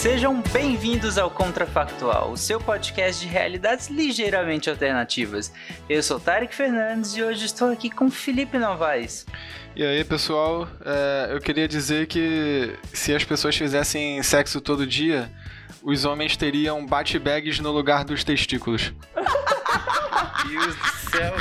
sejam 0.00 0.40
bem-vindos 0.50 1.18
ao 1.18 1.30
Contrafactual, 1.30 2.32
o 2.32 2.36
seu 2.36 2.58
podcast 2.58 3.20
de 3.20 3.30
realidades 3.30 3.88
ligeiramente 3.88 4.70
alternativas. 4.70 5.52
Eu 5.90 6.02
sou 6.02 6.18
Tarek 6.18 6.54
Fernandes 6.54 7.14
e 7.14 7.22
hoje 7.22 7.44
estou 7.44 7.70
aqui 7.70 7.90
com 7.90 8.10
Felipe 8.10 8.56
Novaes. 8.56 9.26
E 9.76 9.84
aí, 9.84 10.02
pessoal, 10.02 10.66
é, 10.82 11.34
eu 11.34 11.38
queria 11.38 11.68
dizer 11.68 12.06
que 12.06 12.74
se 12.94 13.14
as 13.14 13.24
pessoas 13.24 13.54
fizessem 13.54 14.22
sexo 14.22 14.58
todo 14.58 14.86
dia, 14.86 15.30
os 15.82 16.06
homens 16.06 16.34
teriam 16.34 16.86
bate-bags 16.86 17.60
no 17.60 17.70
lugar 17.70 18.02
dos 18.02 18.24
testículos. 18.24 18.94
Meu 20.48 20.62
Deus 20.62 20.76
do 20.76 21.10
céu. 21.10 21.34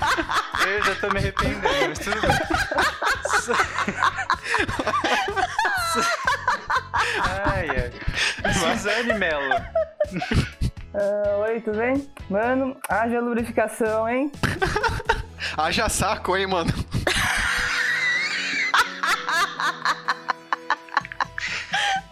Eu 0.66 0.82
já 0.82 0.94
tô 0.96 1.08
me 1.10 1.18
arrependendo, 1.18 1.60
mas 1.88 1.98
tudo 2.00 2.20
bem. 2.20 2.30
Ai, 7.22 7.68
ai. 7.70 7.92
Suzane 8.52 9.14
Mello. 9.14 9.54
Ah, 10.92 11.36
oi, 11.38 11.60
tudo 11.60 11.78
bem? 11.78 12.10
Mano, 12.28 12.76
haja 12.88 13.20
lubrificação, 13.20 14.08
hein? 14.08 14.32
Haja 15.56 15.88
saco, 15.88 16.36
hein, 16.36 16.48
mano? 16.48 16.72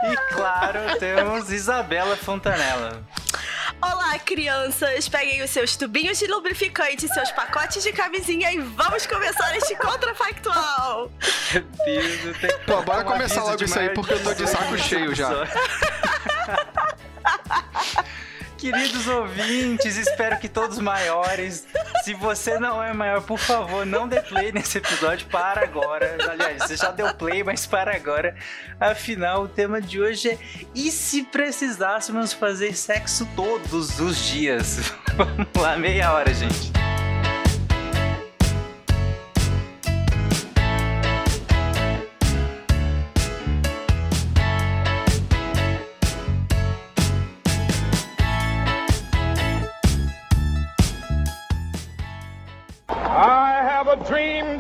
E 0.05 0.17
claro, 0.35 0.99
temos 1.01 1.51
Isabela 1.51 2.17
Fontanella. 2.17 3.03
Olá, 3.81 4.19
crianças! 4.19 5.09
Peguem 5.09 5.43
os 5.43 5.51
seus 5.51 5.77
tubinhos 5.77 6.19
de 6.19 6.27
lubrificante, 6.27 7.07
seus 7.09 7.31
pacotes 7.33 7.83
de 7.83 7.93
camisinha 7.93 8.53
e 8.53 8.59
vamos 8.59 9.07
começar 9.07 9.57
este 9.57 9.75
contrafactual! 9.77 11.11
Meu 11.53 11.63
Deus, 11.85 12.25
eu 12.25 12.35
tenho 12.35 12.59
que 12.59 12.67
Pô, 12.67 12.83
bora 12.83 13.05
começar 13.05 13.43
logo 13.43 13.63
isso 13.63 13.79
aí, 13.79 13.91
porque 13.91 14.15
eu 14.15 14.23
tô 14.23 14.35
de 14.35 14.47
saco 14.49 14.77
18 14.77 14.83
cheio 14.83 15.15
já. 15.15 15.31
Queridos 18.65 19.07
ouvintes, 19.07 19.99
espero 19.99 20.39
que 20.39 20.49
todos 20.49 20.79
maiores. 20.79 21.67
Se 22.03 22.15
você 22.15 22.59
não 22.59 22.83
é 22.83 22.95
maior, 22.95 23.21
por 23.21 23.39
favor, 23.39 23.85
não 23.85 24.09
dê 24.09 24.23
play 24.23 24.53
nesse 24.53 24.79
episódio. 24.79 25.27
Para 25.27 25.63
agora. 25.63 26.17
Aliás, 26.31 26.63
você 26.63 26.75
já 26.75 26.91
deu 26.91 27.13
play, 27.15 27.45
mas 27.45 27.67
para 27.67 27.95
agora. 27.95 28.35
Afinal, 28.81 29.43
o 29.43 29.49
tema 29.49 29.83
de 29.83 30.01
hoje 30.01 30.31
é: 30.31 30.39
e 30.75 30.91
se 30.91 31.25
precisássemos 31.25 32.33
fazer 32.33 32.75
sexo 32.75 33.29
todos 33.37 34.01
os 34.01 34.17
dias? 34.17 34.95
Vamos 35.15 35.47
lá, 35.55 35.77
meia 35.77 36.11
hora, 36.15 36.33
gente. 36.33 36.73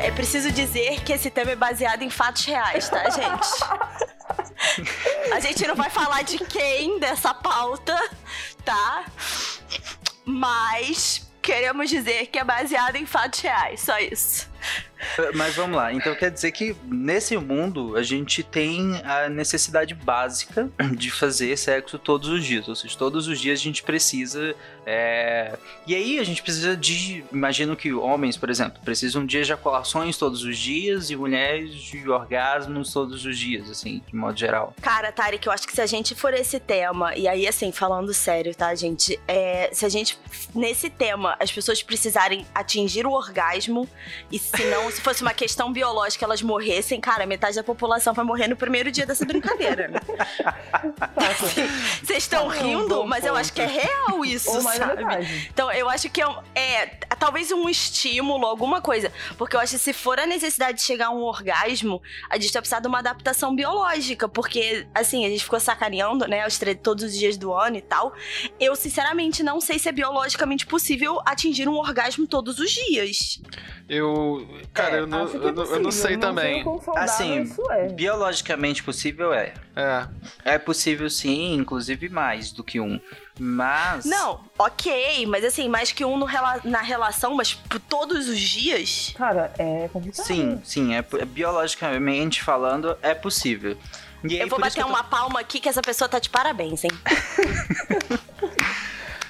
Olha, 0.00 0.06
é 0.06 0.10
preciso 0.10 0.50
dizer 0.50 1.02
que 1.02 1.12
esse 1.12 1.30
tema 1.30 1.50
é 1.50 1.56
baseado 1.56 2.02
em 2.02 2.08
fatos 2.08 2.44
reais, 2.46 2.88
tá, 2.88 3.10
gente? 3.10 3.48
A 5.32 5.40
gente 5.40 5.66
não 5.66 5.74
vai 5.74 5.90
falar 5.90 6.22
de 6.22 6.38
quem 6.38 6.98
dessa 6.98 7.34
pauta, 7.34 7.96
tá? 8.64 9.04
Mas 10.24 11.30
queremos 11.42 11.90
dizer 11.90 12.26
que 12.26 12.38
é 12.38 12.44
baseado 12.44 12.96
em 12.96 13.04
fatos 13.04 13.40
reais, 13.40 13.80
só 13.80 13.98
isso. 13.98 14.48
Mas 15.34 15.54
vamos 15.54 15.76
lá, 15.76 15.92
então 15.92 16.14
quer 16.14 16.30
dizer 16.30 16.52
que 16.52 16.76
nesse 16.84 17.36
mundo 17.36 17.96
a 17.96 18.02
gente 18.02 18.42
tem 18.42 19.00
a 19.04 19.28
necessidade 19.28 19.94
básica 19.94 20.70
de 20.96 21.10
fazer 21.10 21.56
sexo 21.56 21.98
todos 21.98 22.28
os 22.28 22.44
dias, 22.44 22.68
ou 22.68 22.74
seja, 22.74 22.96
todos 22.96 23.26
os 23.26 23.40
dias 23.40 23.60
a 23.60 23.62
gente 23.62 23.82
precisa. 23.82 24.54
É, 24.92 25.56
E 25.86 25.94
aí 25.94 26.18
a 26.18 26.24
gente 26.24 26.42
precisa 26.42 26.76
de. 26.76 27.24
Imagino 27.32 27.76
que 27.76 27.92
homens, 27.92 28.36
por 28.36 28.50
exemplo, 28.50 28.80
precisam 28.84 29.24
de 29.24 29.38
ejaculações 29.38 30.16
todos 30.16 30.42
os 30.42 30.58
dias 30.58 31.10
e 31.10 31.16
mulheres 31.16 31.72
de 31.74 32.08
orgasmos 32.10 32.92
todos 32.92 33.24
os 33.24 33.38
dias, 33.38 33.70
assim, 33.70 34.02
de 34.04 34.16
modo 34.16 34.36
geral. 34.36 34.74
Cara, 34.82 35.12
Tarek, 35.12 35.46
eu 35.46 35.52
acho 35.52 35.64
que 35.66 35.72
se 35.72 35.80
a 35.80 35.86
gente 35.86 36.14
for 36.16 36.34
esse 36.34 36.58
tema, 36.58 37.14
e 37.16 37.28
aí, 37.28 37.46
assim, 37.46 37.70
falando 37.70 38.12
sério, 38.12 38.52
tá, 38.52 38.74
gente? 38.74 39.18
É, 39.28 39.70
se 39.72 39.86
a 39.86 39.88
gente, 39.88 40.18
nesse 40.54 40.90
tema, 40.90 41.36
as 41.38 41.52
pessoas 41.52 41.80
precisarem 41.82 42.44
atingir 42.52 43.06
o 43.06 43.12
orgasmo, 43.12 43.88
e 44.32 44.40
se 44.40 44.64
não, 44.64 44.90
se 44.90 45.00
fosse 45.00 45.22
uma 45.22 45.32
questão 45.32 45.72
biológica, 45.72 46.24
elas 46.24 46.42
morressem, 46.42 47.00
cara, 47.00 47.24
metade 47.26 47.54
da 47.54 47.62
população 47.62 48.12
vai 48.12 48.24
morrer 48.24 48.48
no 48.48 48.56
primeiro 48.56 48.90
dia 48.90 49.06
dessa 49.06 49.24
brincadeira, 49.24 49.86
né? 49.86 50.00
Vocês 52.02 52.24
estão 52.24 52.48
Tá, 52.48 52.54
rindo, 52.56 53.06
mas 53.06 53.24
eu 53.24 53.36
acho 53.36 53.52
que 53.52 53.60
é 53.60 53.66
real 53.66 54.24
isso, 54.24 54.50
Ou 54.50 54.62
mais 54.62 54.79
sabe? 54.86 55.04
metade. 55.04 55.48
Então, 55.52 55.70
eu 55.72 55.88
acho 55.88 56.08
que 56.10 56.22
é, 56.22 56.26
é 56.54 56.86
talvez 57.18 57.50
um 57.52 57.68
estímulo, 57.68 58.46
alguma 58.46 58.80
coisa. 58.80 59.12
Porque 59.36 59.56
eu 59.56 59.60
acho 59.60 59.72
que 59.72 59.78
se 59.78 59.92
for 59.92 60.18
a 60.18 60.26
necessidade 60.26 60.78
de 60.78 60.82
chegar 60.84 61.06
a 61.08 61.10
um 61.10 61.22
orgasmo, 61.22 62.00
a 62.28 62.38
gente 62.38 62.52
vai 62.52 62.62
precisar 62.62 62.80
de 62.80 62.88
uma 62.88 62.98
adaptação 62.98 63.54
biológica. 63.54 64.28
Porque, 64.28 64.86
assim, 64.94 65.24
a 65.24 65.28
gente 65.28 65.44
ficou 65.44 65.60
sacaneando, 65.60 66.26
né, 66.26 66.46
os 66.46 66.58
todos 66.82 67.04
os 67.04 67.16
dias 67.18 67.36
do 67.36 67.52
ano 67.52 67.76
e 67.76 67.82
tal. 67.82 68.14
Eu, 68.58 68.74
sinceramente, 68.76 69.42
não 69.42 69.60
sei 69.60 69.78
se 69.78 69.88
é 69.88 69.92
biologicamente 69.92 70.66
possível 70.66 71.20
atingir 71.24 71.68
um 71.68 71.76
orgasmo 71.76 72.26
todos 72.26 72.58
os 72.58 72.70
dias. 72.70 73.40
Eu. 73.88 74.46
Cara, 74.72 74.98
eu, 74.98 75.06
não, 75.06 75.26
é 75.26 75.34
eu, 75.34 75.52
não- 75.52 75.64
eu 75.64 75.80
não 75.80 75.90
sei 75.90 76.16
também. 76.16 76.54
sei 76.54 76.60
o 76.60 76.64
quão 76.64 76.80
saudável 76.80 77.02
Assim, 77.12 77.42
isso 77.42 77.70
é. 77.72 77.88
biologicamente 77.88 78.82
possível 78.82 79.32
é. 79.32 79.54
É. 79.74 80.06
É 80.44 80.58
possível 80.58 81.08
sim, 81.10 81.54
inclusive 81.54 82.08
mais 82.08 82.52
do 82.52 82.62
que 82.62 82.78
um. 82.80 83.00
Mas. 83.38 84.04
Não, 84.04 84.40
ok, 84.58 85.26
mas 85.26 85.44
assim, 85.44 85.68
mais 85.68 85.92
que 85.92 86.04
um 86.04 86.16
no 86.18 86.26
rela- 86.26 86.60
na 86.64 86.80
relação, 86.82 87.34
mas 87.34 87.54
por 87.54 87.78
todos 87.80 88.28
os 88.28 88.38
dias. 88.38 89.12
Cara, 89.16 89.52
é 89.58 89.88
complicado. 89.92 90.24
Sim, 90.26 90.60
sim, 90.64 90.94
é, 90.94 90.98
é 90.98 91.24
biologicamente 91.24 92.42
falando, 92.42 92.96
é 93.02 93.14
possível. 93.14 93.76
E 94.22 94.34
aí, 94.34 94.40
Eu 94.40 94.48
vou 94.48 94.58
bater 94.60 94.80
eu 94.80 94.84
tô- 94.84 94.90
uma 94.90 95.02
palma 95.02 95.40
aqui 95.40 95.58
que 95.60 95.68
essa 95.68 95.80
pessoa 95.80 96.06
tá 96.08 96.18
de 96.18 96.28
parabéns, 96.28 96.84
hein? 96.84 96.90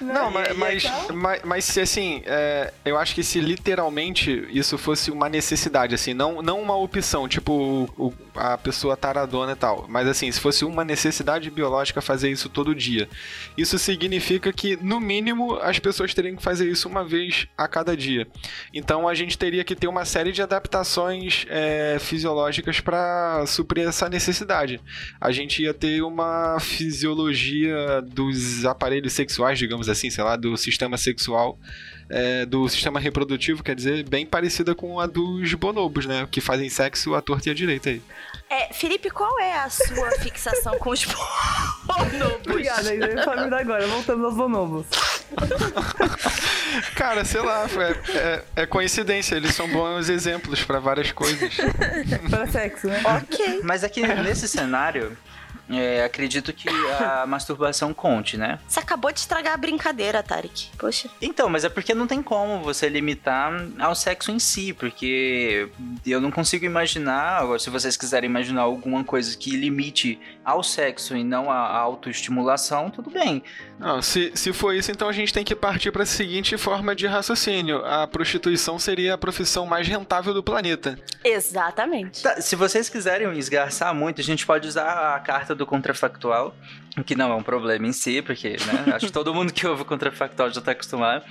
Não, 0.01 0.31
mas, 0.31 0.49
aí, 0.49 0.57
mas, 0.57 0.85
mas, 1.13 1.43
mas 1.45 1.65
se 1.65 1.81
assim, 1.81 2.23
é, 2.25 2.73
eu 2.85 2.97
acho 2.99 3.15
que 3.15 3.23
se 3.23 3.41
literalmente 3.41 4.47
isso 4.51 4.79
fosse 4.79 5.11
uma 5.11 5.29
necessidade, 5.29 5.95
assim, 5.95 6.15
não, 6.15 6.41
não 6.43 6.61
uma 6.61 6.77
opção, 6.77 7.29
tipo 7.29 7.89
o- 7.99 8.13
a 8.35 8.57
pessoa 8.57 8.97
taradona 8.97 9.53
e 9.53 9.57
tal, 9.57 9.87
mas 9.89 10.07
assim, 10.09 10.31
se 10.31 10.41
fosse 10.41 10.65
uma 10.65 10.85
necessidade 10.85 11.51
biológica 11.51 12.01
fazer 12.01 12.31
isso 12.31 12.49
todo 12.49 12.75
dia, 12.75 13.09
isso 13.57 13.79
significa 13.79 14.53
que, 14.53 14.77
no 14.83 15.01
mínimo, 15.01 15.57
as 15.57 15.79
pessoas 15.79 16.15
teriam 16.15 16.37
que 16.37 16.43
fazer 16.43 16.69
isso 16.71 16.89
uma 16.89 17.05
vez 17.05 17.47
a 17.59 17.69
cada 17.69 17.97
dia. 17.97 18.27
Então 18.73 19.09
a 19.09 19.15
gente 19.15 19.37
teria 19.37 19.65
que 19.65 19.75
ter 19.77 19.89
uma 19.89 20.05
série 20.05 20.33
de 20.33 20.41
adaptações 20.43 21.45
é, 21.49 21.99
fisiológicas 22.01 22.81
para 22.81 23.45
suprir 23.47 23.87
essa 23.87 24.09
necessidade. 24.09 24.81
A 25.21 25.31
gente 25.33 25.63
ia 25.63 25.75
ter 25.75 26.03
uma 26.03 26.59
fisiologia 26.61 28.01
dos 28.03 28.65
aparelhos 28.65 29.13
sexuais, 29.13 29.59
digamos 29.59 29.89
assim, 29.93 30.11
sei 30.11 30.23
lá, 30.25 30.37
do 30.37 30.57
sistema 30.57 30.97
sexual, 30.97 31.59
é, 32.09 32.45
do 32.47 32.69
sistema 32.69 32.99
reprodutivo, 33.01 33.63
quer 33.63 33.75
dizer, 33.75 34.09
bem 34.09 34.25
parecida 34.27 34.75
com 34.75 34.99
a 35.01 35.07
dos 35.07 35.53
bonobos, 35.55 36.07
né? 36.07 36.27
Que 36.31 36.41
fazem 36.41 36.69
sexo 36.69 37.15
à 37.15 37.21
torta 37.23 37.49
e 37.49 37.53
à 37.53 37.55
direita 37.55 37.91
aí. 37.91 38.03
É, 38.49 38.73
Felipe, 38.73 39.11
qual 39.11 39.39
é 39.39 39.55
a 39.61 39.71
sua 39.71 40.11
fixação 40.21 40.77
com 40.79 40.91
os 40.91 41.05
bonobos? 41.05 42.47
Obrigada, 42.49 42.91
aí 42.91 42.99
família 43.25 43.59
agora, 43.59 43.87
voltando 43.87 44.27
aos 44.27 44.35
bonobos. 44.35 44.87
Cara, 46.95 47.25
sei 47.25 47.41
lá, 47.41 47.67
é, 47.67 48.17
é- 48.19 48.45
é 48.63 48.67
coincidência, 48.67 49.35
eles 49.37 49.55
são 49.55 49.69
bons 49.69 50.09
exemplos 50.09 50.63
para 50.65 50.79
várias 50.81 51.13
coisas. 51.13 51.57
Para 52.31 52.47
sexo, 52.49 52.87
né? 52.89 53.01
Ok. 53.23 53.61
Mas 53.65 53.85
aqui 53.85 54.03
nesse 54.07 54.47
cenário, 54.49 55.17
é, 55.71 56.05
acredito 56.05 56.53
que 56.53 56.69
a 56.69 57.25
masturbação 57.29 57.93
conte, 57.95 58.37
né? 58.37 58.59
Você 58.67 58.81
acabou 58.81 59.13
de 59.13 59.21
estragar 59.21 59.55
a 59.55 59.57
brincadeira, 59.57 60.23
Tarek. 60.23 60.71
Poxa. 60.79 61.09
Então, 61.21 61.49
mas 61.49 61.65
é 61.65 61.69
porque 61.69 61.95
não 61.95 62.07
tem 62.07 62.23
como 62.23 62.63
você 62.63 62.89
limitar 62.89 63.53
ao 63.79 63.95
sexo 63.95 64.31
em 64.31 64.39
si, 64.39 64.73
porque 64.73 65.69
eu 66.07 66.21
não 66.21 66.31
consigo 66.31 66.65
imaginar, 66.65 67.41
agora, 67.41 67.59
se 67.59 67.71
vocês 67.71 67.97
quiserem 67.97 68.29
imaginar 68.29 68.63
alguma 68.63 69.05
coisa 69.05 69.37
que 69.37 69.51
limite 69.51 70.19
ao 70.45 70.63
sexo 70.63 71.17
e 71.17 71.23
não 71.23 71.51
à 71.51 71.79
autoestimulação, 71.79 72.91
tudo 72.91 73.11
bem. 73.11 73.43
Não, 73.79 74.01
se, 74.01 74.33
se 74.35 74.53
for 74.53 74.75
isso, 74.75 74.91
então 74.91 75.09
a 75.09 75.13
gente 75.13 75.33
tem 75.33 75.45
que 75.45 75.55
partir 75.55 75.91
para 75.91 76.03
a 76.03 76.07
seguinte 76.07 76.57
forma 76.57 76.95
de 76.95 77.07
raciocínio: 77.07 77.85
a 77.85 78.07
prostituição 78.07 78.79
seria 78.79 79.15
a 79.15 79.19
profissão 79.19 79.67
mais 79.67 79.87
rentável 79.87 80.33
do 80.33 80.43
planeta. 80.43 80.99
Exatamente. 81.25 82.23
Tá, 82.23 82.41
se 82.41 82.57
vocês 82.57 82.89
quiserem 82.89 83.31
esgarçar 83.39 83.95
muito, 83.95 84.21
a 84.21 84.25
gente 84.25 84.47
pode 84.47 84.67
usar 84.67 85.15
a 85.15 85.21
carta 85.21 85.55
do 85.55 85.67
contrafactual, 85.67 86.55
que 87.05 87.15
não 87.15 87.33
é 87.33 87.35
um 87.35 87.43
problema 87.43 87.87
em 87.87 87.93
si, 87.93 88.23
porque 88.23 88.51
né, 88.51 88.93
acho 88.95 89.07
que 89.07 89.13
todo 89.13 89.35
mundo 89.35 89.53
que 89.53 89.67
ouve 89.67 89.83
o 89.83 89.85
contrafactual 89.85 90.51
já 90.51 90.61
está 90.61 90.73
acostumado. 90.73 91.25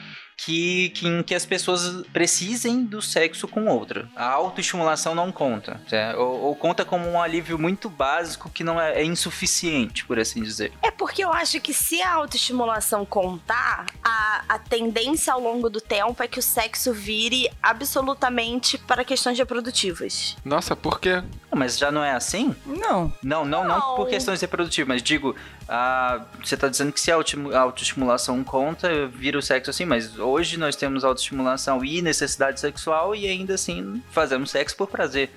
Que, 0.46 0.90
que, 0.90 1.08
em 1.08 1.22
que 1.22 1.36
as 1.36 1.46
pessoas 1.46 2.04
precisem 2.14 2.84
do 2.86 3.02
sexo 3.02 3.48
com 3.48 3.66
outra. 3.68 4.10
A 4.16 4.26
autoestimulação 4.30 5.14
não 5.14 5.32
conta. 5.32 5.82
certo? 5.88 6.18
Ou, 6.20 6.42
ou 6.44 6.56
conta 6.56 6.86
como 6.86 7.08
um 7.10 7.22
alívio 7.22 7.60
muito 7.60 7.90
básico 7.90 8.50
que 8.50 8.64
não 8.64 8.80
é, 8.80 9.02
é 9.02 9.04
insuficiente, 9.04 10.06
por 10.06 10.18
assim 10.20 10.42
dizer. 10.42 10.72
É 10.82 10.90
porque 10.92 11.24
eu 11.24 11.32
acho 11.34 11.60
que 11.60 11.74
se 11.74 12.02
a 12.02 12.14
autoestimulação 12.14 13.06
contar, 13.06 13.86
a, 14.04 14.44
a 14.48 14.58
tendência 14.60 15.34
ao 15.34 15.42
longo 15.42 15.70
do 15.70 15.82
tempo 15.82 16.22
é 16.24 16.28
que 16.28 16.40
o 16.40 16.44
sexo 16.44 16.94
vire 16.94 17.50
absolutamente 17.62 18.78
para 18.78 19.04
questões 19.04 19.38
reprodutivas. 19.38 20.38
Nossa, 20.46 20.76
por 20.76 21.00
quê? 21.00 21.22
Mas 21.54 21.78
já 21.78 21.92
não 21.92 22.04
é 22.04 22.12
assim? 22.14 22.56
Não. 22.66 23.12
Não, 23.22 23.44
não, 23.44 23.64
não, 23.64 23.80
Não. 23.80 23.96
por 23.96 24.08
questões 24.08 24.40
reprodutivas, 24.40 24.88
mas 24.88 25.04
digo, 25.04 25.36
ah, 25.70 26.22
você 26.44 26.58
tá 26.58 26.68
dizendo 26.68 26.92
que 26.92 27.00
se 27.00 27.12
a 27.12 27.16
autoestimulação 27.16 28.44
conta, 28.44 29.06
vira 29.08 29.38
o 29.38 29.42
sexo 29.42 29.70
assim, 29.70 29.86
mas 29.86 30.18
hoje 30.18 30.58
nós 30.58 30.76
temos 30.76 31.04
autoestimulação 31.04 31.86
e 31.86 32.02
necessidade 32.02 32.60
sexual 32.60 33.16
e 33.16 33.28
ainda 33.28 33.54
assim 33.54 34.02
fazemos 34.12 34.50
sexo 34.50 34.76
por 34.76 34.88
prazer. 34.88 35.30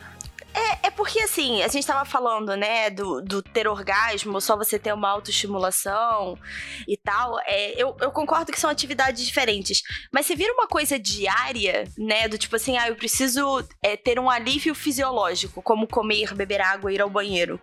É, 0.55 0.89
é 0.89 0.91
porque 0.91 1.21
assim, 1.21 1.63
a 1.63 1.69
gente 1.69 1.87
tava 1.87 2.05
falando, 2.05 2.57
né, 2.57 2.91
do, 2.91 3.23
do 3.23 3.43
ter 3.43 3.67
orgasmo, 3.67 4.41
só 4.41 4.57
você 4.57 4.79
ter 4.79 4.93
uma 4.93 5.09
autoestimulação 5.09 6.39
e 6.87 6.97
tal. 6.97 7.39
É, 7.47 7.81
eu, 7.81 7.97
eu 8.01 8.11
concordo 8.11 8.53
que 8.53 8.61
são 8.61 8.69
atividades 8.71 9.25
diferentes. 9.25 9.83
Mas 10.13 10.27
se 10.27 10.35
vira 10.35 10.53
uma 10.53 10.67
coisa 10.67 10.99
diária, 10.99 11.85
né, 11.97 12.29
do 12.29 12.37
tipo 12.37 12.57
assim, 12.57 12.77
ah, 12.77 12.89
eu 12.89 12.97
preciso 12.97 13.67
é, 13.83 13.97
ter 13.97 14.19
um 14.19 14.29
alívio 14.29 14.75
fisiológico, 14.75 15.63
como 15.63 15.87
comer, 15.87 16.35
beber 16.35 16.61
água, 16.61 16.93
ir 16.93 17.01
ao 17.01 17.11
banheiro. 17.11 17.61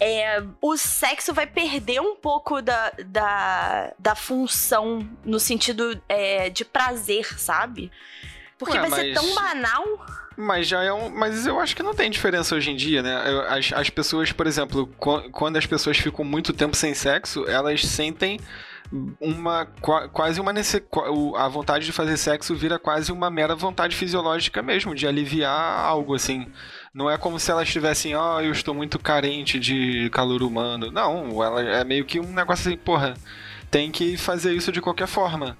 É, 0.00 0.42
o 0.60 0.76
sexo 0.76 1.32
vai 1.32 1.46
perder 1.46 2.00
um 2.00 2.16
pouco 2.16 2.60
da, 2.60 2.90
da, 3.06 3.92
da 3.98 4.14
função 4.14 5.08
no 5.24 5.38
sentido 5.38 6.00
é, 6.08 6.48
de 6.50 6.64
prazer, 6.64 7.38
sabe? 7.38 7.90
Porque 8.58 8.76
Ué, 8.78 8.88
vai 8.88 8.90
ser 8.90 9.12
mas- 9.12 9.14
tão 9.14 9.34
banal. 9.34 9.84
Mas 10.36 10.66
já 10.66 10.82
é 10.82 10.92
um. 10.92 11.08
Mas 11.10 11.46
eu 11.46 11.60
acho 11.60 11.76
que 11.76 11.82
não 11.82 11.94
tem 11.94 12.10
diferença 12.10 12.54
hoje 12.54 12.70
em 12.70 12.76
dia, 12.76 13.02
né? 13.02 13.16
As, 13.48 13.72
as 13.72 13.90
pessoas, 13.90 14.32
por 14.32 14.46
exemplo, 14.46 14.86
qu- 14.98 15.30
quando 15.30 15.56
as 15.56 15.66
pessoas 15.66 15.96
ficam 15.96 16.24
muito 16.24 16.52
tempo 16.52 16.76
sem 16.76 16.92
sexo, 16.94 17.44
elas 17.48 17.82
sentem 17.82 18.40
uma 19.20 19.66
qua- 19.80 20.08
quase 20.08 20.40
uma 20.40 20.52
a 21.36 21.48
vontade 21.48 21.86
de 21.86 21.92
fazer 21.92 22.16
sexo 22.16 22.54
vira 22.54 22.78
quase 22.78 23.10
uma 23.10 23.30
mera 23.30 23.54
vontade 23.56 23.96
fisiológica 23.96 24.62
mesmo 24.62 24.94
de 24.94 25.06
aliviar 25.06 25.50
algo 25.80 26.14
assim 26.14 26.46
não 26.92 27.10
é 27.10 27.16
como 27.16 27.40
se 27.40 27.50
elas 27.50 27.66
estivessem 27.66 28.14
ó 28.14 28.40
eu 28.40 28.52
estou 28.52 28.74
muito 28.74 28.98
carente 28.98 29.58
de 29.58 30.08
calor 30.10 30.42
humano 30.42 30.90
não 30.92 31.42
ela 31.42 31.62
é 31.62 31.82
meio 31.82 32.04
que 32.04 32.20
um 32.20 32.32
negócio 32.32 32.68
assim 32.68 32.76
porra 32.76 33.14
tem 33.70 33.90
que 33.90 34.16
fazer 34.16 34.52
isso 34.52 34.70
de 34.70 34.80
qualquer 34.82 35.08
forma 35.08 35.56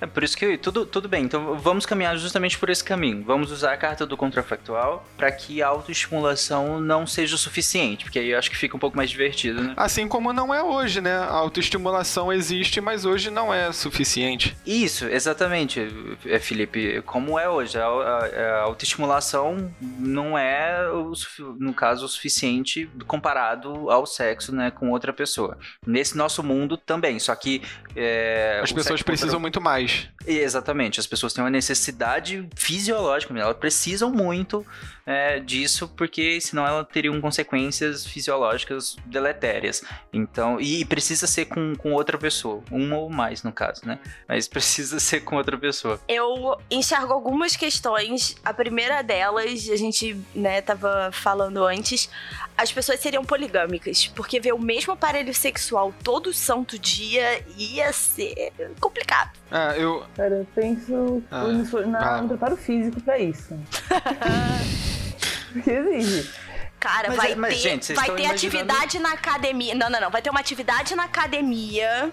É 0.00 0.06
por 0.06 0.22
isso 0.22 0.36
que 0.36 0.58
tudo, 0.58 0.84
tudo 0.84 1.08
bem, 1.08 1.24
então 1.24 1.56
vamos 1.58 1.86
caminhar 1.86 2.16
justamente 2.18 2.58
por 2.58 2.68
esse 2.68 2.84
caminho. 2.84 3.22
Vamos 3.24 3.50
usar 3.50 3.72
a 3.72 3.76
carta 3.76 4.04
do 4.04 4.16
contrafactual 4.16 5.06
para 5.16 5.30
que 5.32 5.62
a 5.62 5.68
autoestimulação 5.68 6.80
não 6.80 7.06
seja 7.06 7.34
o 7.34 7.38
suficiente, 7.38 8.04
porque 8.04 8.18
aí 8.18 8.28
eu 8.30 8.38
acho 8.38 8.50
que 8.50 8.56
fica 8.56 8.76
um 8.76 8.78
pouco 8.80 8.96
mais 8.96 9.08
divertido, 9.10 9.62
né? 9.62 9.72
Assim 9.76 10.06
como 10.06 10.32
não 10.32 10.54
é 10.54 10.62
hoje, 10.62 11.00
né? 11.00 11.14
A 11.16 11.30
autoestimulação 11.32 12.32
existe, 12.32 12.80
mas 12.80 13.04
hoje 13.04 13.30
não 13.30 13.52
é 13.52 13.72
suficiente. 13.72 14.56
Isso, 14.66 15.06
exatamente, 15.06 15.88
é, 16.26 16.38
Felipe. 16.38 17.02
Como 17.06 17.38
é 17.38 17.48
hoje, 17.48 17.78
a, 17.78 17.86
a- 17.86 18.26
a 18.26 18.60
autoestimulação 18.62 19.72
não 19.80 20.36
é, 20.38 20.88
o 20.90 21.12
no 21.58 21.72
caso, 21.72 22.04
o 22.04 22.08
suficiente 22.08 22.88
comparado 23.06 23.90
ao 23.90 24.04
sexo, 24.06 24.54
né, 24.54 24.70
com 24.70 24.90
outra 24.90 25.12
pessoa. 25.12 25.56
Nesse 25.86 26.16
nosso 26.16 26.42
mundo 26.42 26.76
também, 26.76 27.18
só 27.18 27.34
que 27.34 27.62
é, 27.94 28.60
As 28.62 28.72
pessoas 28.72 29.02
precisam 29.02 29.40
muito 29.40 29.60
mais. 29.60 29.85
Exatamente, 30.26 30.98
as 30.98 31.06
pessoas 31.06 31.32
têm 31.32 31.44
uma 31.44 31.50
necessidade 31.50 32.48
fisiológica, 32.56 33.32
elas 33.38 33.56
precisam 33.56 34.10
muito 34.10 34.66
é, 35.06 35.38
disso, 35.38 35.88
porque 35.96 36.40
senão 36.40 36.66
elas 36.66 36.86
teriam 36.92 37.20
consequências 37.20 38.04
fisiológicas 38.04 38.96
deletérias. 39.06 39.84
Então, 40.12 40.60
e 40.60 40.84
precisa 40.84 41.28
ser 41.28 41.44
com, 41.44 41.74
com 41.76 41.92
outra 41.92 42.18
pessoa, 42.18 42.62
uma 42.72 42.96
ou 42.96 43.08
mais 43.08 43.44
no 43.44 43.52
caso, 43.52 43.86
né? 43.86 44.00
Mas 44.28 44.48
precisa 44.48 44.98
ser 44.98 45.20
com 45.20 45.36
outra 45.36 45.56
pessoa. 45.56 46.00
Eu 46.08 46.58
enxergo 46.68 47.12
algumas 47.12 47.54
questões. 47.54 48.34
A 48.44 48.52
primeira 48.52 49.02
delas, 49.02 49.68
a 49.70 49.76
gente, 49.76 50.20
né, 50.34 50.60
tava 50.60 51.10
falando 51.12 51.64
antes, 51.64 52.10
as 52.56 52.72
pessoas 52.72 53.00
seriam 53.00 53.24
poligâmicas, 53.24 54.06
porque 54.08 54.40
ver 54.40 54.52
o 54.54 54.58
mesmo 54.58 54.92
aparelho 54.92 55.34
sexual 55.34 55.92
todo 56.02 56.32
santo 56.32 56.78
dia 56.78 57.44
ia 57.56 57.92
ser 57.92 58.52
complicado. 58.80 59.30
Ah, 59.50 59.74
eu. 59.76 60.04
Cara, 60.16 60.34
eu 60.36 60.46
penso 60.54 61.22
Ah, 61.30 61.44
na- 61.86 61.98
lá. 62.00 62.22
no 62.22 62.28
preparo 62.28 62.56
físico 62.56 63.00
pra 63.02 63.18
isso. 63.18 63.58
Porque 65.52 65.70
exige. 65.70 66.30
Cara, 66.78 67.08
Mas 67.08 67.16
vai 67.16 67.32
é- 67.32 67.34
mas, 67.34 67.54
ter, 67.54 67.60
gente, 67.60 67.94
vai 67.94 68.04
ter 68.04 68.10
imaginando- 68.24 68.34
atividade 68.34 68.98
na 68.98 69.12
academia. 69.12 69.74
Não, 69.74 69.88
não, 69.90 70.00
não. 70.00 70.10
Vai 70.10 70.20
ter 70.22 70.30
uma 70.30 70.40
atividade 70.40 70.94
na 70.94 71.04
academia 71.04 72.12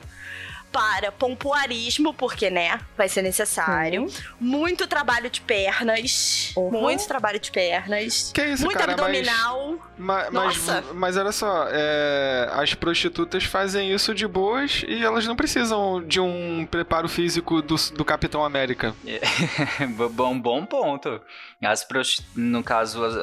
para 0.74 1.12
pompoarismo, 1.12 2.14
porque, 2.16 2.50
né, 2.50 2.80
vai 2.98 3.08
ser 3.08 3.22
necessário. 3.22 4.08
Muito 4.40 4.88
trabalho 4.88 5.30
de 5.30 5.39
pernas. 5.39 6.51
Uhum. 6.58 6.72
Muito 6.72 7.08
trabalho 7.08 7.39
de 7.39 7.51
pernas. 7.51 8.32
Que 8.34 8.44
isso, 8.48 8.65
muito 8.65 8.77
cara, 8.80 8.94
mas- 8.98 9.00
abdominal. 9.00 9.75
Ma- 9.96 10.24
Mas, 10.32 10.34
Nossa. 10.34 10.84
mas 10.96 11.15
olha 11.15 11.32
só, 11.32 11.68
é, 11.70 12.50
as 12.53 12.74
prostitutas 12.74 13.44
fazem 13.44 13.94
isso 13.94 14.15
de 14.15 14.27
boas 14.27 14.84
e 14.88 15.03
elas 15.03 15.27
não 15.27 15.36
precisam 15.36 16.03
de 16.03 16.20
um 16.20 16.65
preparo 16.70 17.08
físico 17.08 17.62
do, 17.62 17.75
do 17.94 18.03
Capitão 18.03 18.44
América. 18.44 18.96
bom, 20.12 20.38
bom 20.39 20.65
ponto. 20.65 21.22
As 21.62 21.88
no 22.36 22.63
caso, 22.63 23.03
as, 23.06 23.15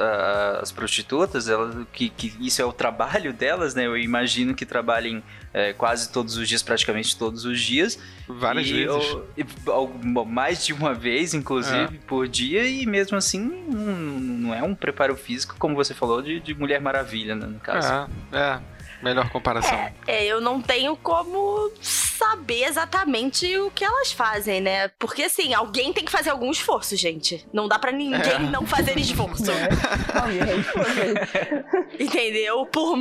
as 0.62 0.73
prostitutas, 0.73 1.49
elas, 1.49 1.75
que, 1.92 2.09
que 2.09 2.33
isso 2.40 2.62
é 2.62 2.64
o 2.64 2.73
trabalho 2.73 3.33
delas, 3.33 3.75
né? 3.75 3.87
Eu 3.87 3.97
imagino 3.99 4.54
que 4.54 4.64
trabalhem 4.64 5.23
é, 5.52 5.73
quase 5.73 6.11
todos 6.12 6.37
os 6.37 6.49
dias, 6.49 6.62
praticamente 6.62 7.16
todos 7.19 7.45
os 7.45 7.61
dias. 7.61 7.99
Várias 8.28 8.66
E, 8.69 8.73
vezes. 8.73 9.16
e, 9.37 9.45
al- 9.71 9.92
mais 10.26 10.64
de 10.64 10.73
uma 10.73 10.95
vez, 10.95 11.35
inclusive, 11.35 11.99
por 12.07 12.28
dia, 12.28 12.64
e 12.64 12.87
mesmo 12.87 13.16
assim 13.16 13.40
não, 13.40 13.95
não 13.97 14.54
é 14.54 14.62
um 14.62 14.75
preparo 14.75 15.16
físico, 15.16 15.57
como 15.59 15.75
você 15.75 15.92
falou, 15.95 16.23
de, 16.23 16.38
de 16.40 16.54
Mulher 16.54 16.80
Maravilha, 16.80 17.35
né, 17.35 17.47
no 17.47 17.59
caso. 17.59 18.09
É, 18.33 18.38
é. 18.38 18.61
Melhor 19.02 19.28
comparação. 19.30 19.90
É, 20.07 20.25
eu 20.26 20.40
não 20.40 20.61
tenho 20.61 20.95
como 20.97 21.71
saber 21.80 22.64
exatamente 22.64 23.57
o 23.59 23.71
que 23.71 23.85
elas 23.85 24.12
fazem, 24.12 24.61
né? 24.61 24.88
Porque 24.99 25.23
assim, 25.23 25.54
alguém 25.54 25.92
tem 25.92 26.04
que 26.04 26.12
fazer 26.12 26.30
algum 26.30 26.50
esforço, 26.50 26.95
gente. 26.97 27.47
Não 27.52 27.66
dá 27.66 27.78
pra 27.78 27.92
ninguém 27.92 28.21
É. 28.33 28.38
não 28.38 28.66
fazer 28.66 28.99
esforço. 28.99 29.45
Responde. 29.50 30.38
Entendeu? 31.99 32.66
Por 32.66 32.97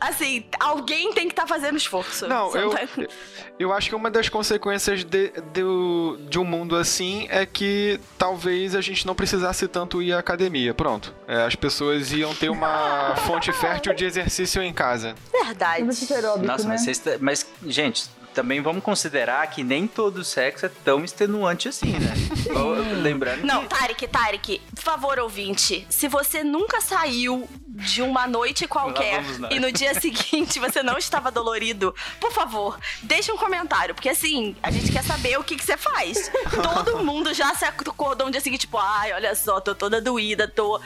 assim, 0.00 0.44
alguém 0.58 1.12
tem 1.12 1.26
que 1.26 1.32
estar 1.32 1.46
fazendo 1.46 1.76
esforço. 1.76 2.26
Não, 2.28 2.54
eu, 2.54 2.70
tá- 2.70 2.80
eu 3.58 3.72
acho 3.72 3.88
que 3.88 3.94
uma 3.94 4.10
das 4.10 4.28
consequências 4.28 5.04
de, 5.04 5.28
do- 5.52 6.18
de 6.28 6.38
um 6.38 6.44
mundo 6.44 6.76
assim 6.76 7.26
é 7.30 7.44
que 7.46 7.98
talvez 8.18 8.74
a 8.74 8.80
gente 8.80 9.06
não 9.06 9.14
precisasse 9.14 9.66
tanto 9.68 10.02
ir 10.02 10.12
à 10.12 10.18
academia. 10.18 10.74
Pronto. 10.74 11.14
É, 11.26 11.44
as 11.44 11.54
pessoas 11.54 12.12
iam 12.12 12.34
ter 12.34 12.50
uma 12.50 13.14
fonte 13.26 13.52
fértil 13.52 13.94
de 13.94 14.04
exercício 14.04 14.62
em 14.62 14.72
casa. 14.72 15.14
Verdade. 15.32 15.82
Óbvio, 15.82 16.46
Nossa, 16.46 16.64
né? 16.64 16.68
mas, 16.70 16.82
vocês 16.82 16.98
tá- 16.98 17.16
mas, 17.20 17.46
gente, 17.66 18.08
também 18.34 18.60
vamos 18.60 18.82
considerar 18.82 19.46
que 19.48 19.62
nem 19.64 19.86
todo 19.86 20.24
sexo 20.24 20.66
é 20.66 20.70
tão 20.84 21.04
extenuante 21.04 21.68
assim, 21.68 21.92
né? 21.92 22.14
Lembrando 23.02 23.44
Não, 23.44 23.62
que... 23.62 23.68
Tarek, 23.68 24.08
Tarek, 24.08 24.62
por 24.74 24.82
favor, 24.82 25.18
ouvinte, 25.18 25.86
se 25.88 26.08
você 26.08 26.42
nunca 26.44 26.80
saiu 26.80 27.48
de 27.80 28.02
uma 28.02 28.26
noite 28.26 28.66
qualquer 28.68 29.22
e 29.50 29.58
no 29.58 29.70
dia 29.72 29.94
seguinte 30.00 30.58
você 30.58 30.82
não 30.82 30.98
estava 30.98 31.30
dolorido, 31.30 31.94
por 32.20 32.32
favor, 32.32 32.78
deixa 33.02 33.32
um 33.32 33.36
comentário, 33.36 33.94
porque 33.94 34.08
assim, 34.08 34.54
a 34.62 34.70
gente 34.70 34.92
quer 34.92 35.02
saber 35.02 35.38
o 35.38 35.44
que, 35.44 35.56
que 35.56 35.64
você 35.64 35.76
faz. 35.76 36.30
Todo 36.62 37.04
mundo 37.04 37.32
já 37.34 37.54
se 37.54 37.64
acordou 37.64 38.26
no 38.26 38.32
dia 38.32 38.40
seguinte, 38.40 38.60
tipo, 38.62 38.78
ai, 38.78 39.12
olha 39.12 39.34
só, 39.34 39.60
tô 39.60 39.74
toda 39.74 40.00
doída, 40.00 40.46
tô 40.46 40.80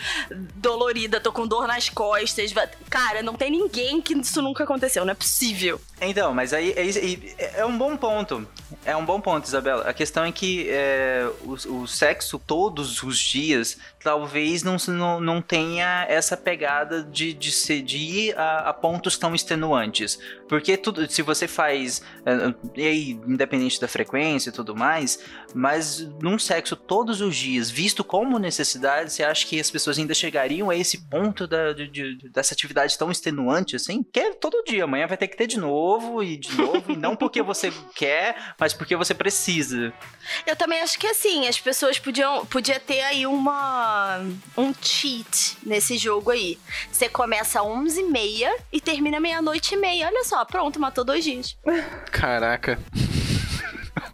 dolorida, 0.54 1.20
tô 1.20 1.32
com 1.32 1.46
dor 1.46 1.66
nas 1.66 1.88
costas. 1.88 2.52
Cara, 2.90 3.22
não 3.22 3.34
tem 3.34 3.50
ninguém 3.50 4.00
que 4.00 4.14
isso 4.14 4.40
nunca 4.42 4.64
aconteceu, 4.64 5.04
não 5.04 5.12
é 5.12 5.14
possível. 5.14 5.80
Então, 6.00 6.34
mas 6.34 6.52
aí 6.52 6.72
é, 6.76 6.86
é- 7.38 7.60
é 7.60 7.66
um 7.66 7.76
bom 7.76 7.96
ponto. 7.96 8.46
É 8.84 8.94
um 8.96 9.04
bom 9.04 9.20
ponto, 9.20 9.46
Isabela. 9.46 9.88
A 9.88 9.92
questão 9.94 10.24
é 10.24 10.32
que 10.32 10.66
é, 10.68 11.26
o, 11.42 11.52
o 11.82 11.86
sexo 11.86 12.38
todos 12.38 13.02
os 13.02 13.18
dias 13.18 13.78
talvez 14.02 14.62
não, 14.62 14.76
não, 14.88 15.20
não 15.20 15.40
tenha 15.40 16.04
essa 16.08 16.36
pegada 16.36 16.83
de, 16.84 17.32
de, 17.32 17.50
ser, 17.50 17.82
de 17.82 17.98
ir 17.98 18.38
a, 18.38 18.70
a 18.70 18.72
pontos 18.74 19.16
tão 19.18 19.34
extenuantes. 19.34 20.18
Porque 20.48 20.76
tudo, 20.76 21.10
se 21.10 21.22
você 21.22 21.48
faz, 21.48 22.02
é, 22.24 22.54
e 22.80 22.86
aí, 22.86 23.10
independente 23.26 23.80
da 23.80 23.88
frequência 23.88 24.50
e 24.50 24.52
tudo 24.52 24.74
mais, 24.76 25.18
mas 25.54 26.00
num 26.22 26.38
sexo 26.38 26.76
todos 26.76 27.20
os 27.20 27.34
dias, 27.36 27.70
visto 27.70 28.04
como 28.04 28.38
necessidade, 28.38 29.12
você 29.12 29.22
acha 29.24 29.46
que 29.46 29.58
as 29.58 29.70
pessoas 29.70 29.98
ainda 29.98 30.14
chegariam 30.14 30.70
a 30.70 30.76
esse 30.76 30.98
ponto 31.08 31.46
da, 31.46 31.72
de- 31.72 31.88
de- 31.88 32.28
dessa 32.30 32.54
atividade 32.54 32.96
tão 32.98 33.10
extenuante 33.10 33.76
assim? 33.76 34.02
Que 34.02 34.20
é 34.20 34.32
todo 34.34 34.62
dia, 34.64 34.84
amanhã 34.84 35.06
vai 35.06 35.16
ter 35.16 35.28
que 35.28 35.36
ter 35.36 35.46
de 35.46 35.58
novo 35.58 36.22
e 36.22 36.36
de 36.36 36.54
novo, 36.56 36.92
e 36.92 36.96
não 36.96 37.16
porque 37.16 37.42
você 37.42 37.72
quer, 37.94 38.54
mas 38.58 38.72
porque 38.74 38.94
você 38.96 39.14
precisa. 39.14 39.92
Eu 40.46 40.56
também 40.56 40.80
acho 40.80 40.98
que 40.98 41.06
assim, 41.06 41.46
as 41.46 41.58
pessoas 41.58 41.98
podiam 41.98 42.44
podia 42.46 42.78
ter 42.80 43.00
aí 43.02 43.26
uma 43.26 44.20
um 44.56 44.72
cheat 44.80 45.56
nesse 45.64 45.96
jogo 45.96 46.30
aí. 46.30 46.58
Você 46.90 47.08
começa 47.08 47.60
às 47.60 47.66
11h30 47.66 48.48
e 48.72 48.80
termina 48.80 49.20
meia-noite 49.20 49.74
e 49.74 49.76
meia. 49.76 50.06
Olha 50.06 50.24
só, 50.24 50.44
pronto, 50.44 50.80
matou 50.80 51.04
dois 51.04 51.24
dias. 51.24 51.56
Caraca. 52.10 52.78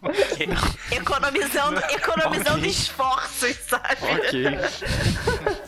Economizando, 0.91 1.79
economizando 1.91 2.65
esforços, 2.65 3.55
sabe? 3.67 3.97
Ok. 4.01 4.43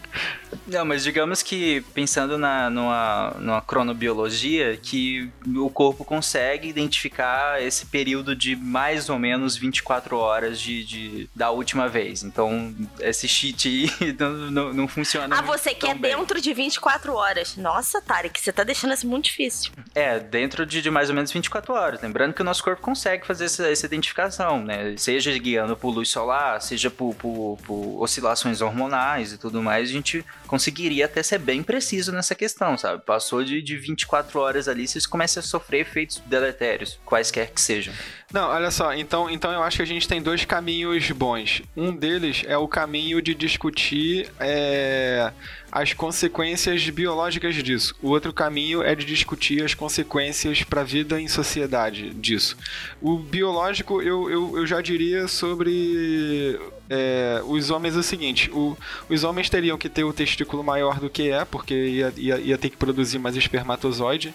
Não, 0.66 0.86
mas 0.86 1.04
digamos 1.04 1.42
que 1.44 1.82
pensando 1.94 2.38
na, 2.38 2.70
numa, 2.70 3.36
numa 3.40 3.62
cronobiologia, 3.62 4.78
que 4.82 5.30
o 5.56 5.70
corpo 5.70 6.06
consegue 6.06 6.68
identificar 6.68 7.62
esse 7.62 7.86
período 7.88 8.36
de 8.36 8.56
mais 8.56 9.10
ou 9.10 9.20
menos 9.20 9.56
24 9.58 10.16
horas 10.18 10.60
de, 10.60 10.84
de- 10.86 11.30
da 11.36 11.50
última 11.52 11.88
vez. 11.88 12.24
Então, 12.24 12.74
esse 13.00 13.28
cheat 13.28 13.68
aí 14.00 14.14
não, 14.20 14.32
não, 14.52 14.74
não 14.74 14.88
funciona 14.88 15.38
Ah, 15.38 15.42
você 15.42 15.74
quer 15.74 15.96
bem. 15.96 16.16
dentro 16.16 16.40
de 16.40 16.54
24 16.54 17.14
horas. 17.14 17.58
Nossa, 17.58 18.02
Tarek, 18.02 18.40
você 18.40 18.52
tá 18.52 18.64
deixando 18.64 18.94
isso 18.94 19.08
muito 19.08 19.26
difícil. 19.26 19.72
É, 19.94 20.20
dentro 20.20 20.66
de, 20.66 20.82
de 20.82 20.90
mais 20.90 21.10
ou 21.10 21.16
menos 21.16 21.32
24 21.32 21.74
horas. 21.74 22.02
Lembrando 22.02 22.34
que 22.34 22.42
o 22.42 22.46
nosso 22.46 22.64
corpo 22.64 22.82
consegue 22.82 23.26
fazer 23.26 23.46
essa, 23.46 23.70
essa 23.70 23.86
identificação, 23.86 24.64
né? 24.64 24.96
Seja 24.98 25.38
guiando 25.38 25.76
por 25.76 25.90
luz 25.94 26.10
solar, 26.10 26.62
seja 26.62 26.90
por, 26.90 27.14
por- 27.16 27.58
por 27.66 28.02
oscilações 28.02 28.62
hormonais 28.62 29.34
e 29.34 29.38
tudo 29.38 29.62
mais, 29.62 29.90
a 29.90 29.92
gente 29.92 30.26
conseguiria 30.54 31.06
até 31.06 31.24
ser 31.24 31.40
bem 31.40 31.64
preciso 31.64 32.12
nessa 32.12 32.36
questão, 32.36 32.78
sabe? 32.78 33.04
Passou 33.04 33.44
de, 33.44 33.60
de 33.60 33.76
24 33.76 34.40
horas 34.40 34.68
ali, 34.68 34.88
vocês 34.88 35.08
começam 35.08 35.42
a 35.42 35.44
sofrer 35.44 35.80
efeitos 35.80 36.22
deletérios, 36.28 37.00
quaisquer 37.04 37.50
que 37.50 37.60
sejam. 37.60 37.92
Não, 38.32 38.50
olha 38.50 38.70
só, 38.70 38.94
então, 38.94 39.28
então 39.28 39.52
eu 39.52 39.64
acho 39.64 39.78
que 39.78 39.82
a 39.82 39.88
gente 39.88 40.08
tem 40.08 40.22
dois 40.22 40.46
caminhos 40.46 41.10
bons. 41.10 41.64
Um 41.76 41.96
deles 41.96 42.44
é 42.46 42.56
o 42.56 42.68
caminho 42.68 43.20
de 43.20 43.34
discutir 43.34 44.30
é, 44.40 45.34
as 45.76 45.92
consequências 45.92 46.88
biológicas 46.92 47.56
disso. 47.56 47.96
O 48.00 48.10
outro 48.10 48.32
caminho 48.32 48.84
é 48.84 48.94
de 48.94 49.04
discutir 49.06 49.64
as 49.64 49.74
consequências 49.74 50.62
para 50.62 50.82
a 50.82 50.84
vida 50.84 51.20
em 51.20 51.28
sociedade 51.28 52.12
disso. 52.12 52.56
O 53.02 53.18
biológico, 53.18 54.00
eu, 54.00 54.30
eu, 54.30 54.58
eu 54.58 54.68
já 54.68 54.82
diria 54.82 55.28
sobre 55.28 56.60
é, 56.88 57.42
os 57.48 57.72
homens 57.72 57.96
o 57.96 58.04
seguinte: 58.04 58.52
o- 58.52 58.78
os 59.10 59.24
homens 59.24 59.50
teriam 59.50 59.76
que 59.78 59.90
ter 59.90 60.04
o 60.04 60.14
testículo 60.14 60.64
maior 60.64 61.00
do 61.00 61.10
que 61.10 61.30
é, 61.32 61.44
porque 61.44 61.74
ia, 61.74 62.14
ia, 62.18 62.38
ia 62.38 62.58
ter 62.58 62.70
que 62.70 62.78
produzir 62.78 63.18
mais 63.18 63.36
espermatozoide. 63.36 64.32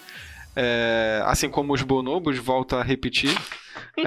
É, 0.57 1.23
assim 1.25 1.49
como 1.49 1.73
os 1.73 1.83
bonobos, 1.83 2.37
volto 2.37 2.75
a 2.75 2.83
repetir. 2.83 3.30
É. 3.97 4.02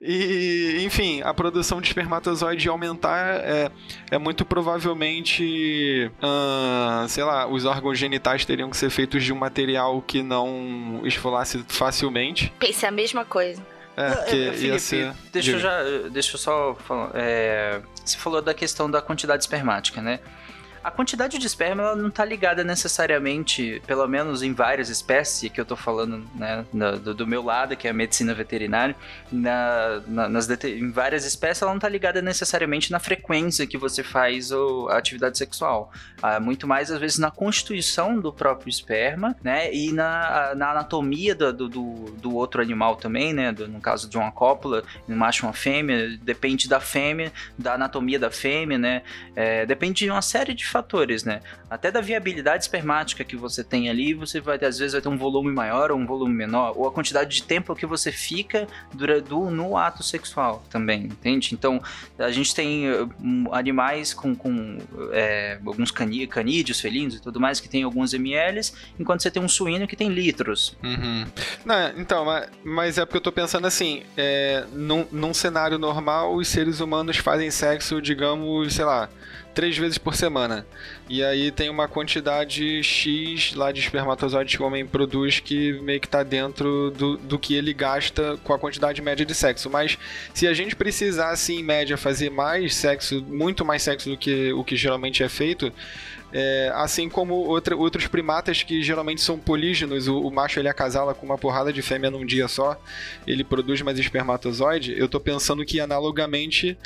e, 0.00 0.84
enfim, 0.84 1.22
a 1.22 1.32
produção 1.34 1.80
de 1.80 1.88
espermatozoide 1.88 2.68
aumentar 2.68 3.40
é, 3.40 3.70
é 4.10 4.18
muito 4.18 4.44
provavelmente, 4.44 6.10
ahn, 6.22 7.08
sei 7.08 7.24
lá, 7.24 7.46
os 7.46 7.64
órgãos 7.64 7.98
genitais 7.98 8.44
teriam 8.44 8.70
que 8.70 8.76
ser 8.76 8.90
feitos 8.90 9.24
de 9.24 9.32
um 9.32 9.36
material 9.36 10.02
que 10.02 10.22
não 10.22 11.00
esfolasse 11.04 11.64
facilmente. 11.68 12.52
Pensei 12.58 12.88
a 12.88 12.92
mesma 12.92 13.24
coisa. 13.24 13.62
É, 13.96 14.10
porque 14.10 14.36
É, 14.36 14.38
ia 14.38 14.52
Felipe, 14.52 14.80
ser. 14.80 15.12
deixa 15.32 15.52
eu 15.52 15.58
já, 15.58 15.82
deixa 16.12 16.34
eu 16.34 16.38
só 16.38 16.74
falar. 16.74 17.10
é, 17.14 17.80
você 18.04 18.18
falou 18.18 18.42
da 18.42 18.52
questão 18.52 18.90
da 18.90 19.00
quantidade 19.00 19.42
espermática, 19.42 20.02
né? 20.02 20.20
A 20.86 20.90
quantidade 20.92 21.36
de 21.36 21.44
esperma 21.44 21.82
ela 21.82 21.96
não 21.96 22.08
tá 22.08 22.24
ligada 22.24 22.62
necessariamente, 22.62 23.82
pelo 23.88 24.06
menos 24.06 24.40
em 24.44 24.52
várias 24.54 24.88
espécies, 24.88 25.50
que 25.50 25.60
eu 25.60 25.64
tô 25.64 25.74
falando 25.74 26.24
né, 26.32 26.64
do, 27.02 27.12
do 27.12 27.26
meu 27.26 27.42
lado, 27.42 27.76
que 27.76 27.88
é 27.88 27.90
a 27.90 27.92
medicina 27.92 28.32
veterinária, 28.32 28.94
na, 29.32 30.00
na- 30.06 30.28
nas 30.28 30.48
em 30.64 30.92
várias 30.92 31.24
espécies 31.24 31.60
ela 31.62 31.72
não 31.72 31.80
tá 31.80 31.88
ligada 31.88 32.22
necessariamente 32.22 32.92
na 32.92 33.00
frequência 33.00 33.66
que 33.66 33.76
você 33.76 34.04
faz 34.04 34.52
a 34.52 34.96
atividade 34.96 35.36
sexual. 35.36 35.90
Ah, 36.22 36.38
muito 36.38 36.68
mais, 36.68 36.88
às 36.92 37.00
vezes, 37.00 37.18
na 37.18 37.32
constituição 37.32 38.20
do 38.20 38.32
próprio 38.32 38.70
esperma, 38.70 39.34
né? 39.42 39.74
E 39.74 39.92
na, 39.92 40.54
na 40.54 40.70
anatomia 40.70 41.34
do, 41.34 41.52
do, 41.52 41.68
do- 41.68 42.10
do 42.16 42.34
outro 42.36 42.62
animal 42.62 42.94
também, 42.94 43.32
né? 43.34 43.50
do- 43.50 43.66
no 43.66 43.80
caso 43.80 44.08
de 44.08 44.16
uma 44.16 44.30
cópula, 44.30 44.84
um 45.08 45.16
macho 45.16 45.44
e 45.44 45.46
uma 45.48 45.52
fêmea, 45.52 46.16
depende 46.22 46.68
da 46.68 46.78
fêmea, 46.78 47.32
da 47.58 47.74
anatomia 47.74 48.20
da 48.20 48.30
fêmea, 48.30 48.78
né? 48.78 49.02
É, 49.34 49.66
depende 49.66 50.04
de 50.04 50.10
uma 50.12 50.22
série 50.22 50.54
de 50.54 50.64
fatores, 50.76 51.24
né? 51.24 51.40
Até 51.70 51.90
da 51.90 52.02
viabilidade 52.02 52.64
espermática 52.64 53.24
que 53.24 53.34
você 53.34 53.64
tem 53.64 53.88
ali, 53.88 54.12
você 54.12 54.40
vai 54.40 54.56
às 54.56 54.78
vezes 54.78 54.92
vai 54.92 55.00
ter 55.00 55.08
um 55.08 55.16
volume 55.16 55.50
maior 55.50 55.90
ou 55.90 55.98
um 55.98 56.04
volume 56.04 56.34
menor, 56.34 56.74
ou 56.76 56.86
a 56.86 56.92
quantidade 56.92 57.34
de 57.34 57.42
tempo 57.42 57.74
que 57.74 57.86
você 57.86 58.12
fica 58.12 58.66
no 59.50 59.76
ato 59.76 60.02
sexual 60.02 60.62
também, 60.68 61.04
entende? 61.04 61.54
Então, 61.54 61.80
a 62.18 62.30
gente 62.30 62.54
tem 62.54 62.90
uh, 62.90 63.08
um, 63.22 63.46
animais 63.52 64.12
com, 64.12 64.34
com 64.34 64.78
é, 65.12 65.58
alguns 65.64 65.90
canídeos, 65.90 66.80
felinos 66.80 67.14
e 67.14 67.22
tudo 67.22 67.40
mais, 67.40 67.58
que 67.58 67.68
tem 67.68 67.82
alguns 67.82 68.12
ml, 68.12 68.60
enquanto 68.98 69.22
você 69.22 69.30
tem 69.30 69.42
um 69.42 69.48
suíno 69.48 69.86
que 69.86 69.96
tem 69.96 70.08
litros. 70.08 70.76
Uhum. 70.82 71.24
Não, 71.64 71.88
então, 71.96 72.24
mas, 72.24 72.48
mas 72.64 72.98
é 72.98 73.04
porque 73.04 73.16
eu 73.16 73.22
tô 73.22 73.32
pensando 73.32 73.66
assim, 73.66 74.02
é, 74.16 74.64
num, 74.72 75.06
num 75.10 75.32
cenário 75.32 75.78
normal, 75.78 76.34
os 76.34 76.48
seres 76.48 76.80
humanos 76.80 77.16
fazem 77.16 77.50
sexo, 77.50 78.02
digamos, 78.02 78.74
sei 78.74 78.84
lá, 78.84 79.08
três 79.56 79.76
vezes 79.76 79.96
por 79.96 80.14
semana. 80.14 80.66
E 81.08 81.24
aí 81.24 81.50
tem 81.50 81.70
uma 81.70 81.88
quantidade 81.88 82.82
X 82.82 83.54
lá 83.54 83.72
de 83.72 83.80
espermatozoides 83.80 84.54
que 84.54 84.62
o 84.62 84.66
homem 84.66 84.86
produz 84.86 85.40
que 85.40 85.72
meio 85.80 85.98
que 85.98 86.06
tá 86.06 86.22
dentro 86.22 86.90
do, 86.90 87.16
do 87.16 87.38
que 87.38 87.54
ele 87.54 87.72
gasta 87.72 88.38
com 88.44 88.52
a 88.52 88.58
quantidade 88.58 89.00
média 89.00 89.24
de 89.24 89.34
sexo. 89.34 89.70
Mas 89.70 89.96
se 90.34 90.46
a 90.46 90.52
gente 90.52 90.76
precisasse, 90.76 91.54
em 91.54 91.62
média, 91.62 91.96
fazer 91.96 92.28
mais 92.30 92.74
sexo, 92.74 93.24
muito 93.26 93.64
mais 93.64 93.82
sexo 93.82 94.10
do 94.10 94.16
que 94.18 94.52
o 94.52 94.62
que 94.62 94.76
geralmente 94.76 95.22
é 95.22 95.28
feito, 95.28 95.72
é, 96.32 96.70
assim 96.74 97.08
como 97.08 97.34
outra- 97.34 97.74
outros 97.76 98.06
primatas 98.06 98.62
que 98.62 98.82
geralmente 98.82 99.22
são 99.22 99.38
polígenos, 99.38 100.06
o, 100.06 100.20
o 100.20 100.30
macho 100.30 100.58
ele 100.58 100.68
acasala 100.68 101.14
com 101.14 101.24
uma 101.24 101.38
porrada 101.38 101.72
de 101.72 101.80
fêmea 101.80 102.10
num 102.10 102.26
dia 102.26 102.46
só, 102.46 102.78
ele 103.26 103.42
produz 103.42 103.80
mais 103.80 103.98
espermatozoide, 103.98 104.94
eu 104.98 105.08
tô 105.08 105.18
pensando 105.18 105.64
que 105.64 105.80
analogamente 105.80 106.76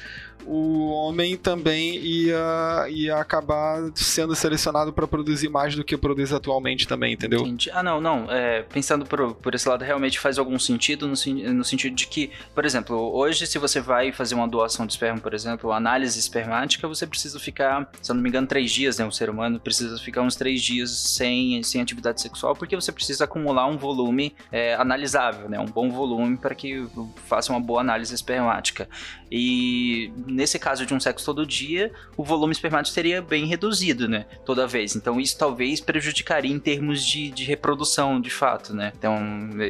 o 0.46 0.90
homem 0.90 1.36
também 1.36 1.96
ia, 1.96 2.86
ia 2.88 3.16
acabar 3.16 3.90
sendo 3.94 4.34
selecionado 4.34 4.92
para 4.92 5.06
produzir 5.06 5.48
mais 5.48 5.74
do 5.74 5.84
que 5.84 5.96
produz 5.96 6.32
atualmente 6.32 6.86
também, 6.86 7.12
entendeu? 7.12 7.40
Entendi. 7.40 7.70
Ah, 7.72 7.82
não, 7.82 8.00
não. 8.00 8.30
É, 8.30 8.62
pensando 8.62 9.04
por, 9.04 9.34
por 9.34 9.54
esse 9.54 9.68
lado, 9.68 9.84
realmente 9.84 10.18
faz 10.18 10.38
algum 10.38 10.58
sentido 10.58 11.06
no, 11.06 11.14
no 11.54 11.64
sentido 11.64 11.94
de 11.94 12.06
que, 12.06 12.30
por 12.54 12.64
exemplo, 12.64 12.96
hoje, 13.14 13.46
se 13.46 13.58
você 13.58 13.80
vai 13.80 14.12
fazer 14.12 14.34
uma 14.34 14.48
doação 14.48 14.86
de 14.86 14.92
esperma, 14.92 15.20
por 15.20 15.34
exemplo, 15.34 15.72
análise 15.72 16.18
espermática, 16.18 16.86
você 16.88 17.06
precisa 17.06 17.38
ficar, 17.38 17.90
se 18.00 18.10
eu 18.10 18.14
não 18.14 18.22
me 18.22 18.28
engano, 18.28 18.46
três 18.46 18.70
dias, 18.70 18.98
né? 18.98 19.06
O 19.06 19.12
ser 19.12 19.30
humano 19.30 19.60
precisa 19.60 19.98
ficar 19.98 20.22
uns 20.22 20.36
três 20.36 20.62
dias 20.62 20.90
sem, 20.90 21.62
sem 21.62 21.80
atividade 21.80 22.20
sexual, 22.20 22.54
porque 22.54 22.74
você 22.74 22.92
precisa 22.92 23.24
acumular 23.24 23.66
um 23.66 23.76
volume 23.76 24.34
é, 24.50 24.74
analisável, 24.74 25.48
né? 25.48 25.58
Um 25.58 25.66
bom 25.66 25.90
volume 25.90 26.36
para 26.36 26.54
que 26.54 26.86
faça 27.26 27.52
uma 27.52 27.60
boa 27.60 27.80
análise 27.80 28.14
espermática. 28.14 28.88
E 29.30 30.12
nesse 30.26 30.58
caso 30.58 30.84
de 30.84 30.92
um 30.92 31.00
sexo 31.00 31.24
todo 31.24 31.46
dia, 31.46 31.92
o 32.16 32.24
volume 32.24 32.52
espermático 32.52 32.92
seria 32.92 33.22
bem 33.22 33.46
reduzido, 33.46 34.08
né? 34.08 34.26
Toda 34.44 34.66
vez. 34.66 34.96
Então 34.96 35.20
isso 35.20 35.38
talvez 35.38 35.80
prejudicaria 35.80 36.50
em 36.50 36.58
termos 36.58 37.04
de, 37.04 37.30
de 37.30 37.44
reprodução, 37.44 38.20
de 38.20 38.30
fato, 38.30 38.74
né? 38.74 38.92
Então 38.98 39.18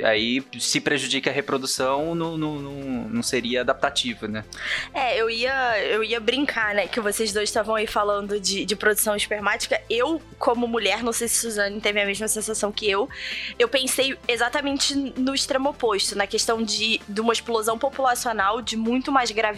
aí 0.04 0.42
se 0.58 0.80
prejudica 0.80 1.30
a 1.30 1.32
reprodução, 1.32 2.14
não, 2.14 2.38
não, 2.38 2.58
não, 2.58 3.22
seria 3.22 3.60
adaptativo, 3.60 4.26
né? 4.26 4.44
É, 4.94 5.20
eu 5.20 5.28
ia, 5.28 5.78
eu 5.84 6.02
ia 6.02 6.18
brincar, 6.18 6.74
né? 6.74 6.86
Que 6.86 7.00
vocês 7.00 7.32
dois 7.32 7.48
estavam 7.48 7.74
aí 7.74 7.86
falando 7.86 8.40
de, 8.40 8.64
de 8.64 8.76
produção 8.76 9.14
espermática 9.14 9.80
eu, 9.90 10.20
como 10.38 10.66
mulher, 10.66 11.02
não 11.02 11.12
sei 11.12 11.28
se 11.28 11.36
Suzane 11.36 11.80
teve 11.80 12.00
a 12.00 12.06
mesma 12.06 12.28
sensação 12.28 12.72
que 12.72 12.88
eu, 12.88 13.08
eu 13.58 13.68
pensei 13.68 14.16
exatamente 14.26 14.94
no 14.94 15.34
extremo 15.34 15.70
oposto, 15.70 16.16
na 16.16 16.26
questão 16.26 16.62
de, 16.62 17.00
de 17.08 17.20
uma 17.20 17.32
explosão 17.32 17.78
populacional, 17.78 18.62
de 18.62 18.76
muito 18.76 19.12
mais 19.12 19.30
gravidez, 19.30 19.49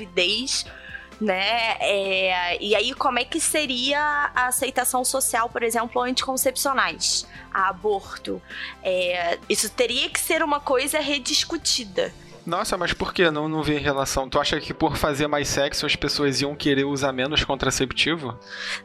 né? 1.20 1.76
É, 1.80 2.62
e 2.62 2.74
aí, 2.74 2.92
como 2.94 3.18
é 3.18 3.24
que 3.24 3.40
seria 3.40 4.30
a 4.34 4.48
aceitação 4.48 5.04
social, 5.04 5.48
por 5.48 5.62
exemplo, 5.62 6.02
anticoncepcionais, 6.02 7.26
a 7.52 7.68
aborto? 7.68 8.42
É, 8.82 9.38
isso 9.48 9.70
teria 9.70 10.10
que 10.10 10.18
ser 10.18 10.42
uma 10.42 10.60
coisa 10.60 10.98
rediscutida. 10.98 12.12
Nossa, 12.44 12.76
mas 12.76 12.92
por 12.92 13.14
que 13.14 13.30
não, 13.30 13.48
não 13.48 13.62
vê 13.62 13.78
relação? 13.78 14.28
Tu 14.28 14.38
acha 14.38 14.60
que 14.60 14.74
por 14.74 14.96
fazer 14.96 15.28
mais 15.28 15.46
sexo 15.48 15.86
as 15.86 15.94
pessoas 15.94 16.40
iam 16.40 16.56
querer 16.56 16.84
usar 16.84 17.12
menos 17.12 17.44
contraceptivo? 17.44 18.36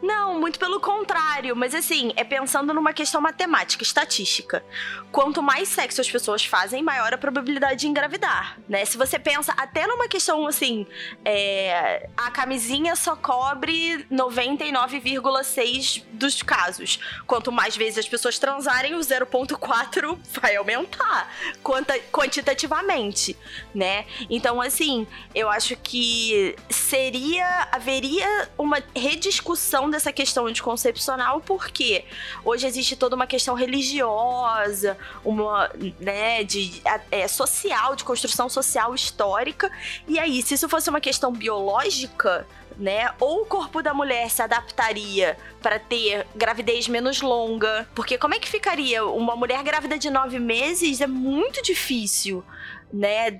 Não, 0.02 0.40
muito 0.40 0.60
pelo 0.60 0.80
contrário. 0.80 1.56
Mas 1.56 1.74
assim, 1.74 2.14
é 2.16 2.24
pensando 2.24 2.74
numa 2.74 2.94
questão 2.94 3.20
matemática, 3.20 3.82
estatística. 3.84 4.64
Quanto 5.12 5.42
mais 5.42 5.70
sexo 5.70 6.02
as 6.02 6.10
pessoas 6.10 6.46
fazem, 6.46 6.84
maior 6.84 7.12
a 7.14 7.18
probabilidade 7.18 7.82
de 7.82 7.88
engravidar, 7.88 8.60
né? 8.70 8.86
Se 8.86 8.98
você 8.98 9.18
pensa 9.18 9.54
até 9.58 9.88
numa 9.88 10.08
questão 10.08 10.46
assim, 10.46 10.86
é, 11.26 12.10
a 12.16 12.30
camisinha 12.30 12.96
só 12.96 13.16
cobre 13.16 14.06
99,6 14.12 16.04
dos 16.12 16.44
casos. 16.44 17.00
Quanto 17.26 17.52
mais 17.52 17.76
vezes 17.76 17.98
as 18.00 18.08
pessoas 18.08 18.38
transarem, 18.38 18.94
o 18.94 19.00
0,4 19.00 20.18
vai 20.40 20.56
aumentar 20.56 21.34
quanta, 21.64 21.98
quantitativamente 22.12 23.36
né? 23.74 24.06
Então, 24.30 24.62
assim, 24.62 25.08
eu 25.34 25.50
acho 25.50 25.75
que 25.77 26.56
seria. 26.70 27.68
haveria 27.72 28.50
uma 28.58 28.82
rediscussão 28.96 29.89
dessa 29.89 30.12
questão 30.12 30.46
anticoncepcional, 30.46 31.42
porque 31.42 32.06
hoje 32.44 32.66
existe 32.68 32.96
toda 32.96 33.16
uma 33.16 33.27
questão 33.27 33.56
religiosa, 33.56 34.98
uma, 35.24 35.70
né, 36.00 36.44
de 36.44 36.82
é, 37.12 37.27
social, 37.27 37.96
de 37.96 38.04
construção 38.04 38.50
social 38.50 38.94
histórica. 38.94 39.72
E 40.08 40.20
aí, 40.20 40.42
se 40.42 40.54
isso 40.54 40.68
fosse 40.70 40.89
uma 40.89 41.01
questão 41.01 41.32
biológica, 41.32 42.46
né? 42.77 43.12
Ou 43.20 43.42
o 43.42 43.46
corpo 43.46 43.82
da 43.82 43.94
mulher 43.94 44.30
se 44.30 44.42
adaptaria 44.42 45.38
para 45.62 45.80
ter 45.80 46.25
gravidez 46.36 46.88
menos 46.88 47.22
longa. 47.22 47.88
Porque 47.96 48.18
como 48.18 48.36
é 48.36 48.39
que 48.39 48.48
ficaria? 48.48 49.04
Uma 49.06 49.36
mulher 49.36 49.63
grávida 49.63 49.98
de 49.98 50.10
nove 50.10 50.39
meses 50.39 51.01
é 51.01 51.08
muito 51.08 51.62
difícil 51.62 52.44
né? 52.91 53.38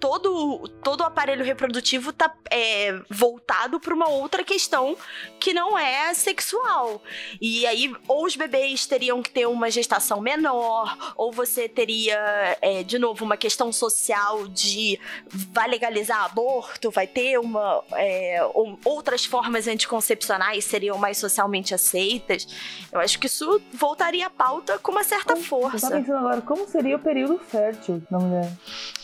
Todo, 0.00 0.68
todo 0.82 1.00
o 1.00 1.04
aparelho 1.04 1.44
reprodutivo 1.44 2.12
tá 2.12 2.32
é, 2.50 3.00
voltado 3.10 3.80
para 3.80 3.94
uma 3.94 4.08
outra 4.08 4.44
questão 4.44 4.96
que 5.40 5.52
não 5.52 5.78
é 5.78 6.14
sexual. 6.14 7.02
E 7.40 7.66
aí, 7.66 7.92
ou 8.06 8.24
os 8.24 8.36
bebês 8.36 8.86
teriam 8.86 9.22
que 9.22 9.30
ter 9.30 9.46
uma 9.46 9.70
gestação 9.70 10.20
menor, 10.20 11.14
ou 11.16 11.32
você 11.32 11.68
teria, 11.68 12.56
é, 12.60 12.82
de 12.82 12.98
novo, 12.98 13.24
uma 13.24 13.36
questão 13.36 13.72
social 13.72 14.46
de 14.48 14.98
vai 15.28 15.68
legalizar 15.68 16.24
aborto, 16.24 16.90
vai 16.90 17.06
ter 17.06 17.38
uma. 17.38 17.82
É, 17.94 18.40
outras 18.84 19.24
formas 19.24 19.66
anticoncepcionais 19.66 20.64
seriam 20.64 20.96
mais 20.96 21.18
socialmente 21.18 21.74
aceitas. 21.74 22.46
Eu 22.92 23.00
acho 23.00 23.18
que 23.18 23.26
isso 23.26 23.60
voltaria 23.72 24.26
à 24.26 24.30
pauta 24.30 24.78
com 24.78 24.92
uma 24.92 25.04
certa 25.04 25.36
força. 25.36 25.86
Eu 25.86 25.90
tô 25.90 25.96
pensando 25.96 26.18
agora, 26.18 26.40
como 26.40 26.66
seria 26.66 26.96
o 26.96 26.98
período 26.98 27.38
fértil 27.38 28.02
da 28.10 28.18
mulher? 28.18 28.50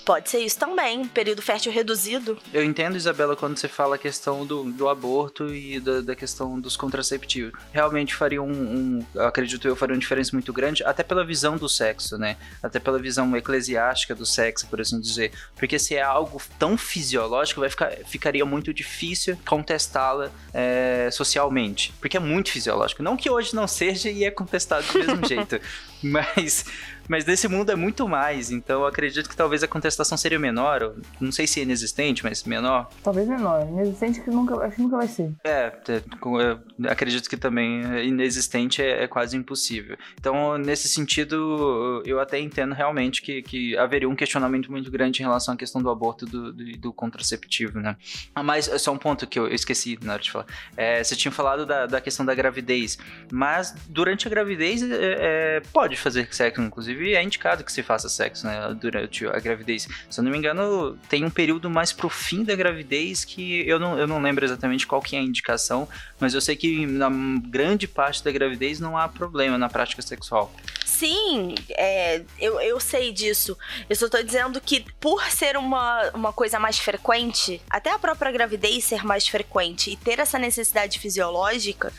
Pode 0.04 0.28
ser 0.28 0.40
isso 0.40 0.58
também, 0.58 1.06
período 1.06 1.40
fértil 1.40 1.72
reduzido. 1.72 2.38
Eu 2.52 2.62
entendo, 2.62 2.96
Isabela, 2.96 3.34
quando 3.34 3.56
você 3.56 3.66
fala 3.66 3.94
a 3.96 3.98
questão 3.98 4.44
do, 4.44 4.64
do 4.64 4.88
aborto 4.88 5.54
e 5.54 5.80
da, 5.80 6.02
da 6.02 6.14
questão 6.14 6.60
dos 6.60 6.76
contraceptivos. 6.76 7.52
Realmente 7.72 8.14
faria 8.14 8.42
um, 8.42 8.50
um, 8.50 9.20
acredito 9.20 9.66
eu, 9.66 9.74
faria 9.74 9.94
uma 9.94 10.00
diferença 10.00 10.30
muito 10.34 10.52
grande, 10.52 10.84
até 10.84 11.02
pela 11.02 11.24
visão 11.24 11.56
do 11.56 11.68
sexo, 11.68 12.18
né? 12.18 12.36
Até 12.62 12.78
pela 12.78 12.98
visão 12.98 13.34
eclesiástica 13.34 14.14
do 14.14 14.26
sexo, 14.26 14.66
por 14.66 14.80
assim 14.80 15.00
dizer. 15.00 15.32
Porque 15.56 15.78
se 15.78 15.94
é 15.94 16.02
algo 16.02 16.40
tão 16.58 16.76
fisiológico, 16.76 17.60
vai 17.60 17.70
ficar, 17.70 17.90
ficaria 18.06 18.44
muito 18.44 18.74
difícil 18.74 19.38
contestá-la 19.46 20.30
é, 20.52 21.08
socialmente. 21.10 21.94
Porque 21.98 22.18
é 22.18 22.20
muito 22.20 22.50
fisiológico. 22.50 23.02
Não 23.02 23.16
que 23.16 23.30
hoje 23.30 23.54
não 23.54 23.66
seja 23.66 24.10
e 24.10 24.24
é 24.24 24.30
contestado 24.30 24.86
do 24.86 24.98
mesmo 24.98 25.24
jeito. 25.26 25.58
Mas 26.12 26.64
mas 27.08 27.24
nesse 27.24 27.46
mundo 27.48 27.70
é 27.70 27.76
muito 27.76 28.08
mais, 28.08 28.50
então 28.50 28.82
eu 28.82 28.86
acredito 28.86 29.28
que 29.28 29.36
talvez 29.36 29.62
a 29.62 29.68
contestação 29.68 30.16
seria 30.16 30.38
menor. 30.38 30.94
Não 31.20 31.30
sei 31.30 31.46
se 31.46 31.60
é 31.60 31.62
inexistente, 31.62 32.24
mas 32.24 32.44
menor. 32.44 32.88
Talvez 33.02 33.28
menor. 33.28 33.66
Inexistente 33.68 34.20
que 34.20 34.30
nunca, 34.30 34.56
acho 34.64 34.76
que 34.76 34.82
nunca 34.82 34.96
vai 34.96 35.08
ser. 35.08 35.32
É, 35.44 35.72
é 35.88 36.88
acredito 36.88 37.28
que 37.28 37.36
também 37.36 37.82
inexistente 38.06 38.82
é, 38.82 39.04
é, 39.04 39.06
quase 39.06 39.36
impossível. 39.36 39.96
Então, 40.18 40.56
nesse 40.56 40.88
sentido, 40.88 42.02
eu 42.06 42.20
até 42.20 42.38
entendo 42.38 42.74
realmente 42.74 43.20
que, 43.20 43.42
que 43.42 43.76
haveria 43.76 44.08
um 44.08 44.16
questionamento 44.16 44.70
muito 44.70 44.90
grande 44.90 45.20
em 45.20 45.24
relação 45.24 45.54
à 45.54 45.56
questão 45.56 45.82
do 45.82 45.90
aborto 45.90 46.24
do, 46.24 46.52
do, 46.52 46.78
do 46.78 46.92
contraceptivo, 46.92 47.80
né? 47.80 47.96
Mas 48.42 48.70
só 48.80 48.92
um 48.92 48.98
ponto 48.98 49.26
que 49.26 49.38
eu 49.38 49.48
esqueci 49.48 49.98
na 50.02 50.14
hora 50.14 50.22
de 50.22 50.30
falar. 50.30 50.46
É, 50.76 51.04
você 51.04 51.14
tinha 51.14 51.30
falado 51.30 51.66
da, 51.66 51.86
da 51.86 52.00
questão 52.00 52.24
da 52.24 52.34
gravidez, 52.34 52.98
mas 53.30 53.74
durante 53.88 54.26
a 54.26 54.30
gravidez 54.30 54.82
é, 54.82 55.56
é 55.58 55.62
pode 55.94 56.00
fazer 56.00 56.28
sexo, 56.32 56.60
inclusive 56.60 57.14
é 57.14 57.22
indicado 57.22 57.64
que 57.64 57.72
se 57.72 57.82
faça 57.82 58.08
sexo, 58.08 58.46
né, 58.46 58.76
durante 58.78 59.26
a 59.26 59.38
gravidez. 59.38 59.88
Se 60.10 60.20
eu 60.20 60.24
não 60.24 60.30
me 60.30 60.38
engano, 60.38 60.98
tem 61.08 61.24
um 61.24 61.30
período 61.30 61.70
mais 61.70 61.92
pro 61.92 62.08
fim 62.08 62.42
da 62.42 62.54
gravidez 62.54 63.24
que 63.24 63.66
eu 63.68 63.78
não, 63.78 63.98
eu 63.98 64.06
não 64.06 64.20
lembro 64.20 64.44
exatamente 64.44 64.86
qual 64.86 65.00
que 65.00 65.16
é 65.16 65.18
a 65.18 65.22
indicação, 65.22 65.88
mas 66.18 66.34
eu 66.34 66.40
sei 66.40 66.56
que 66.56 66.86
na 66.86 67.10
grande 67.48 67.86
parte 67.86 68.22
da 68.24 68.32
gravidez 68.32 68.80
não 68.80 68.98
há 68.98 69.08
problema 69.08 69.56
na 69.56 69.68
prática 69.68 70.02
sexual. 70.02 70.52
Sim, 70.84 71.56
é, 71.70 72.22
eu, 72.38 72.60
eu 72.60 72.78
sei 72.78 73.12
disso. 73.12 73.58
Eu 73.90 73.96
só 73.96 74.08
tô 74.08 74.22
dizendo 74.22 74.60
que 74.60 74.84
por 75.00 75.24
ser 75.24 75.56
uma, 75.56 76.10
uma 76.14 76.32
coisa 76.32 76.58
mais 76.60 76.78
frequente, 76.78 77.60
até 77.68 77.90
a 77.90 77.98
própria 77.98 78.30
gravidez 78.30 78.84
ser 78.84 79.04
mais 79.04 79.26
frequente 79.26 79.90
e 79.90 79.96
ter 79.96 80.20
essa 80.20 80.38
necessidade 80.38 81.00
fisiológica, 81.00 81.92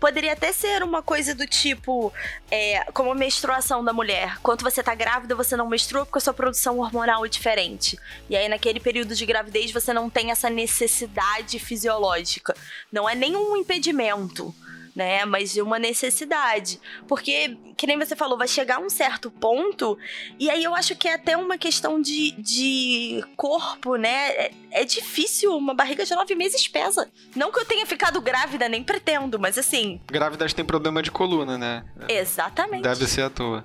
poderia 0.00 0.32
até 0.32 0.50
ser 0.50 0.82
uma 0.82 1.02
coisa 1.02 1.34
do 1.34 1.46
tipo, 1.46 2.10
é, 2.50 2.84
como 2.92 3.12
a 3.12 3.14
menstruação 3.28 3.84
da 3.84 3.92
mulher. 3.92 4.38
Quando 4.42 4.62
você 4.62 4.82
tá 4.82 4.94
grávida, 4.94 5.34
você 5.34 5.54
não 5.54 5.68
menstrua 5.68 6.06
porque 6.06 6.16
a 6.16 6.20
sua 6.20 6.32
produção 6.32 6.78
hormonal 6.78 7.26
é 7.26 7.28
diferente. 7.28 7.98
E 8.28 8.34
aí, 8.34 8.48
naquele 8.48 8.80
período 8.80 9.14
de 9.14 9.26
gravidez, 9.26 9.70
você 9.70 9.92
não 9.92 10.08
tem 10.08 10.30
essa 10.30 10.48
necessidade 10.48 11.58
fisiológica. 11.58 12.56
Não 12.90 13.06
é 13.06 13.14
nenhum 13.14 13.54
impedimento 13.54 14.54
né? 14.94 15.24
Mas 15.24 15.52
de 15.52 15.62
uma 15.62 15.78
necessidade. 15.78 16.80
Porque, 17.06 17.56
que 17.76 17.86
nem 17.86 17.98
você 17.98 18.14
falou, 18.14 18.38
vai 18.38 18.48
chegar 18.48 18.78
um 18.78 18.88
certo 18.88 19.30
ponto, 19.30 19.98
e 20.38 20.50
aí 20.50 20.64
eu 20.64 20.74
acho 20.74 20.96
que 20.96 21.08
é 21.08 21.14
até 21.14 21.36
uma 21.36 21.58
questão 21.58 22.00
de, 22.00 22.32
de 22.32 23.24
corpo, 23.36 23.96
né? 23.96 24.30
É, 24.30 24.50
é 24.70 24.84
difícil, 24.84 25.56
uma 25.56 25.74
barriga 25.74 26.04
de 26.04 26.14
nove 26.14 26.34
meses 26.34 26.66
pesa. 26.68 27.08
Não 27.34 27.50
que 27.50 27.60
eu 27.60 27.64
tenha 27.64 27.86
ficado 27.86 28.20
grávida, 28.20 28.68
nem 28.68 28.82
pretendo, 28.82 29.38
mas 29.38 29.58
assim. 29.58 30.00
Grávidas 30.06 30.52
têm 30.52 30.64
problema 30.64 31.02
de 31.02 31.10
coluna, 31.10 31.56
né? 31.56 31.84
Exatamente. 32.08 32.82
Deve 32.82 33.06
ser 33.06 33.22
à 33.22 33.30
toa. 33.30 33.64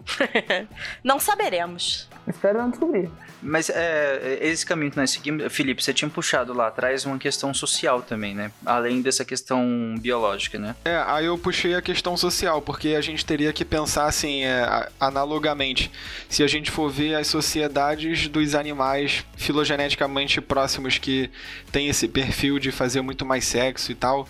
não 1.04 1.20
saberemos. 1.20 2.08
Espero 2.28 2.60
não 2.60 2.70
descobrir. 2.70 3.10
Mas 3.42 3.70
é, 3.70 4.40
esse 4.42 4.66
caminho 4.66 4.92
que 4.92 4.98
nós 4.98 5.12
seguimos, 5.12 5.52
Felipe, 5.52 5.84
você 5.84 5.94
tinha 5.94 6.10
puxado 6.10 6.54
lá 6.54 6.68
atrás 6.68 7.06
uma 7.06 7.20
questão 7.20 7.54
social 7.54 8.02
também, 8.02 8.34
né? 8.34 8.52
Além 8.66 9.02
dessa 9.02 9.26
questão 9.26 9.96
biológica, 10.00 10.58
né? 10.58 10.76
É, 10.86 10.96
aí 11.16 11.26
eu 11.26 11.38
puxei 11.38 11.76
a 11.76 11.82
questão 11.82 12.16
social, 12.18 12.62
porque 12.62 12.90
a 12.90 13.02
gente 13.02 13.26
teria 13.26 13.54
que 13.54 13.64
pensar 13.64 14.06
assim, 14.06 14.44
é, 14.44 14.90
analogamente. 15.00 15.92
Se 16.30 16.44
a 16.44 16.48
gente 16.48 16.72
for 16.72 16.90
ver 16.90 17.16
as 17.16 17.28
sociedades 17.28 18.28
dos 18.28 18.56
animais 18.56 19.26
filogeneticamente 19.36 20.42
próximos 20.42 20.98
que 20.98 21.30
têm 21.72 21.88
esse 21.88 22.08
perfil 22.08 22.60
de 22.60 22.72
fazer 22.72 23.02
muito 23.02 23.26
mais 23.26 23.46
sexo 23.46 23.92
e 23.92 23.96
tal, 23.96 24.28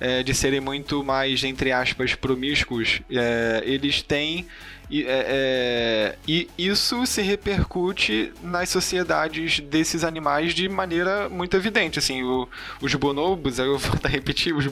é, 0.00 0.22
de 0.22 0.34
serem 0.34 0.60
muito 0.60 1.04
mais, 1.04 1.44
entre 1.44 1.70
aspas, 1.70 2.14
promíscuos, 2.14 3.00
é, 3.10 3.62
eles 3.64 4.02
têm 4.02 4.46
e, 4.92 5.06
é, 5.06 5.24
é, 5.26 6.18
e 6.28 6.46
isso 6.58 7.06
se 7.06 7.22
repercute 7.22 8.30
nas 8.42 8.68
sociedades 8.68 9.58
desses 9.58 10.04
animais 10.04 10.52
de 10.52 10.68
maneira 10.68 11.30
muito 11.30 11.56
evidente. 11.56 11.98
Assim, 11.98 12.22
o, 12.22 12.46
os 12.78 12.94
bonobos, 12.94 13.58
eu 13.58 13.78
vou 13.80 13.98
repetir, 14.04 14.54
os, 14.54 14.66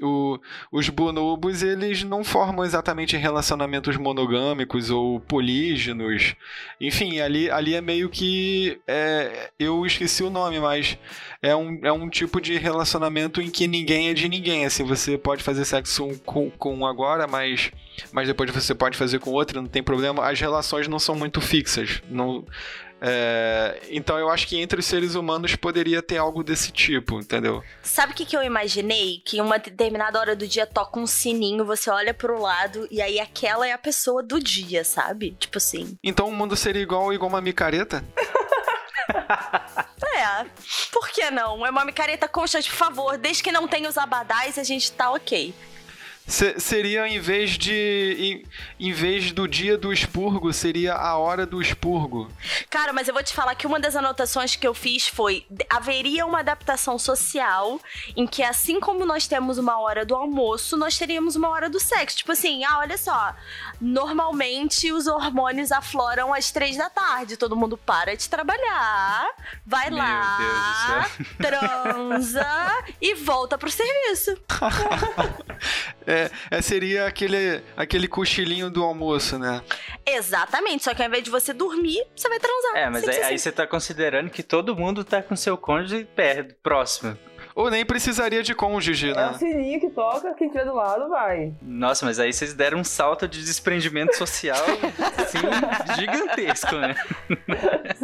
o, 0.00 0.38
os 0.70 0.88
bonobos 0.88 1.64
eles 1.64 2.04
não 2.04 2.22
formam 2.22 2.64
exatamente 2.64 3.16
relacionamentos 3.16 3.96
monogâmicos 3.96 4.88
ou 4.88 5.18
polígenos. 5.18 6.36
Enfim, 6.80 7.18
ali, 7.18 7.50
ali 7.50 7.74
é 7.74 7.80
meio 7.80 8.08
que. 8.08 8.78
É, 8.86 9.50
eu 9.58 9.84
esqueci 9.84 10.22
o 10.22 10.30
nome, 10.30 10.60
mas 10.60 10.96
é 11.42 11.56
um, 11.56 11.80
é 11.82 11.90
um 11.90 12.08
tipo 12.08 12.40
de 12.40 12.56
relacionamento 12.56 13.40
em 13.42 13.50
que 13.50 13.66
ninguém 13.66 14.10
é 14.10 14.14
de 14.14 14.28
ninguém. 14.28 14.64
Assim, 14.64 14.84
você 14.84 15.18
pode 15.18 15.42
fazer 15.42 15.64
sexo 15.64 16.08
com, 16.24 16.48
com 16.50 16.72
um 16.72 16.86
agora, 16.86 17.26
mas 17.26 17.72
mas 18.12 18.26
depois 18.28 18.50
você 18.50 18.74
pode 18.74 18.96
fazer 18.96 19.18
com 19.18 19.30
outra, 19.30 19.60
não 19.60 19.68
tem 19.68 19.82
problema. 19.82 20.28
As 20.28 20.40
relações 20.40 20.88
não 20.88 20.98
são 20.98 21.14
muito 21.14 21.40
fixas. 21.40 22.02
Não, 22.08 22.44
É, 23.02 23.80
então 23.88 24.18
eu 24.18 24.28
acho 24.28 24.46
que 24.46 24.60
entre 24.60 24.78
os 24.78 24.84
seres 24.84 25.14
humanos 25.14 25.56
poderia 25.56 26.02
ter 26.02 26.18
algo 26.18 26.44
desse 26.44 26.70
tipo, 26.70 27.18
entendeu? 27.18 27.64
Sabe 27.82 28.12
o 28.12 28.14
que, 28.14 28.26
que 28.26 28.36
eu 28.36 28.42
imaginei? 28.42 29.22
Que 29.24 29.38
em 29.38 29.40
uma 29.40 29.58
determinada 29.58 30.18
hora 30.18 30.36
do 30.36 30.46
dia 30.46 30.66
toca 30.66 31.00
um 31.00 31.06
sininho, 31.06 31.64
você 31.64 31.90
olha 31.90 32.12
pro 32.12 32.38
lado 32.38 32.86
e 32.90 33.00
aí 33.00 33.18
aquela 33.18 33.66
é 33.66 33.72
a 33.72 33.78
pessoa 33.78 34.22
do 34.22 34.38
dia, 34.38 34.84
sabe? 34.84 35.34
Tipo 35.40 35.56
assim. 35.56 35.96
Então 36.04 36.28
o 36.28 36.32
mundo 36.32 36.54
seria 36.56 36.82
igual, 36.82 37.10
igual 37.10 37.30
uma 37.30 37.40
micareta? 37.40 38.04
É, 40.20 40.44
por 40.92 41.08
que 41.08 41.30
não? 41.30 41.64
É 41.64 41.70
uma 41.70 41.84
micareta 41.84 42.28
constante, 42.28 42.68
por 42.68 42.76
favor. 42.76 43.16
Desde 43.16 43.42
que 43.42 43.50
não 43.50 43.66
tenha 43.66 43.88
os 43.88 43.96
abadás, 43.96 44.58
a 44.58 44.62
gente 44.62 44.92
tá 44.92 45.10
ok. 45.10 45.54
Se- 46.30 46.60
seria 46.60 47.08
em 47.08 47.18
vez 47.18 47.58
de. 47.58 48.44
Em, 48.78 48.88
em 48.88 48.92
vez 48.92 49.32
do 49.32 49.48
dia 49.48 49.76
do 49.76 49.92
expurgo, 49.92 50.52
seria 50.52 50.94
a 50.94 51.16
hora 51.18 51.44
do 51.44 51.60
expurgo. 51.60 52.30
Cara, 52.70 52.92
mas 52.92 53.08
eu 53.08 53.14
vou 53.14 53.22
te 53.22 53.34
falar 53.34 53.54
que 53.56 53.66
uma 53.66 53.80
das 53.80 53.96
anotações 53.96 54.54
que 54.54 54.64
eu 54.66 54.72
fiz 54.72 55.08
foi: 55.08 55.44
haveria 55.68 56.24
uma 56.24 56.38
adaptação 56.38 56.98
social 57.00 57.80
em 58.16 58.28
que, 58.28 58.44
assim 58.44 58.78
como 58.78 59.04
nós 59.04 59.26
temos 59.26 59.58
uma 59.58 59.80
hora 59.80 60.04
do 60.06 60.14
almoço, 60.14 60.76
nós 60.76 60.96
teríamos 60.96 61.34
uma 61.34 61.48
hora 61.48 61.68
do 61.68 61.80
sexo. 61.80 62.18
Tipo 62.18 62.30
assim, 62.32 62.64
ah, 62.64 62.78
olha 62.78 62.96
só. 62.96 63.34
Normalmente 63.80 64.92
os 64.92 65.08
hormônios 65.08 65.72
afloram 65.72 66.32
às 66.32 66.52
três 66.52 66.76
da 66.76 66.88
tarde. 66.88 67.36
Todo 67.36 67.56
mundo 67.56 67.76
para 67.76 68.16
de 68.16 68.28
trabalhar, 68.28 69.28
vai 69.66 69.90
Meu 69.90 69.98
lá, 69.98 71.06
transa 71.38 72.46
e 73.02 73.14
volta 73.16 73.58
pro 73.58 73.68
serviço. 73.70 74.36
É, 76.06 76.19
é, 76.50 76.62
seria 76.62 77.06
aquele, 77.06 77.62
aquele 77.76 78.08
cochilinho 78.08 78.70
do 78.70 78.82
almoço, 78.82 79.38
né? 79.38 79.62
Exatamente. 80.04 80.84
Só 80.84 80.94
que 80.94 81.02
ao 81.02 81.08
invés 81.08 81.22
de 81.22 81.30
você 81.30 81.52
dormir, 81.52 82.04
você 82.14 82.28
vai 82.28 82.38
transar. 82.38 82.76
É, 82.76 82.90
mas 82.90 83.08
aí, 83.08 83.22
aí 83.22 83.38
você 83.38 83.52
tá 83.52 83.66
considerando 83.66 84.30
que 84.30 84.42
todo 84.42 84.74
mundo 84.76 85.04
tá 85.04 85.22
com 85.22 85.36
seu 85.36 85.56
cônjuge 85.56 86.04
perto, 86.04 86.54
próximo. 86.62 87.16
Ou 87.54 87.70
nem 87.70 87.84
precisaria 87.84 88.42
de 88.42 88.54
cônjuge, 88.54 89.10
É 89.10 89.12
o 89.12 89.16
né? 89.16 89.34
sininho 89.38 89.80
que 89.80 89.90
toca, 89.90 90.32
quem 90.34 90.48
tiver 90.48 90.64
do 90.64 90.74
lado 90.74 91.08
vai. 91.08 91.52
Nossa, 91.62 92.04
mas 92.06 92.18
aí 92.18 92.32
vocês 92.32 92.54
deram 92.54 92.78
um 92.78 92.84
salto 92.84 93.26
de 93.28 93.44
desprendimento 93.44 94.14
social, 94.16 94.56
assim, 95.18 95.38
gigantesco, 96.00 96.74
né? 96.76 96.94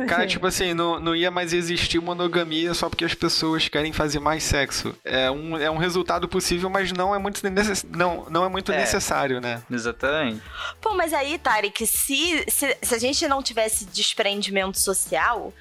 Cara, 0.08 0.26
tipo 0.26 0.46
assim, 0.46 0.74
não, 0.74 0.98
não 1.00 1.14
ia 1.14 1.30
mais 1.30 1.52
existir 1.52 2.00
monogamia 2.00 2.74
só 2.74 2.88
porque 2.88 3.04
as 3.04 3.14
pessoas 3.14 3.68
querem 3.68 3.92
fazer 3.92 4.18
mais 4.20 4.42
sexo. 4.42 4.94
É 5.04 5.30
um, 5.30 5.56
é 5.56 5.70
um 5.70 5.76
resultado 5.76 6.28
possível, 6.28 6.68
mas 6.68 6.92
não 6.92 7.14
é 7.14 7.18
muito, 7.18 7.42
necess... 7.48 7.84
não, 7.84 8.26
não 8.30 8.44
é 8.44 8.48
muito 8.48 8.72
É. 8.72 8.78
necessário, 8.78 9.40
né? 9.40 9.62
Exatamente. 9.70 10.42
Pô, 10.80 10.94
mas 10.94 11.12
aí, 11.12 11.38
Tarek, 11.38 11.86
se, 11.86 12.44
se, 12.48 12.76
se 12.82 12.94
a 12.94 12.98
gente 12.98 13.26
não 13.28 13.42
tivesse 13.42 13.84
desprendimento 13.86 14.78
social, 14.78 15.52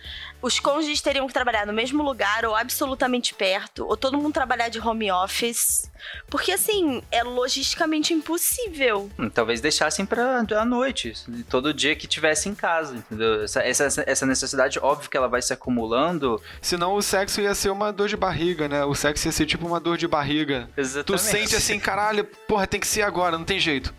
os 0.46 0.60
cônjuges 0.60 1.02
teriam 1.02 1.26
que 1.26 1.34
trabalhar 1.34 1.66
no 1.66 1.74
mesmo 1.74 2.04
lugar 2.04 2.46
ou 2.46 2.56
absolutamente 2.56 3.34
perto, 3.34 3.84
ou 3.84 3.98
todo 3.98 4.16
mundo 4.16 4.32
trabalhar 4.32 4.70
de 4.70 4.80
home 4.80 5.12
office. 5.12 5.90
Porque, 6.30 6.52
assim, 6.52 7.02
é 7.12 7.24
logisticamente 7.24 8.14
impossível. 8.14 9.10
Hum, 9.18 9.28
Talvez 9.28 9.60
deixassem 9.60 10.06
pra 10.06 10.46
à 10.56 10.64
noite, 10.64 11.14
todo 11.50 11.74
dia 11.74 11.96
que 11.96 12.06
tivesse 12.06 12.48
em 12.48 12.54
casa, 12.54 12.96
entendeu? 12.96 13.44
Essa, 13.44 13.62
essa, 13.64 14.04
essa 14.06 14.26
necessidade, 14.28 14.78
óbvio 14.78 15.10
que 15.10 15.18
ela 15.18 15.28
vai 15.28 15.42
se 15.42 15.52
acumulando. 15.52 16.40
Senão 16.62 16.94
o 16.94 17.02
sexo 17.02 17.42
ia 17.42 17.56
ser 17.56 17.72
uma 17.72 17.92
dor 17.92 18.08
de 18.08 18.16
barriga, 18.16 18.68
né? 18.68 18.86
O 18.86 18.94
sexo 18.94 19.28
ia 19.28 19.32
ser 19.32 19.48
tipo 19.48 19.66
uma 19.66 19.80
dor 19.80 19.98
de 19.98 20.08
barriga. 20.08 20.70
Tu 20.76 20.82
Exatamente. 20.82 21.24
sente 21.24 21.56
assim, 21.56 21.80
caralho, 21.80 22.24
porra, 22.48 22.68
tem 22.68 22.80
que 22.80 22.88
ser 22.88 23.02
agora, 23.02 23.36
não 23.36 23.46
tem 23.46 23.60
jeito. 23.60 23.92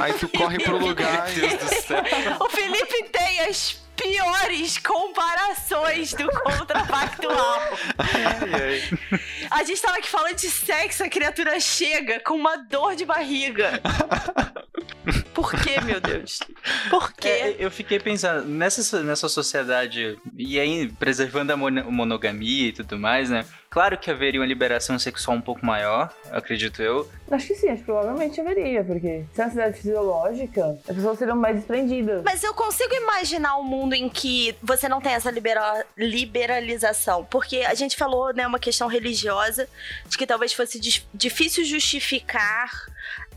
Aí 0.00 0.12
tu 0.12 0.28
corre 0.38 0.62
pro 0.62 0.78
lugar 0.78 1.28
Meu 1.34 1.44
e... 1.44 1.48
Deus 1.48 1.60
do 1.60 1.74
céu. 1.82 2.02
O 2.38 2.48
Felipe 2.48 3.02
tem 3.10 3.40
as 3.40 3.87
piores 3.98 4.78
comparações 4.78 6.14
do. 6.14 6.28
Ai, 7.98 8.22
ai. 8.62 9.18
A 9.50 9.64
gente 9.64 9.82
tava 9.82 9.98
aqui 9.98 10.08
falando 10.08 10.36
de 10.36 10.48
sexo, 10.48 11.04
a 11.04 11.08
criatura 11.08 11.58
chega 11.58 12.20
com 12.20 12.34
uma 12.34 12.56
dor 12.56 12.94
de 12.94 13.04
barriga. 13.04 13.80
Por 15.40 15.52
que, 15.62 15.80
meu 15.82 16.00
Deus? 16.00 16.40
Por 16.90 17.12
quê? 17.14 17.28
É, 17.28 17.56
eu 17.60 17.70
fiquei 17.70 18.00
pensando, 18.00 18.44
nessa, 18.48 19.02
nessa 19.04 19.28
sociedade, 19.28 20.18
e 20.36 20.58
aí 20.58 20.88
preservando 20.98 21.52
a 21.52 21.56
mono- 21.56 21.90
monogamia 21.92 22.68
e 22.68 22.72
tudo 22.72 22.98
mais, 22.98 23.30
né? 23.30 23.44
Claro 23.70 23.96
que 23.98 24.10
haveria 24.10 24.40
uma 24.40 24.46
liberação 24.46 24.98
sexual 24.98 25.36
um 25.36 25.40
pouco 25.42 25.64
maior, 25.64 26.10
acredito 26.32 26.82
eu. 26.82 27.08
Acho 27.30 27.48
que 27.48 27.54
sim, 27.54 27.68
acho 27.68 27.80
que 27.80 27.84
provavelmente 27.84 28.40
haveria, 28.40 28.82
porque 28.82 29.24
se 29.32 29.40
é 29.40 29.44
uma 29.44 29.50
cidade 29.50 29.76
fisiológica, 29.76 30.78
as 30.88 30.96
pessoas 30.96 31.18
seriam 31.18 31.36
mais 31.36 31.56
desprendidas. 31.56 32.22
Mas 32.24 32.42
eu 32.42 32.54
consigo 32.54 32.94
imaginar 32.94 33.56
um 33.58 33.62
mundo 33.64 33.92
em 33.94 34.08
que 34.08 34.56
você 34.62 34.88
não 34.88 35.00
tem 35.02 35.12
essa 35.12 35.30
libera- 35.30 35.84
liberalização. 35.96 37.24
Porque 37.26 37.58
a 37.58 37.74
gente 37.74 37.96
falou, 37.96 38.32
né, 38.34 38.46
uma 38.46 38.58
questão 38.58 38.88
religiosa, 38.88 39.68
de 40.08 40.16
que 40.16 40.26
talvez 40.26 40.52
fosse 40.52 40.80
difícil 41.12 41.62
justificar 41.64 42.70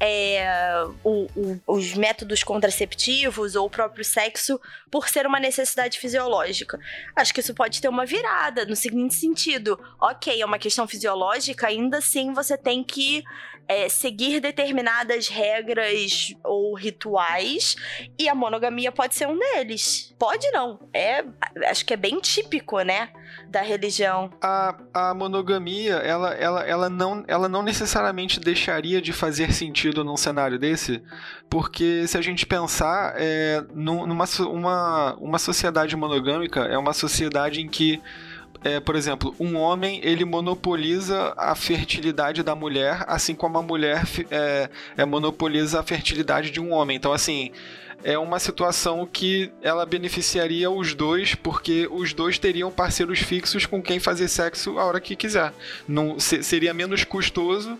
é, 0.03 0.83
o- 1.03 1.27
o- 1.35 1.59
os 1.67 1.93
métodos 1.93 2.43
contraceptivos 2.43 3.55
ou 3.55 3.67
o 3.67 3.69
próprio 3.69 4.03
sexo 4.03 4.59
por 4.89 5.07
ser 5.07 5.27
uma 5.27 5.39
necessidade 5.39 5.99
fisiológica. 5.99 6.79
Acho 7.15 7.31
que 7.31 7.39
isso 7.39 7.53
pode 7.53 7.79
ter 7.79 7.87
uma 7.87 8.03
virada, 8.05 8.65
no 8.65 8.75
seguinte 8.75 9.13
sentido: 9.13 9.79
ok, 10.01 10.41
é 10.41 10.45
uma 10.45 10.57
questão 10.57 10.87
fisiológica, 10.87 11.67
ainda 11.67 11.99
assim 11.99 12.33
você 12.33 12.57
tem 12.57 12.83
que 12.83 13.23
é, 13.71 13.87
seguir 13.89 14.39
determinadas 14.41 15.27
regras 15.29 16.33
ou 16.43 16.73
rituais 16.75 17.75
e 18.19 18.27
a 18.27 18.35
monogamia 18.35 18.91
pode 18.91 19.15
ser 19.15 19.27
um 19.27 19.37
deles. 19.39 20.13
Pode 20.19 20.49
não. 20.51 20.79
É, 20.93 21.23
acho 21.69 21.85
que 21.85 21.93
é 21.93 21.97
bem 21.97 22.19
típico, 22.19 22.81
né, 22.81 23.09
da 23.47 23.61
religião. 23.61 24.29
a, 24.41 24.75
a 24.93 25.13
monogamia, 25.13 25.95
ela, 25.95 26.33
ela, 26.33 26.63
ela, 26.63 26.89
não, 26.89 27.23
ela 27.27 27.47
não 27.47 27.63
necessariamente 27.63 28.39
deixaria 28.39 29.01
de 29.01 29.13
fazer 29.13 29.53
sentido 29.53 30.03
num 30.03 30.17
cenário 30.17 30.59
desse, 30.59 31.01
porque 31.49 32.05
se 32.07 32.17
a 32.17 32.21
gente 32.21 32.45
pensar, 32.45 33.13
é, 33.17 33.63
num- 33.73 34.05
numa 34.05 34.25
uma, 34.47 35.15
uma 35.15 35.39
sociedade 35.39 35.95
monogâmica 35.95 36.61
é 36.61 36.77
uma 36.77 36.93
sociedade 36.93 37.61
em 37.61 37.69
que 37.69 38.01
é, 38.63 38.79
por 38.79 38.95
exemplo, 38.95 39.35
um 39.39 39.55
homem 39.57 39.99
ele 40.03 40.23
monopoliza 40.23 41.33
a 41.35 41.55
fertilidade 41.55 42.43
da 42.43 42.55
mulher, 42.55 43.03
assim 43.07 43.33
como 43.33 43.57
a 43.57 43.61
mulher 43.61 44.03
é, 44.29 44.69
é, 44.97 45.05
monopoliza 45.05 45.79
a 45.79 45.83
fertilidade 45.83 46.51
de 46.51 46.59
um 46.59 46.71
homem. 46.71 46.95
Então, 46.97 47.11
assim, 47.11 47.51
é 48.03 48.17
uma 48.17 48.39
situação 48.39 49.07
que 49.11 49.51
ela 49.61 49.85
beneficiaria 49.85 50.69
os 50.69 50.93
dois, 50.93 51.35
porque 51.35 51.87
os 51.91 52.13
dois 52.13 52.37
teriam 52.39 52.71
parceiros 52.71 53.19
fixos 53.19 53.65
com 53.65 53.81
quem 53.81 53.99
fazer 53.99 54.27
sexo 54.27 54.77
a 54.79 54.85
hora 54.85 54.99
que 54.99 55.15
quiser. 55.15 55.53
Não, 55.87 56.19
se- 56.19 56.43
seria 56.43 56.73
menos 56.73 57.03
custoso 57.03 57.77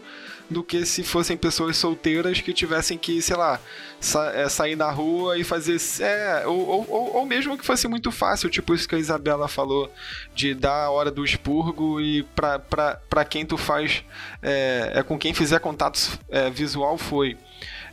do 0.51 0.63
que 0.63 0.85
se 0.85 1.03
fossem 1.03 1.35
pessoas 1.37 1.77
solteiras 1.77 2.41
que 2.41 2.53
tivessem 2.53 2.97
que, 2.97 3.21
sei 3.21 3.35
lá, 3.37 3.59
sa- 3.99 4.31
é, 4.35 4.47
sair 4.49 4.75
na 4.75 4.91
rua 4.91 5.37
e 5.37 5.43
fazer. 5.43 5.77
É, 6.01 6.43
ou, 6.45 6.67
ou, 6.89 7.15
ou- 7.15 7.25
mesmo 7.25 7.57
que 7.57 7.65
fosse 7.65 7.87
muito 7.87 8.11
fácil, 8.11 8.49
tipo 8.49 8.73
isso 8.75 8.87
que 8.87 8.95
a 8.95 8.99
Isabela 8.99 9.47
falou, 9.47 9.91
de 10.35 10.53
dar 10.53 10.85
a 10.85 10.91
hora 10.91 11.09
do 11.09 11.23
expurgo 11.25 11.99
e 12.01 12.23
pra, 12.35 12.59
pra, 12.59 12.99
pra 13.09 13.25
quem 13.25 13.45
tu 13.45 13.57
faz. 13.57 14.03
É, 14.43 14.91
é 14.95 15.03
com 15.03 15.17
quem 15.17 15.33
fizer 15.33 15.59
contato 15.59 16.19
é, 16.29 16.49
visual 16.49 16.97
foi. 16.97 17.37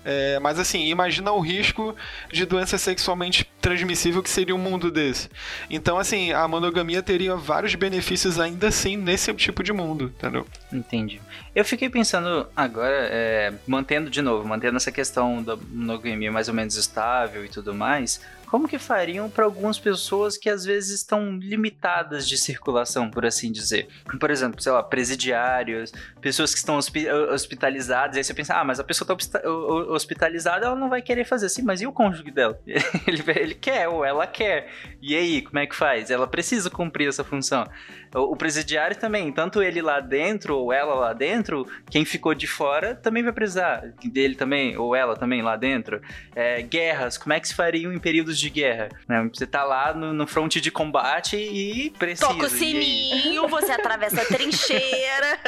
É, 0.04 0.38
mas 0.38 0.58
assim, 0.58 0.86
imagina 0.86 1.30
o 1.32 1.40
risco 1.40 1.94
de 2.32 2.46
doença 2.46 2.78
sexualmente 2.78 3.44
transmissível 3.60 4.22
que 4.22 4.30
seria 4.30 4.54
um 4.54 4.58
mundo 4.58 4.90
desse. 4.90 5.28
Então, 5.68 5.98
assim, 5.98 6.32
a 6.32 6.48
monogamia 6.48 7.02
teria 7.02 7.34
vários 7.36 7.74
benefícios 7.74 8.40
ainda 8.40 8.68
assim 8.68 8.96
nesse 8.96 9.34
tipo 9.34 9.62
de 9.62 9.72
mundo, 9.72 10.04
entendeu? 10.16 10.46
Entendi. 10.72 11.20
Eu 11.58 11.64
fiquei 11.64 11.90
pensando 11.90 12.46
agora, 12.54 13.08
é, 13.10 13.52
mantendo 13.66 14.08
de 14.08 14.22
novo, 14.22 14.46
mantendo 14.46 14.76
essa 14.76 14.92
questão 14.92 15.42
da 15.42 15.56
monogamia 15.56 16.30
mais 16.30 16.46
ou 16.46 16.54
menos 16.54 16.76
estável 16.76 17.44
e 17.44 17.48
tudo 17.48 17.74
mais, 17.74 18.20
como 18.48 18.68
que 18.68 18.78
fariam 18.78 19.28
para 19.28 19.44
algumas 19.44 19.76
pessoas 19.78 20.36
que 20.36 20.48
às 20.48 20.64
vezes 20.64 21.00
estão 21.00 21.36
limitadas 21.36 22.26
de 22.28 22.38
circulação, 22.38 23.10
por 23.10 23.26
assim 23.26 23.52
dizer? 23.52 23.88
Por 24.20 24.30
exemplo, 24.30 24.60
sei 24.62 24.72
lá, 24.72 24.82
presidiários, 24.82 25.92
pessoas 26.20 26.52
que 26.52 26.58
estão 26.58 26.76
hospi- 26.76 27.10
hospitalizadas, 27.10 28.16
aí 28.16 28.24
você 28.24 28.32
pensa, 28.32 28.54
ah, 28.54 28.64
mas 28.64 28.80
a 28.80 28.84
pessoa 28.84 29.16
está 29.18 29.42
hospitalizada, 29.90 30.66
ela 30.66 30.76
não 30.76 30.88
vai 30.88 31.02
querer 31.02 31.24
fazer 31.24 31.46
assim, 31.46 31.62
mas 31.62 31.82
e 31.82 31.86
o 31.86 31.92
cônjuge 31.92 32.30
dela? 32.30 32.58
Ele, 33.06 33.22
ele 33.36 33.54
quer 33.54 33.88
ou 33.88 34.04
ela 34.04 34.26
quer. 34.26 34.70
E 35.00 35.16
aí, 35.16 35.42
como 35.42 35.58
é 35.58 35.66
que 35.66 35.74
faz? 35.74 36.10
Ela 36.10 36.26
precisa 36.26 36.70
cumprir 36.70 37.08
essa 37.08 37.24
função. 37.24 37.66
O, 38.14 38.32
o 38.32 38.36
presidiário 38.36 38.96
também, 38.96 39.32
tanto 39.32 39.62
ele 39.62 39.80
lá 39.82 40.00
dentro 40.00 40.56
ou 40.56 40.72
ela 40.72 40.94
lá 40.94 41.12
dentro, 41.12 41.66
quem 41.90 42.04
ficou 42.04 42.34
de 42.34 42.46
fora 42.46 42.94
também 42.94 43.22
vai 43.22 43.32
precisar 43.32 43.92
dele 44.04 44.34
também, 44.34 44.76
ou 44.76 44.94
ela 44.94 45.16
também 45.16 45.42
lá 45.42 45.56
dentro. 45.56 46.00
É, 46.34 46.62
guerras, 46.62 47.18
como 47.18 47.32
é 47.32 47.40
que 47.40 47.48
se 47.48 47.54
fariam 47.54 47.92
em 47.92 47.98
períodos 47.98 48.38
de 48.38 48.50
guerra. 48.50 48.88
Né? 49.06 49.28
Você 49.32 49.46
tá 49.46 49.64
lá 49.64 49.92
no, 49.94 50.12
no 50.12 50.26
fronte 50.26 50.60
de 50.60 50.70
combate 50.70 51.36
e 51.36 51.90
precisa. 51.98 52.28
Toca 52.28 52.46
o 52.46 52.50
sininho, 52.50 53.48
você 53.48 53.72
atravessa 53.72 54.22
a 54.22 54.24
trincheira. 54.24 55.38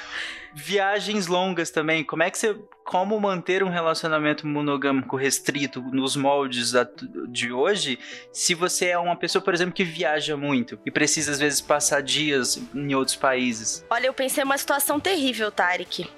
Viagens 0.58 1.26
longas 1.26 1.70
também. 1.70 2.02
Como 2.02 2.22
é 2.22 2.30
que 2.30 2.38
você. 2.38 2.56
Como 2.82 3.20
manter 3.20 3.62
um 3.64 3.68
relacionamento 3.68 4.46
monogâmico 4.46 5.16
restrito 5.16 5.82
nos 5.82 6.14
moldes 6.16 6.70
da- 6.72 6.88
de 7.28 7.52
hoje, 7.52 7.98
se 8.32 8.54
você 8.54 8.86
é 8.86 8.98
uma 8.98 9.16
pessoa, 9.16 9.42
por 9.42 9.52
exemplo, 9.52 9.74
que 9.74 9.82
viaja 9.82 10.36
muito 10.36 10.78
e 10.86 10.90
precisa 10.90 11.32
às 11.32 11.38
vezes 11.40 11.60
passar 11.60 12.00
dias 12.00 12.58
em 12.72 12.94
outros 12.94 13.16
países? 13.16 13.84
Olha, 13.90 14.06
eu 14.06 14.14
pensei 14.14 14.42
uma 14.44 14.56
situação 14.56 15.00
terrível, 15.00 15.50
Tarek. 15.50 16.08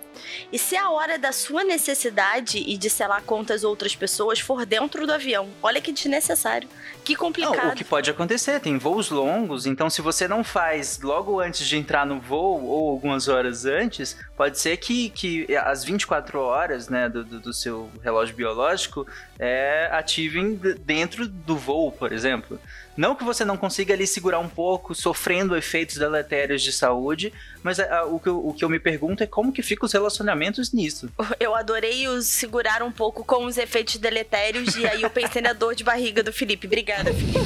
E 0.52 0.59
se 0.59 0.76
a 0.76 0.90
hora 0.90 1.18
da 1.18 1.33
sua 1.33 1.64
necessidade 1.64 2.59
e 2.59 2.76
de 2.76 2.88
selar 2.90 3.22
quantas 3.22 3.64
outras 3.64 3.94
pessoas 3.96 4.38
for 4.40 4.64
dentro 4.66 5.07
do 5.07 5.12
avião? 5.12 5.48
Olha 5.62 5.81
que 5.81 5.92
desnecessário. 5.92 6.68
Que 7.04 7.12
Não, 7.14 7.18
complicado. 7.20 7.72
o 7.72 7.76
que 7.76 7.85
pode 7.85 8.11
acontecer, 8.11 8.61
tem 8.61 8.76
voos 8.78 9.11
longos, 9.11 9.64
então 9.66 9.88
se 9.88 10.02
você 10.02 10.28
não 10.28 10.44
faz 10.44 11.00
logo 11.00 11.40
antes 11.40 11.66
de 11.66 11.76
entrar 11.76 12.04
no 12.04 12.20
voo 12.20 12.64
ou 12.66 12.90
algumas 12.90 13.28
horas 13.28 13.64
antes, 13.64 14.16
pode 14.37 14.59
ser 14.59 14.76
que, 14.76 15.09
que 15.11 15.57
as 15.57 15.83
24 15.85 16.38
horas 16.40 16.88
né, 16.88 17.09
do, 17.09 17.24
do- 17.24 17.52
seu 17.54 17.90
relógio 18.04 18.37
biológico 18.37 19.07
é, 19.38 19.88
ativem 19.92 20.54
dentro 20.85 21.26
do 21.26 21.57
voo, 21.57 21.90
por 21.90 22.12
exemplo. 22.12 22.61
Não 22.99 23.15
que 23.15 23.23
você 23.23 23.45
não 23.45 23.57
consiga 23.57 23.95
ali 23.95 24.07
segurar 24.09 24.41
um 24.41 24.49
pouco, 24.49 24.93
sofrendo 24.95 25.57
efeitos 25.57 25.97
deletérios 25.97 26.61
de 26.63 26.73
saúde, 26.73 27.33
mas 27.63 27.79
a- 27.79 27.99
a- 28.01 28.05
o, 28.05 28.19
que 28.19 28.29
eu, 28.29 28.45
o 28.45 28.53
que 28.53 28.65
eu 28.65 28.69
me 28.69 28.81
pergunto 28.81 29.23
é 29.23 29.27
como 29.27 29.53
que 29.53 29.63
ficam 29.63 29.87
os 29.87 29.93
relacionamentos 29.93 30.73
nisso. 30.73 31.09
Eu 31.39 31.55
adorei 31.55 32.09
o 32.09 32.21
segurar 32.21 32.83
um 32.83 32.91
pouco 32.91 33.25
com 33.25 33.45
os 33.45 33.57
efeitos 33.57 33.97
deletérios 33.99 34.75
e 34.77 34.85
aí 34.87 35.03
eu 35.03 35.11
pensei 35.11 35.41
na 35.41 35.53
dor 35.53 35.75
de 35.77 35.85
barriga 35.85 36.23
do 36.23 36.33
Felipe. 36.33 36.67
Obrigada, 36.67 37.15
Felipe. 37.15 37.39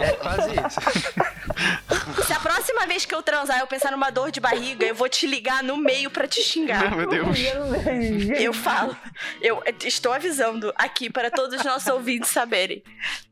É 0.00 0.12
quase 0.12 0.50
isso. 0.50 2.26
Se 2.26 2.32
a 2.32 2.38
próxima 2.40 2.59
vez 3.00 3.06
que 3.06 3.14
eu 3.14 3.22
transar 3.22 3.58
eu 3.60 3.66
pensar 3.66 3.90
numa 3.90 4.10
dor 4.10 4.30
de 4.30 4.40
barriga, 4.40 4.84
eu 4.84 4.94
vou 4.94 5.08
te 5.08 5.26
ligar 5.26 5.62
no 5.62 5.76
meio 5.76 6.10
pra 6.10 6.26
te 6.28 6.42
xingar. 6.42 6.94
Meu 6.94 7.08
Deus. 7.08 7.38
Eu 8.38 8.52
falo. 8.52 8.96
Eu 9.40 9.62
estou 9.84 10.12
avisando 10.12 10.72
aqui 10.76 11.08
para 11.10 11.30
todos 11.30 11.58
os 11.58 11.64
nossos 11.64 11.88
ouvintes 11.88 12.30
saberem. 12.30 12.82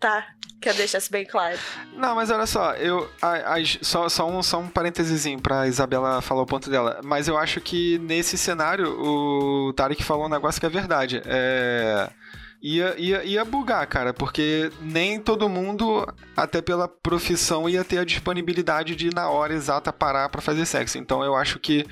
Tá? 0.01 0.27
Quero 0.61 0.77
deixar 0.79 0.99
isso 0.99 1.11
bem 1.13 1.25
claro. 1.25 1.57
Não, 1.93 2.15
mas 2.17 2.31
olha 2.31 2.47
só, 2.47 2.75
eu. 2.75 3.09
a- 3.23 3.57
as- 3.59 3.79
só, 3.83 4.09
só, 4.09 4.29
um, 4.29 4.43
só 4.43 4.59
um 4.59 4.69
parênteses 4.69 5.25
pra 5.41 5.69
Isabela 5.69 6.21
falar 6.21 6.43
o 6.43 6.47
ponto 6.47 6.69
dela. 6.71 7.01
Mas 7.05 7.29
eu 7.29 7.37
acho 7.39 7.61
que 7.61 7.99
nesse 7.99 8.37
cenário 8.37 8.89
o 9.01 9.73
Tarek 9.75 10.03
falou 10.03 10.27
um 10.27 10.31
negócio 10.31 10.59
que 10.61 10.67
é 10.67 10.71
verdade. 10.71 11.23
É. 11.27 12.11
Ia, 12.61 12.97
ia, 12.99 13.25
ia 13.25 13.45
bugar, 13.45 13.87
cara, 13.87 14.13
porque 14.13 14.73
nem 14.81 15.21
todo 15.21 15.49
mundo, 15.49 16.05
até 16.37 16.61
pela 16.61 16.89
profissão, 16.89 17.69
ia 17.69 17.85
ter 17.85 17.99
a 17.99 18.05
disponibilidade 18.05 18.97
de 18.97 19.15
na 19.15 19.29
hora 19.29 19.55
exata 19.55 19.93
parar 19.93 20.29
pra 20.29 20.43
fazer 20.43 20.67
sexo. 20.67 20.99
Então 20.99 21.23
eu 21.23 21.37
acho 21.37 21.61
que 21.61 21.87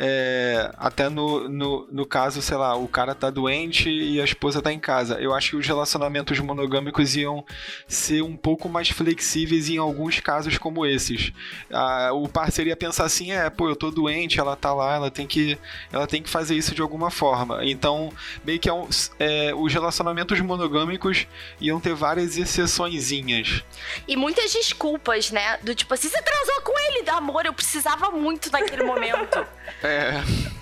é, 0.00 0.70
até 0.76 1.08
no, 1.08 1.48
no, 1.48 1.88
no 1.90 2.06
caso, 2.06 2.40
sei 2.40 2.56
lá, 2.56 2.76
o 2.76 2.86
cara 2.86 3.16
tá 3.16 3.30
doente 3.30 3.90
e 3.90 4.20
a 4.20 4.24
esposa 4.24 4.62
tá 4.62 4.72
em 4.72 4.78
casa. 4.78 5.18
Eu 5.20 5.34
acho 5.34 5.50
que 5.50 5.56
os 5.56 5.66
relacionamentos 5.66 6.38
monogâmicos 6.38 7.16
iam 7.16 7.44
ser 7.88 8.22
um 8.22 8.36
pouco 8.36 8.68
mais 8.68 8.88
flexíveis 8.90 9.68
em 9.68 9.76
alguns 9.76 10.20
casos 10.20 10.56
como 10.56 10.86
esses. 10.86 11.32
Ah, 11.72 12.10
o 12.12 12.28
parceiro 12.28 12.68
ia 12.70 12.76
pensar 12.76 13.04
assim, 13.04 13.32
é, 13.32 13.50
pô, 13.50 13.68
eu 13.68 13.74
tô 13.74 13.90
doente, 13.90 14.38
ela 14.38 14.54
tá 14.54 14.72
lá, 14.72 14.94
ela 14.94 15.10
tem 15.10 15.26
que, 15.26 15.58
ela 15.92 16.06
tem 16.06 16.22
que 16.22 16.30
fazer 16.30 16.54
isso 16.54 16.74
de 16.76 16.80
alguma 16.80 17.10
forma. 17.10 17.64
Então, 17.64 18.12
meio 18.44 18.60
que 18.60 18.68
é 18.68 18.72
um- 18.72 18.88
é, 19.18 19.52
os 19.54 19.72
relacionamentos 19.72 20.38
monogâmicos 20.40 21.26
iam 21.60 21.80
ter 21.80 21.94
várias 21.94 22.36
exceçõezinhas. 22.38 23.64
E 24.06 24.16
muitas 24.16 24.52
desculpas, 24.52 25.32
né? 25.32 25.56
Do 25.62 25.74
tipo 25.74 25.92
assim, 25.92 26.08
você 26.08 26.22
transou 26.22 26.60
com 26.62 26.78
ele, 26.78 27.10
amor, 27.10 27.44
eu 27.46 27.52
precisava 27.52 28.10
muito 28.10 28.48
naquele 28.52 28.84
momento. 28.84 29.44
É, 29.88 30.12
Ne- 30.22 30.52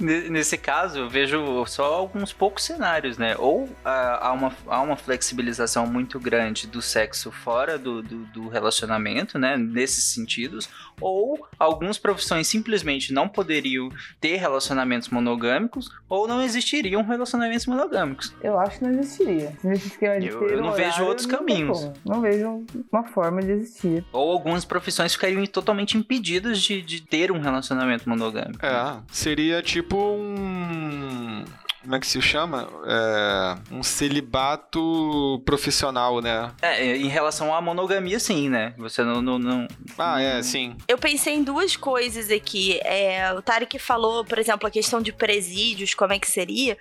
Nesse 0.00 0.56
caso, 0.58 0.98
eu 0.98 1.08
vejo 1.08 1.64
só 1.66 1.84
alguns 1.94 2.32
poucos 2.32 2.64
cenários, 2.64 3.16
né? 3.18 3.34
Ou 3.38 3.68
ah, 3.84 4.28
há, 4.28 4.32
uma, 4.32 4.52
há 4.66 4.80
uma 4.80 4.96
flexibilização 4.96 5.86
muito 5.86 6.18
grande 6.18 6.66
do 6.66 6.80
sexo 6.82 7.30
fora 7.30 7.78
do, 7.78 8.02
do, 8.02 8.18
do 8.26 8.48
relacionamento, 8.48 9.38
né? 9.38 9.56
Nesses 9.56 10.04
sentidos. 10.04 10.68
Ou 11.00 11.46
algumas 11.58 11.98
profissões 11.98 12.46
simplesmente 12.46 13.12
não 13.12 13.28
poderiam 13.28 13.88
ter 14.20 14.36
relacionamentos 14.36 15.08
monogâmicos, 15.08 15.90
ou 16.08 16.28
não 16.28 16.40
existiriam 16.42 17.02
relacionamentos 17.02 17.66
monogâmicos. 17.66 18.32
Eu 18.42 18.58
acho 18.58 18.78
que 18.78 18.84
não 18.84 18.92
existiria. 19.00 19.52
Nesse 19.62 19.88
esquema 19.88 20.20
de 20.20 20.28
Eu- 20.28 20.38
ter 20.38 20.52
eu 20.52 20.62
não 20.62 20.68
um 20.68 20.72
vejo 20.72 20.86
horário, 20.88 21.06
outros 21.06 21.26
não 21.26 21.38
caminhos. 21.38 21.90
Não 22.04 22.20
vejo 22.20 22.64
uma 22.92 23.04
forma 23.04 23.42
de 23.42 23.50
existir. 23.52 24.04
Ou 24.12 24.30
algumas 24.32 24.64
profissões 24.64 25.12
ficariam 25.12 25.44
totalmente 25.46 25.96
impedidas 25.98 26.60
de, 26.62 26.80
de 26.80 27.00
ter 27.02 27.32
um 27.32 27.40
relacionamento 27.40 28.08
monogâmico. 28.08 28.64
é, 28.64 28.96
seria 29.10 29.60
tipo 29.62 29.83
um. 29.92 31.44
Como 31.82 31.96
é 31.96 32.00
que 32.00 32.06
se 32.06 32.18
chama? 32.22 32.66
É, 32.86 33.56
um 33.70 33.82
celibato 33.82 35.42
profissional, 35.44 36.22
né? 36.22 36.50
É, 36.62 36.96
em 36.96 37.08
relação 37.08 37.54
à 37.54 37.60
monogamia, 37.60 38.18
sim, 38.18 38.48
né? 38.48 38.72
Você 38.78 39.02
não. 39.04 39.20
não, 39.20 39.38
não- 39.38 39.68
Ah, 39.98 40.18
é, 40.18 40.42
sim. 40.42 40.74
Eu 40.88 40.96
pensei 40.96 41.34
em 41.34 41.42
duas 41.42 41.76
coisas 41.76 42.30
aqui. 42.30 42.80
É, 42.84 43.30
o 43.34 43.42
Tarek 43.42 43.78
falou, 43.78 44.24
por 44.24 44.38
exemplo, 44.38 44.66
a 44.66 44.70
questão 44.70 45.02
de 45.02 45.12
presídios, 45.12 45.92
como 45.92 46.14
é 46.14 46.18
que 46.18 46.30
seria. 46.30 46.78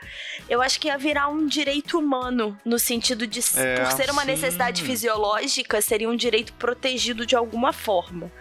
Eu 0.47 0.61
acho 0.61 0.79
que 0.79 0.87
ia 0.87 0.97
virar 0.97 1.27
um 1.27 1.45
direito 1.47 1.99
humano, 1.99 2.57
no 2.63 2.79
sentido 2.79 3.27
de, 3.27 3.41
É, 3.57 3.81
por 3.83 3.91
ser 3.91 4.09
uma 4.09 4.21
sim. 4.21 4.27
necessidade 4.27 4.83
fisiológica, 4.83 5.81
seria 5.81 6.09
um 6.09 6.15
direito 6.15 6.53
protegido 6.53 7.25
de 7.25 7.35
alguma 7.35 7.73
forma. 7.73 8.31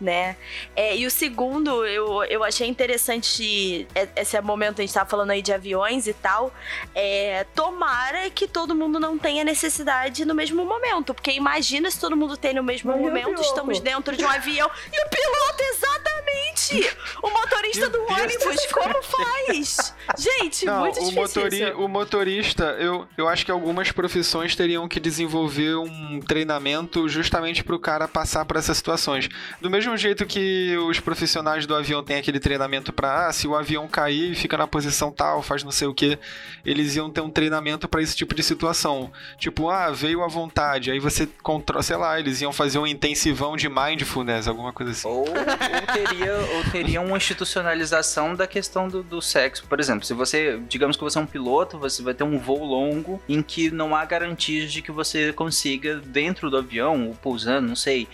Né? 0.00 0.34
É, 0.74 0.96
e 0.96 1.04
o 1.06 1.10
segundo, 1.10 1.84
eu, 1.84 2.24
eu 2.24 2.42
achei 2.42 2.66
interessante. 2.66 3.86
é- 3.94 4.08
Esse 4.16 4.40
momento 4.40 4.78
a 4.80 4.82
gente 4.82 4.94
tava 4.94 5.08
falando 5.10 5.30
aí 5.30 5.42
de 5.42 5.52
aviões 5.52 6.06
e 6.06 6.14
tal. 6.14 6.52
É, 6.94 7.44
tomara 7.54 8.30
que 8.30 8.46
todo 8.48 8.74
mundo 8.74 8.98
não 8.98 9.18
tenha 9.18 9.44
necessidade 9.44 10.24
no 10.24 10.34
mesmo 10.34 10.64
momento. 10.64 11.12
Porque 11.12 11.32
imagina 11.32 11.90
se 11.90 12.00
todo 12.00 12.16
mundo 12.16 12.34
tem 12.36 12.54
no 12.54 12.62
mesmo 12.62 12.90
o 12.92 12.98
momento, 12.98 13.42
estamos 13.42 13.78
dentro 13.80 14.16
de 14.16 14.24
um 14.24 14.28
avião. 14.30 14.70
E 14.90 15.04
o 15.04 15.08
piloto, 15.10 15.62
exatamente! 15.62 16.96
O 17.22 17.30
motorista 17.30 17.88
do 17.88 18.02
ônibus, 18.02 18.66
como 18.72 19.02
faz? 19.02 19.94
Gente, 20.18 20.64
Não, 20.64 20.80
muito 20.80 20.96
o, 20.96 21.00
difícil. 21.00 21.22
motori 21.22 21.64
o 21.72 21.88
motorista, 21.88 22.64
eu, 22.78 23.06
eu 23.16 23.28
acho 23.28 23.44
que 23.44 23.50
algumas 23.50 23.90
profissões 23.92 24.54
teriam 24.56 24.88
que 24.88 24.98
desenvolver 25.00 25.76
um 25.76 26.20
treinamento 26.20 27.08
justamente 27.08 27.62
para 27.64 27.74
o 27.74 27.78
cara 27.78 28.06
passar 28.08 28.44
por 28.44 28.56
essas 28.56 28.76
situações. 28.76 29.28
Do 29.60 29.70
mesmo 29.70 29.89
jeito 29.96 30.26
que 30.26 30.76
os 30.88 31.00
profissionais 31.00 31.66
do 31.66 31.74
avião 31.74 32.02
têm 32.02 32.16
aquele 32.16 32.40
treinamento 32.40 32.92
para, 32.92 33.28
ah, 33.28 33.32
se 33.32 33.46
o 33.46 33.54
avião 33.54 33.86
cair, 33.88 34.34
fica 34.34 34.56
na 34.56 34.66
posição 34.66 35.10
tal, 35.10 35.42
faz 35.42 35.62
não 35.62 35.70
sei 35.70 35.88
o 35.88 35.94
que, 35.94 36.18
eles 36.64 36.96
iam 36.96 37.10
ter 37.10 37.20
um 37.20 37.30
treinamento 37.30 37.88
para 37.88 38.02
esse 38.02 38.16
tipo 38.16 38.34
de 38.34 38.42
situação. 38.42 39.10
Tipo, 39.38 39.68
ah, 39.68 39.90
veio 39.90 40.22
à 40.22 40.28
vontade, 40.28 40.90
aí 40.90 40.98
você 40.98 41.28
controla, 41.42 41.82
sei 41.82 41.96
lá, 41.96 42.18
eles 42.18 42.40
iam 42.40 42.52
fazer 42.52 42.78
um 42.78 42.86
intensivão 42.86 43.56
de 43.56 43.68
mindfulness, 43.68 44.48
alguma 44.48 44.72
coisa 44.72 44.92
assim. 44.92 45.08
Ou, 45.08 45.24
ou 45.28 45.86
teria, 45.92 46.34
ou 46.34 46.64
teria 46.70 47.00
uma 47.00 47.16
institucionalização 47.16 48.34
da 48.34 48.46
questão 48.46 48.88
do, 48.88 49.02
do 49.02 49.20
sexo. 49.20 49.64
Por 49.66 49.80
exemplo, 49.80 50.04
se 50.04 50.14
você, 50.14 50.60
digamos 50.68 50.96
que 50.96 51.02
você 51.02 51.18
é 51.18 51.20
um 51.20 51.26
piloto, 51.26 51.78
você 51.78 52.02
vai 52.02 52.14
ter 52.14 52.24
um 52.24 52.38
voo 52.38 52.64
longo 52.64 53.20
em 53.28 53.42
que 53.42 53.70
não 53.70 53.94
há 53.94 54.04
garantias 54.04 54.72
de 54.72 54.82
que 54.82 54.92
você 54.92 55.32
consiga, 55.32 55.96
dentro 55.96 56.50
do 56.50 56.56
avião, 56.56 57.08
ou 57.08 57.14
pousando, 57.14 57.68
não 57.68 57.76
sei. 57.76 58.08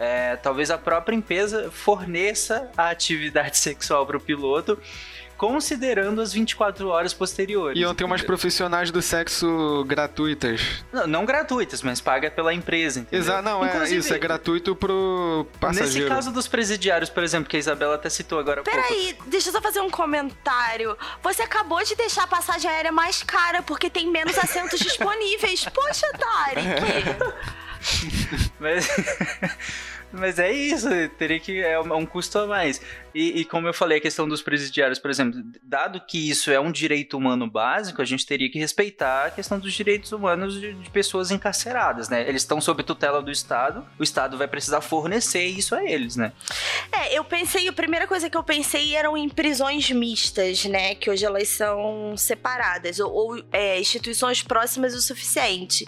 É, 0.00 0.34
talvez 0.36 0.70
a 0.70 0.78
própria 0.78 1.14
empresa 1.14 1.70
forneça 1.70 2.70
a 2.74 2.88
atividade 2.88 3.58
sexual 3.60 4.06
para 4.06 4.16
o 4.16 4.20
piloto, 4.20 4.78
considerando 5.36 6.22
as 6.22 6.32
24 6.32 6.88
horas 6.88 7.12
posteriores. 7.12 7.78
Iam 7.78 7.94
ter 7.94 8.04
umas 8.04 8.22
profissionais 8.22 8.90
do 8.90 9.02
sexo 9.02 9.84
gratuitas. 9.86 10.84
Não, 10.90 11.06
não 11.06 11.24
gratuitas, 11.26 11.82
mas 11.82 12.00
paga 12.00 12.30
pela 12.30 12.52
empresa, 12.52 13.00
entendeu? 13.00 13.20
Exato, 13.20 13.42
não, 13.42 13.64
é 13.64 13.68
Inclusive, 13.68 14.00
isso, 14.00 14.14
é 14.14 14.18
gratuito 14.18 14.74
pro 14.74 15.46
passageiro. 15.60 16.08
Nesse 16.08 16.08
caso 16.08 16.32
dos 16.32 16.48
presidiários, 16.48 17.10
por 17.10 17.22
exemplo, 17.22 17.48
que 17.48 17.56
a 17.56 17.58
Isabela 17.58 17.94
até 17.96 18.08
citou 18.08 18.38
agora. 18.38 18.62
Peraí, 18.62 19.16
deixa 19.26 19.48
eu 19.48 19.52
só 19.52 19.60
fazer 19.60 19.80
um 19.80 19.90
comentário. 19.90 20.96
Você 21.22 21.42
acabou 21.42 21.82
de 21.84 21.94
deixar 21.94 22.24
a 22.24 22.26
passagem 22.26 22.70
aérea 22.70 22.92
mais 22.92 23.22
cara 23.22 23.62
porque 23.62 23.90
tem 23.90 24.10
menos 24.10 24.36
assentos 24.38 24.80
disponíveis. 24.80 25.64
Poxa, 25.66 26.06
Tarek! 26.18 27.16
Mas, 28.58 28.88
Mas 30.12 30.38
é 30.38 30.50
isso, 30.50 30.88
teria 31.18 31.38
que. 31.38 31.62
É 31.62 31.78
um 31.78 32.04
custo 32.04 32.38
a 32.40 32.46
mais. 32.46 32.80
E, 33.14 33.40
e, 33.40 33.44
como 33.44 33.66
eu 33.66 33.74
falei, 33.74 33.98
a 33.98 34.00
questão 34.00 34.28
dos 34.28 34.42
presidiários, 34.42 34.98
por 34.98 35.10
exemplo, 35.10 35.42
dado 35.62 36.00
que 36.00 36.30
isso 36.30 36.50
é 36.50 36.60
um 36.60 36.70
direito 36.70 37.16
humano 37.16 37.48
básico, 37.48 38.00
a 38.00 38.04
gente 38.04 38.26
teria 38.26 38.50
que 38.50 38.58
respeitar 38.58 39.26
a 39.26 39.30
questão 39.30 39.58
dos 39.58 39.72
direitos 39.72 40.12
humanos 40.12 40.60
de, 40.60 40.72
de 40.74 40.90
pessoas 40.90 41.30
encarceradas, 41.30 42.08
né? 42.08 42.28
Eles 42.28 42.42
estão 42.42 42.60
sob 42.60 42.82
tutela 42.82 43.20
do 43.22 43.30
Estado, 43.30 43.86
o 43.98 44.02
Estado 44.02 44.36
vai 44.36 44.46
precisar 44.46 44.80
fornecer 44.80 45.44
isso 45.44 45.74
a 45.74 45.84
eles, 45.84 46.16
né? 46.16 46.32
É, 46.92 47.16
eu 47.16 47.24
pensei, 47.24 47.68
a 47.68 47.72
primeira 47.72 48.06
coisa 48.06 48.30
que 48.30 48.36
eu 48.36 48.42
pensei 48.42 48.94
eram 48.94 49.16
em 49.16 49.28
prisões 49.28 49.90
mistas, 49.90 50.64
né? 50.64 50.94
Que 50.94 51.10
hoje 51.10 51.24
elas 51.24 51.48
são 51.48 52.16
separadas, 52.16 53.00
ou, 53.00 53.12
ou 53.12 53.44
é, 53.52 53.78
instituições 53.80 54.42
próximas 54.42 54.94
o 54.94 55.00
suficiente. 55.00 55.86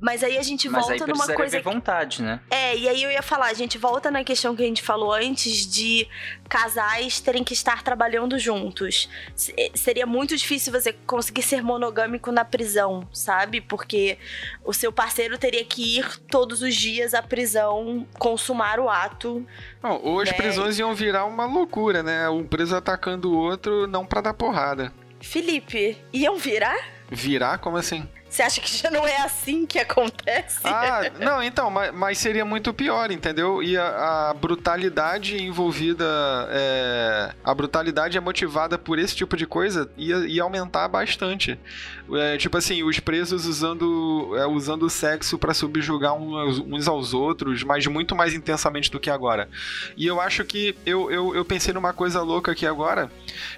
Mas 0.00 0.22
aí 0.22 0.36
a 0.36 0.42
gente 0.42 0.68
Mas 0.68 0.86
volta 0.86 1.06
numa 1.06 1.26
coisa. 1.26 1.56
ver 1.56 1.62
vontade, 1.62 2.22
né? 2.22 2.40
É, 2.50 2.76
e 2.76 2.88
aí 2.88 3.02
eu 3.02 3.10
ia 3.10 3.22
falar, 3.22 3.46
a 3.46 3.54
gente 3.54 3.78
volta 3.78 4.10
na 4.10 4.24
questão 4.24 4.54
que 4.54 4.62
a 4.62 4.66
gente 4.66 4.82
falou 4.82 5.12
antes 5.12 5.66
de 5.66 6.06
casais 6.56 7.20
terem 7.20 7.44
que 7.44 7.52
estar 7.52 7.82
trabalhando 7.82 8.38
juntos. 8.38 9.10
Eh, 9.58 9.70
Seria 9.74 10.06
muito 10.06 10.34
difícil 10.34 10.72
você 10.72 10.90
conseguir 10.90 11.42
ser 11.42 11.62
monogâmico 11.62 12.32
na 12.32 12.46
prisão, 12.46 13.06
sabe? 13.12 13.60
Porque 13.60 14.16
o 14.64 14.72
seu 14.72 14.90
parceiro 14.90 15.36
teria 15.36 15.62
que 15.66 15.98
ir 15.98 16.18
todos 16.30 16.62
os 16.62 16.74
dias 16.74 17.12
à 17.12 17.22
prisão 17.22 18.06
consumar 18.18 18.80
o 18.80 18.88
ato. 18.88 19.46
Não, 19.82 20.00
ou 20.02 20.20
as 20.20 20.30
Né? 20.30 20.34
prisões 20.36 20.78
iam 20.78 20.94
virar 20.94 21.26
uma 21.26 21.44
loucura, 21.44 22.02
né? 22.02 22.26
Um 22.30 22.46
preso 22.46 22.74
atacando 22.74 23.30
o 23.30 23.36
outro 23.36 23.86
não 23.86 24.06
pra 24.06 24.22
dar 24.22 24.32
porrada. 24.32 24.90
Felipe, 25.20 25.98
iam 26.10 26.36
virar? 26.38 26.78
Virar? 27.10 27.58
Como 27.58 27.76
assim? 27.76 28.08
Você 28.28 28.42
acha 28.42 28.60
que 28.60 28.76
já 28.76 28.90
não 28.90 29.06
é 29.06 29.16
assim 29.22 29.64
que 29.64 29.78
acontece? 29.78 30.60
Ah, 30.64 31.10
não, 31.18 31.42
então, 31.42 31.70
mas, 31.70 31.94
mas 31.94 32.18
seria 32.18 32.44
muito 32.44 32.74
pior, 32.74 33.10
entendeu? 33.10 33.62
E 33.62 33.76
a, 33.76 34.30
a 34.30 34.34
brutalidade 34.34 35.42
envolvida, 35.42 36.04
é, 36.50 37.32
a 37.42 37.54
brutalidade 37.54 38.18
é 38.18 38.20
motivada 38.20 38.76
por 38.76 38.98
esse 38.98 39.14
tipo 39.14 39.36
de 39.36 39.46
coisa 39.46 39.88
ia, 39.96 40.16
ia 40.26 40.42
aumentar 40.42 40.86
bastante. 40.88 41.58
É, 42.12 42.36
tipo 42.36 42.58
assim, 42.58 42.82
os 42.82 43.00
presos 43.00 43.46
usando, 43.46 44.34
é, 44.36 44.46
usando 44.46 44.82
o 44.82 44.90
sexo 44.90 45.38
pra 45.38 45.54
subjugar 45.54 46.14
uns, 46.14 46.58
uns 46.58 46.88
aos 46.88 47.14
outros, 47.14 47.62
mas 47.62 47.86
muito 47.86 48.14
mais 48.14 48.34
intensamente 48.34 48.90
do 48.90 49.00
que 49.00 49.08
agora. 49.08 49.48
E 49.96 50.04
eu 50.06 50.20
acho 50.20 50.44
que, 50.44 50.76
eu, 50.84 51.10
eu, 51.10 51.34
eu 51.34 51.44
pensei 51.44 51.72
numa 51.72 51.92
coisa 51.92 52.20
louca 52.22 52.52
aqui 52.52 52.66
agora, 52.66 53.10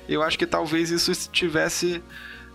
eu 0.09 0.23
acho 0.23 0.39
que 0.39 0.47
talvez 0.47 0.91
isso 0.91 1.13
tivesse 1.31 2.03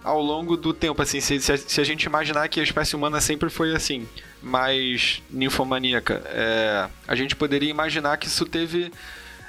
ao 0.04 0.22
longo 0.22 0.58
do 0.58 0.74
tempo, 0.74 1.02
assim, 1.02 1.22
se, 1.22 1.40
se 1.40 1.52
a, 1.52 1.58
se 1.58 1.80
a 1.80 1.84
gente 1.84 2.04
imaginar 2.04 2.48
que 2.50 2.60
a 2.60 2.64
espécie 2.64 2.96
humana 2.96 3.22
sempre 3.22 3.50
foi 3.50 3.74
assim, 3.74 4.08
mais 4.42 5.22
ninfomaníaca, 5.30 6.22
é, 6.26 6.90
a 7.08 7.16
gente 7.16 7.36
poderia 7.36 7.70
imaginar 7.70 8.18
que 8.18 8.28
isso 8.28 8.46
teve 8.46 8.92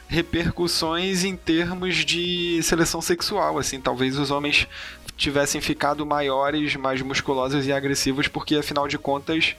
repercussões 0.07 1.25
em 1.25 1.35
termos 1.35 2.05
de 2.05 2.63
seleção 2.63 3.03
sexual, 3.03 3.59
assim, 3.59 3.81
talvez 3.81 4.19
os 4.19 4.31
homens 4.31 4.69
tivessem 5.17 5.61
ficado 5.61 6.05
maiores, 6.05 6.77
mais 6.77 7.01
musculosos 7.03 7.67
e 7.67 7.73
agressivos, 7.73 8.29
porque 8.29 8.57
afinal 8.57 8.87
de 8.87 8.99
contas 8.99 9.57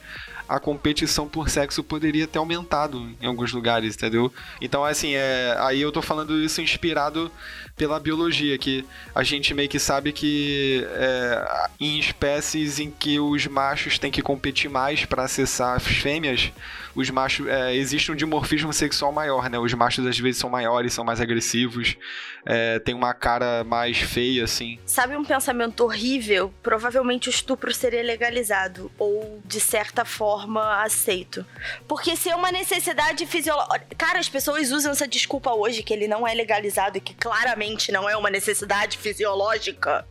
a 0.48 0.60
competição 0.60 1.28
por 1.28 1.50
sexo 1.50 1.84
poderia 1.84 2.28
ter 2.28 2.38
aumentado 2.38 3.10
em 3.22 3.26
alguns 3.26 3.52
lugares, 3.52 3.96
entendeu? 3.96 4.32
Então, 4.62 4.84
assim, 4.84 5.14
é, 5.16 5.56
aí 5.60 5.82
eu 5.82 5.92
tô 5.92 6.02
falando 6.02 6.40
isso 6.40 6.62
inspirado 6.62 7.32
pela 7.76 8.00
biologia, 8.00 8.58
que 8.58 8.86
a 9.14 9.24
gente 9.24 9.54
meio 9.54 9.68
que 9.68 9.80
sabe 9.80 10.12
que 10.14 10.86
é, 10.92 11.70
em 11.80 12.00
espécies 12.00 12.80
em 12.80 12.90
que 12.90 13.20
os 13.20 13.46
machos 13.48 14.00
têm 14.00 14.12
que 14.12 14.22
competir 14.22 14.70
mais 14.70 15.04
para 15.06 15.24
acessar 15.24 15.76
as 15.76 15.84
fêmeas, 15.84 16.52
os 16.96 17.10
machos 17.10 17.48
é, 17.48 17.76
existe 17.76 18.12
um 18.12 18.16
dimorfismo 18.16 18.72
sexual 18.72 19.12
maior, 19.12 19.50
né? 19.50 19.60
Os 19.60 19.74
machos 19.74 20.06
às 20.08 20.18
vezes 20.18 20.40
são 20.40 20.50
maiores, 20.50 20.94
são 20.94 21.04
mais 21.04 21.20
agressivos, 21.20 21.98
é, 22.46 22.80
tem 22.80 22.96
uma 22.96 23.14
cara 23.14 23.64
mais 23.64 23.98
feia, 23.98 24.46
assim. 24.46 24.80
Sabe 24.86 25.18
um 25.18 25.26
pensamento 25.26 25.84
horrível? 25.84 26.54
Provavelmente 26.64 27.28
o 27.28 27.32
estupro 27.32 27.74
seria 27.74 28.02
legalizado 28.02 28.92
ou 28.98 29.42
de 29.44 29.60
certa 29.60 30.06
forma 30.06 30.82
aceito. 30.84 31.46
Porque 31.88 32.16
se 32.16 32.30
é 32.30 32.36
uma 32.36 32.52
necessidade 32.52 33.26
fisiológica. 33.26 33.86
Cara, 33.98 34.20
as 34.20 34.30
pessoas 34.30 34.72
usam 34.72 34.92
essa 34.92 35.08
desculpa 35.08 35.52
hoje 35.54 35.84
que 35.84 35.94
ele 35.94 36.08
não 36.08 36.26
é 36.26 36.34
legalizado 36.34 36.98
e 36.98 37.02
que 37.02 37.14
claramente 37.14 37.92
não 37.92 38.10
é 38.10 38.16
uma 38.16 38.30
necessidade 38.30 38.98
fisiológica. 38.98 40.06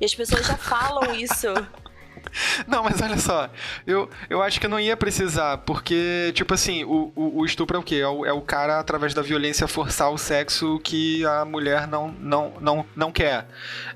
E 0.00 0.04
as 0.04 0.14
pessoas 0.14 0.46
já 0.46 0.56
falam 0.56 1.14
isso. 1.14 1.48
Não, 2.66 2.82
mas 2.82 3.00
olha 3.00 3.18
só, 3.18 3.48
eu, 3.86 4.08
eu 4.28 4.42
acho 4.42 4.60
que 4.60 4.68
não 4.68 4.78
ia 4.80 4.96
precisar, 4.96 5.58
porque, 5.58 6.32
tipo 6.34 6.52
assim, 6.54 6.84
o, 6.84 7.12
o, 7.14 7.40
o 7.40 7.44
estupro 7.46 7.76
é 7.76 7.80
o 7.80 7.82
quê? 7.82 7.96
É 7.96 8.08
o, 8.08 8.26
é 8.26 8.32
o 8.32 8.40
cara, 8.40 8.78
através 8.78 9.14
da 9.14 9.22
violência, 9.22 9.66
forçar 9.68 10.10
o 10.10 10.18
sexo 10.18 10.80
que 10.82 11.24
a 11.26 11.44
mulher 11.44 11.86
não, 11.86 12.08
não, 12.20 12.52
não, 12.60 12.86
não 12.96 13.12
quer. 13.12 13.46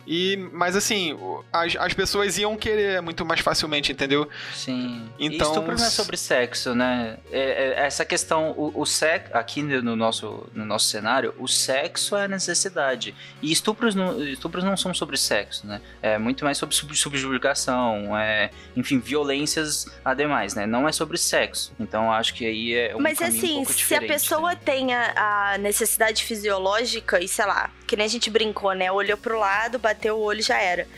E, 0.06 0.36
mas 0.52 0.76
assim, 0.76 1.16
as, 1.52 1.76
as 1.76 1.94
pessoas 1.94 2.38
iam 2.38 2.56
querer 2.56 3.00
muito 3.02 3.24
mais 3.24 3.40
facilmente, 3.40 3.92
entendeu? 3.92 4.28
Sim. 4.54 5.08
Então, 5.18 5.48
e 5.48 5.50
estupro 5.50 5.76
não 5.76 5.84
é 5.84 5.90
sobre 5.90 6.16
sexo, 6.16 6.74
né? 6.74 7.16
É- 7.30 7.38
é- 7.80 7.86
essa 7.86 8.04
questão, 8.04 8.50
o, 8.52 8.72
o 8.80 8.86
sexo, 8.86 9.30
aqui 9.36 9.62
no 9.62 9.94
nosso, 9.96 10.46
no 10.54 10.64
nosso 10.64 10.86
cenário, 10.86 11.34
o 11.38 11.46
sexo 11.48 12.16
é 12.16 12.24
a 12.24 12.28
necessidade. 12.28 13.14
E 13.40 13.50
estupros 13.52 13.94
não, 13.94 14.22
estupros 14.22 14.64
não 14.64 14.76
são 14.76 14.92
sobre 14.94 15.16
sexo, 15.16 15.66
né? 15.66 15.80
É 16.02 16.18
muito 16.18 16.44
mais 16.44 16.58
sobre 16.58 16.74
sub- 16.74 16.94
subjugação, 16.96 18.11
é, 18.16 18.50
enfim, 18.76 18.98
violências 18.98 19.86
ademais, 20.04 20.54
né? 20.54 20.66
Não 20.66 20.88
é 20.88 20.92
sobre 20.92 21.18
sexo. 21.18 21.72
Então 21.78 22.12
acho 22.12 22.34
que 22.34 22.46
aí 22.46 22.74
é 22.74 22.96
um 22.96 23.00
Mas 23.00 23.20
um 23.20 23.24
assim, 23.24 23.54
pouco 23.54 23.72
se 23.72 23.94
a 23.94 23.98
diferente, 23.98 24.12
pessoa 24.12 24.52
né? 24.52 24.58
tem 24.64 24.94
a, 24.94 25.52
a 25.52 25.58
necessidade 25.58 26.24
fisiológica 26.24 27.22
e 27.22 27.28
sei 27.28 27.46
lá, 27.46 27.70
que 27.92 27.96
nem 27.96 28.06
a 28.06 28.08
gente 28.08 28.30
brincou, 28.30 28.72
né? 28.72 28.90
Olhou 28.90 29.18
pro 29.18 29.38
lado, 29.38 29.78
bateu 29.78 30.16
o 30.16 30.22
olho 30.22 30.42
já 30.42 30.58
era. 30.58 30.88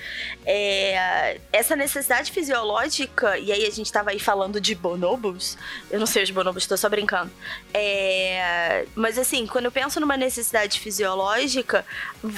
É, 0.46 1.40
essa 1.52 1.74
necessidade 1.74 2.30
fisiológica, 2.30 3.36
e 3.36 3.50
aí 3.50 3.66
a 3.66 3.70
gente 3.70 3.90
tava 3.90 4.10
aí 4.10 4.20
falando 4.20 4.60
de 4.60 4.76
bonobos, 4.76 5.58
eu 5.90 5.98
não 5.98 6.06
sei 6.06 6.22
os 6.22 6.30
bonobos, 6.30 6.68
tô 6.68 6.76
só 6.76 6.88
brincando. 6.88 7.32
É, 7.72 8.86
mas 8.94 9.18
assim, 9.18 9.44
quando 9.44 9.64
eu 9.64 9.72
penso 9.72 9.98
numa 9.98 10.16
necessidade 10.16 10.78
fisiológica, 10.78 11.84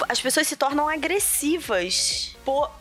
as 0.09 0.23
pessoas 0.23 0.49
se 0.49 0.57
tornam 0.57 0.89
agressivas 0.89 2.35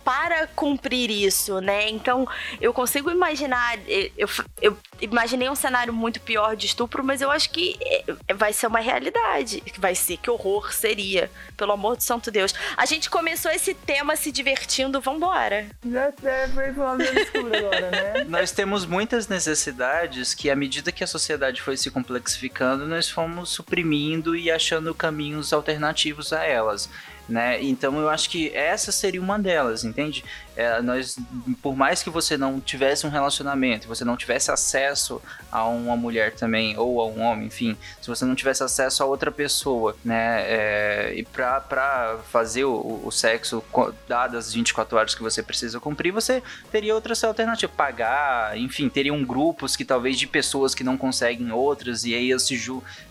para 0.03 0.45
cumprir 0.47 1.09
isso, 1.09 1.59
né? 1.59 1.89
Então, 1.89 2.27
eu 2.61 2.71
consigo 2.71 3.09
imaginar. 3.09 3.79
Eu, 4.15 4.29
eu 4.61 4.77
imaginei 5.01 5.49
um 5.49 5.55
cenário 5.55 5.91
muito 5.91 6.21
pior 6.21 6.55
de 6.55 6.67
estupro, 6.67 7.03
mas 7.03 7.21
eu 7.21 7.31
acho 7.31 7.49
que 7.49 7.75
eh, 7.81 8.33
vai 8.35 8.53
ser 8.53 8.67
uma 8.67 8.79
realidade. 8.79 9.63
Vai 9.77 9.95
ser, 9.95 10.17
que 10.17 10.29
horror 10.29 10.71
seria. 10.71 11.31
Pelo 11.65 11.73
amor 11.73 11.97
do 11.97 12.03
santo 12.03 12.29
Deus. 12.29 12.53
A 12.77 12.85
gente 12.85 13.09
começou 13.09 13.49
esse 13.49 13.73
tema 13.73 14.15
se 14.15 14.31
divertindo, 14.31 15.01
vambora. 15.01 15.65
Já 15.83 16.09
até 16.09 16.47
foi 16.49 16.71
falando 16.71 17.01
escuro 17.01 17.57
agora, 17.57 17.89
né? 17.89 18.23
Nós 18.29 18.51
temos 18.51 18.85
muitas 18.85 19.27
necessidades 19.27 20.35
que, 20.35 20.51
à 20.51 20.55
medida 20.55 20.91
que 20.91 21.03
a 21.03 21.07
sociedade 21.07 21.63
foi 21.63 21.75
se 21.75 21.89
complexificando, 21.89 22.85
nós 22.85 23.09
fomos 23.09 23.49
suprimindo 23.49 24.35
e 24.35 24.51
achando 24.51 24.93
caminhos 24.93 25.51
alternativos 25.51 26.31
a 26.31 26.43
elas. 26.43 26.87
Né? 27.27 27.61
Então 27.63 27.99
eu 27.99 28.09
acho 28.09 28.29
que 28.29 28.55
essa 28.55 28.91
seria 28.91 29.21
uma 29.21 29.39
delas, 29.39 29.83
entende? 29.83 30.23
É, 30.55 30.81
nós, 30.81 31.17
por 31.61 31.75
mais 31.75 32.01
que 32.01 32.09
você 32.09 32.37
não 32.37 32.61
tivesse 32.61 33.05
um 33.05 33.09
relacionamento, 33.09 33.87
você 33.87 34.05
não 34.05 34.15
tivesse 34.15 34.51
acesso 34.51 35.21
a 35.51 35.67
uma 35.67 35.97
mulher 35.97 36.33
também, 36.33 36.77
ou 36.77 37.01
a 37.01 37.05
um 37.05 37.21
homem, 37.21 37.47
enfim, 37.47 37.75
se 38.01 38.07
você 38.07 38.23
não 38.23 38.35
tivesse 38.35 38.63
acesso 38.63 39.03
a 39.03 39.05
outra 39.05 39.31
pessoa, 39.31 39.95
né? 40.03 40.43
É, 40.45 41.13
e 41.15 41.23
pra, 41.23 41.59
pra 41.59 42.19
fazer 42.31 42.63
o, 42.63 43.01
o 43.03 43.11
sexo, 43.11 43.63
dadas 44.07 44.47
as 44.47 44.53
24 44.53 44.97
horas 44.97 45.15
que 45.15 45.21
você 45.21 45.43
precisa 45.43 45.79
cumprir, 45.79 46.11
você 46.11 46.41
teria 46.71 46.95
outras 46.95 47.21
alternativas, 47.23 47.75
pagar, 47.75 48.57
enfim, 48.57 48.87
teriam 48.87 49.23
grupos 49.25 49.75
que 49.75 49.83
talvez 49.83 50.17
de 50.17 50.27
pessoas 50.27 50.73
que 50.73 50.83
não 50.83 50.97
conseguem 50.97 51.51
outras, 51.51 52.05
e 52.05 52.15
aí 52.15 52.39
se, 52.39 52.55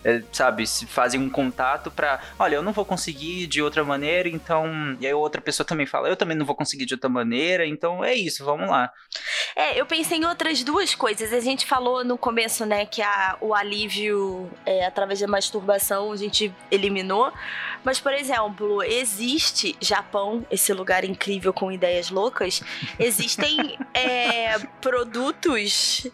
é, 0.03 0.23
sabe, 0.31 0.65
se 0.65 0.85
fazem 0.87 1.21
um 1.21 1.29
contato 1.29 1.91
pra, 1.91 2.19
olha, 2.39 2.55
eu 2.55 2.63
não 2.63 2.73
vou 2.73 2.85
conseguir 2.85 3.45
de 3.45 3.61
outra 3.61 3.83
maneira, 3.83 4.04
então. 4.27 4.97
E 4.99 5.07
aí 5.07 5.13
outra 5.13 5.41
pessoa 5.41 5.65
também 5.65 5.85
fala, 5.85 6.07
eu 6.09 6.15
também 6.15 6.37
não 6.37 6.45
vou 6.45 6.55
conseguir 6.55 6.85
de 6.85 6.93
outra 6.93 7.09
maneira, 7.09 7.65
então 7.65 8.03
é 8.03 8.13
isso, 8.13 8.43
vamos 8.43 8.69
lá. 8.69 8.91
É, 9.55 9.79
eu 9.79 9.85
pensei 9.85 10.17
em 10.17 10.25
outras 10.25 10.63
duas 10.63 10.93
coisas. 10.93 11.31
A 11.31 11.39
gente 11.39 11.65
falou 11.65 12.03
no 12.03 12.17
começo, 12.17 12.65
né, 12.65 12.85
que 12.85 13.01
a, 13.01 13.37
o 13.41 13.53
alívio 13.53 14.49
é, 14.65 14.85
através 14.85 15.19
da 15.19 15.27
masturbação 15.27 16.11
a 16.11 16.15
gente 16.17 16.53
eliminou. 16.69 17.31
Mas, 17.83 17.99
por 17.99 18.13
exemplo, 18.13 18.81
existe 18.83 19.75
Japão, 19.79 20.45
esse 20.49 20.73
lugar 20.73 21.05
incrível 21.05 21.53
com 21.53 21.71
ideias 21.71 22.09
loucas, 22.09 22.61
existem 22.99 23.77
é, 23.93 24.57
produtos 24.81 26.07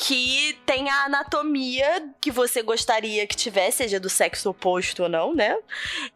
que 0.00 0.58
tem 0.64 0.88
a 0.88 1.04
anatomia 1.04 2.10
que 2.22 2.30
você 2.30 2.62
gostaria 2.62 3.26
que 3.26 3.36
tivesse, 3.36 3.78
seja 3.78 4.00
do 4.00 4.08
sexo 4.08 4.48
oposto 4.48 5.02
ou 5.02 5.08
não, 5.10 5.34
né? 5.34 5.58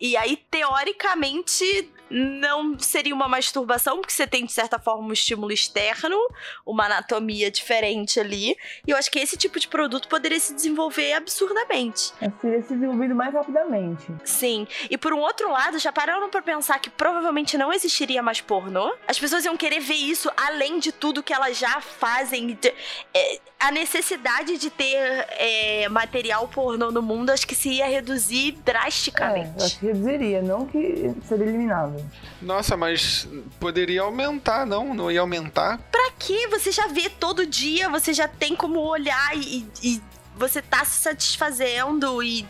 E 0.01 0.17
aí, 0.17 0.43
teoricamente, 0.51 1.93
não 2.15 2.79
seria 2.79 3.13
uma 3.13 3.27
masturbação, 3.27 3.99
porque 3.99 4.13
você 4.13 4.27
tem, 4.27 4.45
de 4.45 4.53
certa 4.53 4.79
forma, 4.79 5.09
um 5.09 5.13
estímulo 5.13 5.53
externo, 5.53 6.17
uma 6.65 6.87
anatomia 6.87 7.51
diferente 7.51 8.21
ali. 8.21 8.57
E 8.87 8.91
eu 8.91 8.97
acho 8.97 9.11
que 9.11 9.19
esse 9.19 9.37
tipo 9.37 9.59
de 9.59 9.67
produto 9.67 10.07
poderia 10.07 10.39
se 10.39 10.55
desenvolver 10.55 11.15
absurdamente. 11.15 12.13
Seria 12.41 12.63
se 12.63 12.75
desenvolvido 12.75 13.15
mais 13.15 13.35
rapidamente. 13.35 14.07
Sim. 14.25 14.67
E 14.89 14.97
por 14.97 15.13
um 15.13 15.19
outro 15.19 15.51
lado, 15.51 15.79
já 15.79 15.93
pararam 15.93 16.31
pra 16.31 16.41
pensar 16.41 16.79
que 16.79 16.89
provavelmente 16.89 17.59
não 17.59 17.73
existiria 17.73 18.23
mais 18.23 18.41
pornô? 18.41 18.95
As 19.09 19.19
pessoas 19.19 19.45
iam 19.45 19.57
querer 19.57 19.81
ver 19.81 19.95
isso 19.95 20.31
além 20.37 20.79
de 20.79 20.93
tudo 20.93 21.23
que 21.23 21.33
elas 21.33 21.59
já 21.59 21.81
fazem. 21.81 22.57
É, 23.13 23.41
a 23.59 23.71
necessidade 23.71 24.59
de 24.59 24.71
ter 24.71 25.27
é, 25.39 25.89
material 25.89 26.47
pornô 26.47 26.93
no 26.93 27.03
mundo, 27.03 27.31
acho 27.31 27.47
que 27.47 27.55
se 27.55 27.71
ia 27.71 27.87
reduzir 27.87 28.53
drasticamente. 28.65 29.63
É, 29.63 29.65
acho 29.65 29.81
que 29.81 29.87
reduziria, 29.87 30.43
não 30.43 30.67
que 30.67 31.13
seria 31.27 31.47
eliminado. 31.47 32.04
Nossa, 32.41 32.77
mas 32.77 33.29
poderia 33.59 34.03
aumentar, 34.03 34.67
não? 34.67 34.95
Não 34.95 35.11
ia 35.11 35.21
aumentar? 35.21 35.79
Pra 35.91 36.11
quê? 36.19 36.47
Você 36.49 36.71
já 36.71 36.87
vê 36.89 37.09
todo 37.09 37.47
dia, 37.47 37.89
você 37.89 38.13
já 38.13 38.29
tem 38.29 38.55
como 38.55 38.81
olhar 38.81 39.37
e, 39.37 39.67
e 39.83 40.03
você 40.37 40.61
tá 40.61 40.85
se 40.85 41.03
satisfazendo 41.03 42.23
e 42.23 42.47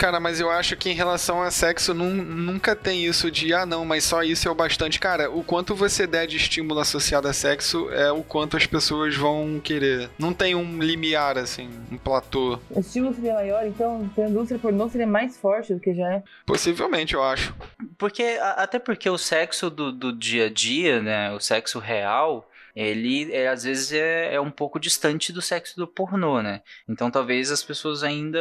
Cara, 0.00 0.18
mas 0.18 0.40
eu 0.40 0.50
acho 0.50 0.78
que 0.78 0.88
em 0.88 0.94
relação 0.94 1.42
a 1.42 1.50
sexo 1.50 1.92
num, 1.92 2.14
nunca 2.14 2.74
tem 2.74 3.04
isso 3.04 3.30
de 3.30 3.52
ah 3.52 3.66
não, 3.66 3.84
mas 3.84 4.02
só 4.02 4.22
isso 4.22 4.48
é 4.48 4.50
o 4.50 4.54
bastante. 4.54 4.98
Cara, 4.98 5.30
o 5.30 5.44
quanto 5.44 5.74
você 5.74 6.06
der 6.06 6.26
de 6.26 6.38
estímulo 6.38 6.80
associado 6.80 7.28
a 7.28 7.34
sexo 7.34 7.90
é 7.90 8.10
o 8.10 8.22
quanto 8.22 8.56
as 8.56 8.64
pessoas 8.64 9.14
vão 9.14 9.60
querer. 9.62 10.08
Não 10.18 10.32
tem 10.32 10.54
um 10.54 10.78
limiar, 10.78 11.36
assim, 11.36 11.68
um 11.92 11.98
platô. 11.98 12.58
O 12.70 12.80
estímulo 12.80 13.14
seria 13.14 13.34
maior, 13.34 13.66
então 13.66 14.10
a 14.16 14.22
indústria 14.22 14.58
pornô 14.58 14.88
seria 14.88 15.06
mais 15.06 15.36
forte 15.36 15.74
do 15.74 15.80
que 15.80 15.92
já 15.92 16.14
é. 16.14 16.22
Possivelmente, 16.46 17.12
eu 17.12 17.22
acho. 17.22 17.54
Porque, 17.98 18.38
até 18.56 18.78
porque 18.78 19.10
o 19.10 19.18
sexo 19.18 19.68
do, 19.68 19.92
do 19.92 20.14
dia 20.14 20.46
a 20.46 20.50
dia, 20.50 21.02
né, 21.02 21.30
o 21.32 21.40
sexo 21.40 21.78
real, 21.78 22.48
ele 22.74 23.32
é, 23.32 23.48
às 23.48 23.64
vezes 23.64 23.92
é, 23.92 24.34
é, 24.34 24.40
um 24.40 24.50
pouco 24.50 24.78
distante 24.78 25.32
do 25.32 25.42
sexo 25.42 25.76
do 25.76 25.86
pornô, 25.86 26.42
né? 26.42 26.62
Então 26.88 27.10
talvez 27.10 27.50
as 27.50 27.62
pessoas 27.62 28.02
ainda 28.02 28.40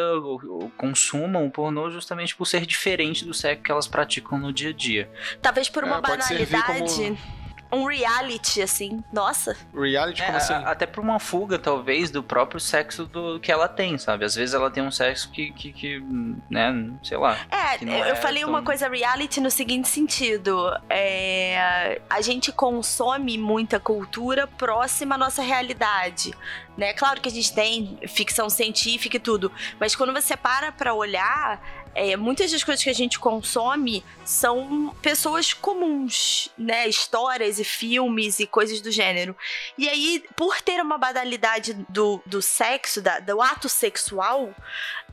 consumam 0.77 1.45
o 1.45 1.51
pornô 1.51 1.89
justamente 1.89 2.35
por 2.35 2.45
ser 2.45 2.65
diferente 2.65 3.25
do 3.25 3.33
sexo 3.33 3.63
que 3.63 3.71
elas 3.71 3.87
praticam 3.87 4.37
no 4.37 4.53
dia 4.53 4.69
a 4.69 4.73
dia. 4.73 5.09
Talvez 5.41 5.69
por 5.69 5.83
uma 5.83 5.97
é, 5.97 6.01
banalidade. 6.01 6.65
Como 6.65 7.38
um 7.71 7.85
reality, 7.85 8.61
assim. 8.61 9.03
Nossa. 9.11 9.55
Reality, 9.73 10.21
como 10.21 10.33
é, 10.33 10.37
assim? 10.37 10.53
até 10.53 10.85
por 10.85 11.01
uma 11.01 11.19
fuga, 11.19 11.59
talvez, 11.59 12.09
do 12.09 12.23
próprio 12.23 12.59
sexo 12.59 13.05
do 13.05 13.39
que 13.39 13.51
ela 13.51 13.67
tem, 13.67 13.97
sabe? 13.97 14.25
Às 14.25 14.35
vezes 14.35 14.55
ela 14.55 14.71
tem 14.71 14.83
um 14.83 14.91
sexo 14.91 15.31
que, 15.31 15.51
que, 15.51 15.71
que 15.71 16.03
né, 16.49 16.91
sei 17.03 17.17
lá. 17.17 17.37
É, 17.51 17.83
eu 17.83 18.13
é 18.13 18.15
falei 18.15 18.41
tão... 18.41 18.49
uma 18.49 18.63
coisa 18.63 18.87
reality 18.87 19.39
no 19.39 19.51
seguinte 19.51 19.87
sentido. 19.87 20.71
É, 20.89 22.01
a 22.09 22.21
gente 22.21 22.51
consome 22.51 23.37
muita 23.37 23.79
cultura 23.79 24.47
próxima 24.47 25.15
à 25.15 25.17
nossa 25.17 25.41
realidade. 25.41 26.33
Né? 26.77 26.93
Claro 26.93 27.19
que 27.19 27.27
a 27.27 27.31
gente 27.31 27.53
tem 27.53 27.99
ficção 28.07 28.49
científica 28.49 29.17
e 29.17 29.19
tudo, 29.19 29.51
mas 29.77 29.97
quando 29.97 30.13
você 30.13 30.37
para 30.37 30.71
pra 30.71 30.93
olhar, 30.93 31.61
é, 31.95 32.15
muitas 32.15 32.51
das 32.51 32.63
coisas 32.63 32.83
que 32.83 32.89
a 32.89 32.93
gente 32.93 33.19
consome 33.19 34.03
são 34.23 34.95
pessoas 35.01 35.53
comuns, 35.53 36.49
né? 36.57 36.87
Histórias 36.87 37.59
e 37.59 37.63
filmes 37.63 38.39
e 38.39 38.47
coisas 38.47 38.79
do 38.81 38.91
gênero. 38.91 39.35
E 39.77 39.89
aí, 39.89 40.23
por 40.35 40.61
ter 40.61 40.81
uma 40.81 40.97
banalidade 40.97 41.73
do, 41.89 42.21
do 42.25 42.41
sexo, 42.41 43.01
da, 43.01 43.19
do 43.19 43.41
ato 43.41 43.67
sexual, 43.67 44.53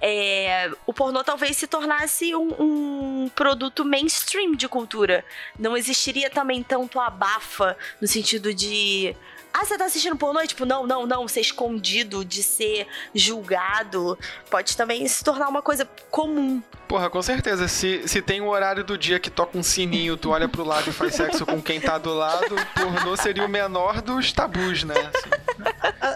é, 0.01 0.70
o 0.87 0.93
pornô 0.93 1.24
talvez 1.24 1.57
se 1.57 1.66
tornasse 1.66 2.35
um, 2.35 2.55
um, 2.59 3.31
produto 3.35 3.85
mainstream 3.85 4.53
de 4.53 4.68
cultura. 4.68 5.24
Não 5.59 5.77
existiria 5.77 6.29
também 6.29 6.62
tanto 6.62 7.01
abafa 7.01 7.77
no 8.01 8.07
sentido 8.07 8.53
de 8.53 9.16
ah, 9.59 9.64
você 9.64 9.78
tá 9.78 9.86
assistindo 9.86 10.16
pornô? 10.16 10.40
E, 10.42 10.46
tipo, 10.46 10.66
não, 10.66 10.86
não, 10.86 11.07
não. 11.07 11.26
Ser 11.26 11.40
escondido, 11.40 12.24
de 12.24 12.42
ser 12.42 12.86
julgado, 13.14 14.18
pode 14.50 14.76
também 14.76 15.07
se 15.09 15.24
tornar 15.24 15.48
uma 15.48 15.62
coisa 15.62 15.88
comum. 16.11 16.62
Porra, 16.86 17.09
com 17.09 17.22
certeza. 17.22 17.66
Se, 17.66 18.07
se 18.07 18.20
tem 18.20 18.40
um 18.40 18.48
horário 18.48 18.84
do 18.84 18.98
dia 18.98 19.18
que 19.18 19.30
toca 19.30 19.57
um 19.57 19.62
sininho, 19.62 20.16
tu 20.16 20.30
olha 20.30 20.46
pro 20.46 20.62
lado 20.62 20.90
e 20.90 20.92
faz 20.92 21.14
sexo 21.14 21.46
com 21.46 21.62
quem 21.62 21.80
tá 21.80 21.96
do 21.96 22.12
lado, 22.12 22.54
pornô 22.74 23.16
seria 23.16 23.44
o 23.44 23.48
menor 23.48 24.02
dos 24.02 24.30
tabus, 24.30 24.84
né? 24.84 24.94
Assim. 24.94 25.30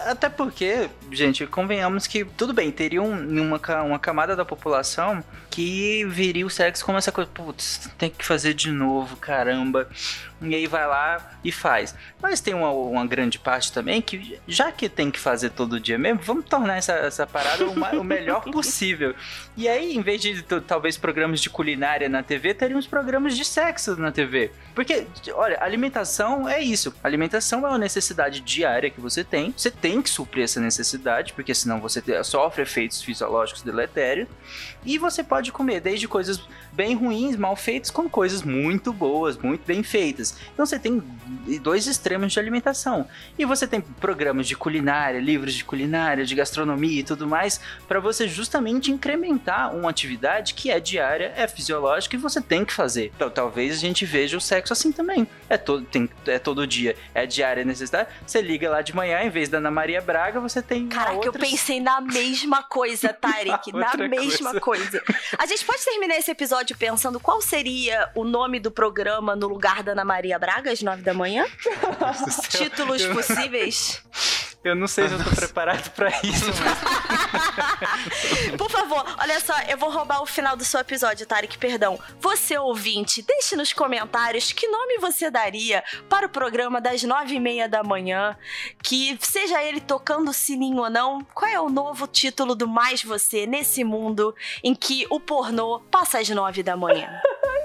Até 0.07 0.29
porque, 0.29 0.89
gente, 1.11 1.47
convenhamos 1.47 2.05
que, 2.07 2.23
tudo 2.23 2.53
bem, 2.53 2.71
teria 2.71 3.01
um, 3.01 3.41
uma, 3.41 3.59
uma 3.83 3.99
camada 3.99 4.35
da 4.35 4.45
população 4.45 5.23
que 5.49 6.05
viria 6.05 6.45
o 6.45 6.49
sexo 6.49 6.85
como 6.85 6.97
essa 6.97 7.11
coisa, 7.11 7.29
putz, 7.33 7.89
tem 7.97 8.09
que 8.09 8.25
fazer 8.25 8.53
de 8.53 8.71
novo, 8.71 9.17
caramba. 9.17 9.89
E 10.41 10.55
aí 10.55 10.65
vai 10.65 10.87
lá 10.87 11.31
e 11.43 11.51
faz. 11.51 11.93
Mas 12.19 12.41
tem 12.41 12.53
uma, 12.53 12.71
uma 12.71 13.05
grande 13.05 13.37
parte 13.37 13.71
também 13.71 14.01
que, 14.01 14.39
já 14.47 14.71
que 14.71 14.89
tem 14.89 15.11
que 15.11 15.19
fazer 15.19 15.51
todo 15.51 15.79
dia 15.79 15.99
mesmo, 15.99 16.21
vamos 16.23 16.45
tornar 16.45 16.77
essa, 16.77 16.93
essa 16.93 17.27
parada 17.27 17.63
o, 17.65 17.99
o 17.99 18.03
melhor 18.03 18.43
possível. 18.51 19.13
E 19.55 19.67
aí, 19.67 19.95
em 19.95 20.01
vez 20.01 20.21
de 20.21 20.41
talvez 20.41 20.97
programas 20.97 21.39
de 21.39 21.49
culinária 21.49 22.09
na 22.09 22.23
TV, 22.23 22.53
teríamos 22.53 22.87
programas 22.87 23.37
de 23.37 23.45
sexo 23.45 23.95
na 23.97 24.11
TV. 24.11 24.51
Porque, 24.73 25.05
olha, 25.33 25.61
alimentação 25.61 26.49
é 26.49 26.59
isso. 26.59 26.93
Alimentação 27.03 27.65
é 27.65 27.69
uma 27.69 27.77
necessidade 27.77 28.39
diária 28.41 28.89
que 28.89 28.99
você 28.99 29.23
tem. 29.23 29.53
Você 29.55 29.69
tem 29.69 30.01
que 30.01 30.09
suprir 30.09 30.45
essa 30.45 30.59
necessidade, 30.59 31.33
porque 31.33 31.53
senão 31.53 31.79
você 31.79 32.01
sofre 32.23 32.63
efeitos 32.63 33.01
fisiológicos 33.03 33.61
deletérios. 33.61 34.27
E 34.83 34.97
você 34.97 35.23
pode 35.23 35.51
comer 35.51 35.81
desde 35.81 36.07
coisas 36.07 36.41
bem 36.71 36.95
ruins, 36.95 37.35
mal 37.35 37.55
feitas, 37.55 37.91
como 37.91 38.09
coisas 38.09 38.41
muito 38.41 38.91
boas, 38.91 39.37
muito 39.37 39.65
bem 39.65 39.83
feitas. 39.83 40.30
Então 40.53 40.65
você 40.65 40.79
tem 40.79 41.01
dois 41.61 41.87
extremos 41.87 42.33
de 42.33 42.39
alimentação. 42.39 43.07
E 43.37 43.45
você 43.45 43.67
tem 43.67 43.81
programas 43.81 44.47
de 44.47 44.55
culinária, 44.55 45.19
livros 45.19 45.53
de 45.53 45.63
culinária, 45.63 46.25
de 46.25 46.35
gastronomia 46.35 46.99
e 46.99 47.03
tudo 47.03 47.27
mais, 47.27 47.59
para 47.87 47.99
você 47.99 48.27
justamente 48.27 48.91
incrementar 48.91 49.75
uma 49.75 49.89
atividade 49.89 50.53
que 50.53 50.69
é 50.69 50.79
diária, 50.79 51.33
é 51.35 51.47
fisiológica 51.47 52.15
e 52.15 52.19
você 52.19 52.41
tem 52.41 52.63
que 52.63 52.73
fazer. 52.73 53.11
Então 53.15 53.29
talvez 53.29 53.75
a 53.75 53.79
gente 53.79 54.05
veja 54.05 54.37
o 54.37 54.41
sexo 54.41 54.73
assim 54.73 54.91
também. 54.91 55.27
É 55.49 55.57
todo, 55.57 55.85
tem, 55.85 56.09
é 56.25 56.39
todo 56.39 56.65
dia, 56.65 56.95
é 57.13 57.25
diária 57.25 57.63
necessidade. 57.65 58.09
Você 58.25 58.41
liga 58.41 58.69
lá 58.69 58.81
de 58.81 58.95
manhã, 58.95 59.21
em 59.21 59.29
vez 59.29 59.49
da 59.49 59.57
Ana 59.57 59.71
Maria 59.71 60.01
Braga, 60.01 60.39
você 60.39 60.61
tem. 60.61 60.87
Caraca, 60.87 61.15
outras... 61.15 61.35
eu 61.35 61.39
pensei 61.39 61.79
na 61.79 61.99
mesma 62.01 62.63
coisa, 62.63 63.09
Tarek. 63.13 63.71
na, 63.73 63.95
na 63.95 64.07
mesma 64.07 64.59
coisa. 64.59 65.01
coisa. 65.01 65.03
A 65.37 65.45
gente 65.45 65.65
pode 65.65 65.83
terminar 65.83 66.17
esse 66.17 66.31
episódio 66.31 66.75
pensando 66.77 67.19
qual 67.19 67.41
seria 67.41 68.09
o 68.15 68.23
nome 68.23 68.59
do 68.59 68.71
programa 68.71 69.35
no 69.35 69.47
lugar 69.47 69.83
da 69.83 69.91
Ana 69.91 70.05
Maria 70.05 70.20
Braga 70.39 70.71
às 70.71 70.81
nove 70.81 71.01
da 71.01 71.13
manhã? 71.13 71.45
Títulos 72.49 73.05
possíveis. 73.07 74.01
Eu 74.63 74.75
não 74.75 74.87
sei 74.87 75.07
se 75.07 75.15
eu 75.15 75.23
tô 75.23 75.31
preparado 75.31 75.89
para 75.91 76.09
isso. 76.23 76.45
Por 78.57 78.69
favor, 78.69 79.03
olha 79.19 79.39
só, 79.39 79.55
eu 79.67 79.75
vou 79.75 79.89
roubar 79.89 80.21
o 80.21 80.25
final 80.27 80.55
do 80.55 80.63
seu 80.63 80.79
episódio, 80.79 81.25
Tarek, 81.25 81.57
perdão. 81.57 81.99
Você, 82.19 82.55
ouvinte, 82.59 83.23
deixe 83.23 83.55
nos 83.55 83.73
comentários 83.73 84.51
que 84.51 84.67
nome 84.67 84.99
você 84.99 85.31
daria 85.31 85.83
para 86.07 86.27
o 86.27 86.29
programa 86.29 86.79
das 86.79 87.01
nove 87.01 87.35
e 87.35 87.39
meia 87.39 87.67
da 87.67 87.83
manhã, 87.83 88.37
que 88.83 89.17
seja 89.19 89.63
ele 89.63 89.81
tocando 89.81 90.31
sininho 90.31 90.83
ou 90.83 90.89
não, 90.91 91.23
qual 91.33 91.49
é 91.49 91.59
o 91.59 91.69
novo 91.69 92.05
título 92.05 92.53
do 92.53 92.67
Mais 92.67 93.03
Você 93.03 93.47
nesse 93.47 93.83
mundo 93.83 94.35
em 94.63 94.75
que 94.75 95.07
o 95.09 95.19
pornô 95.19 95.79
passa 95.89 96.19
às 96.19 96.29
nove 96.29 96.61
da 96.61 96.77
manhã? 96.77 97.09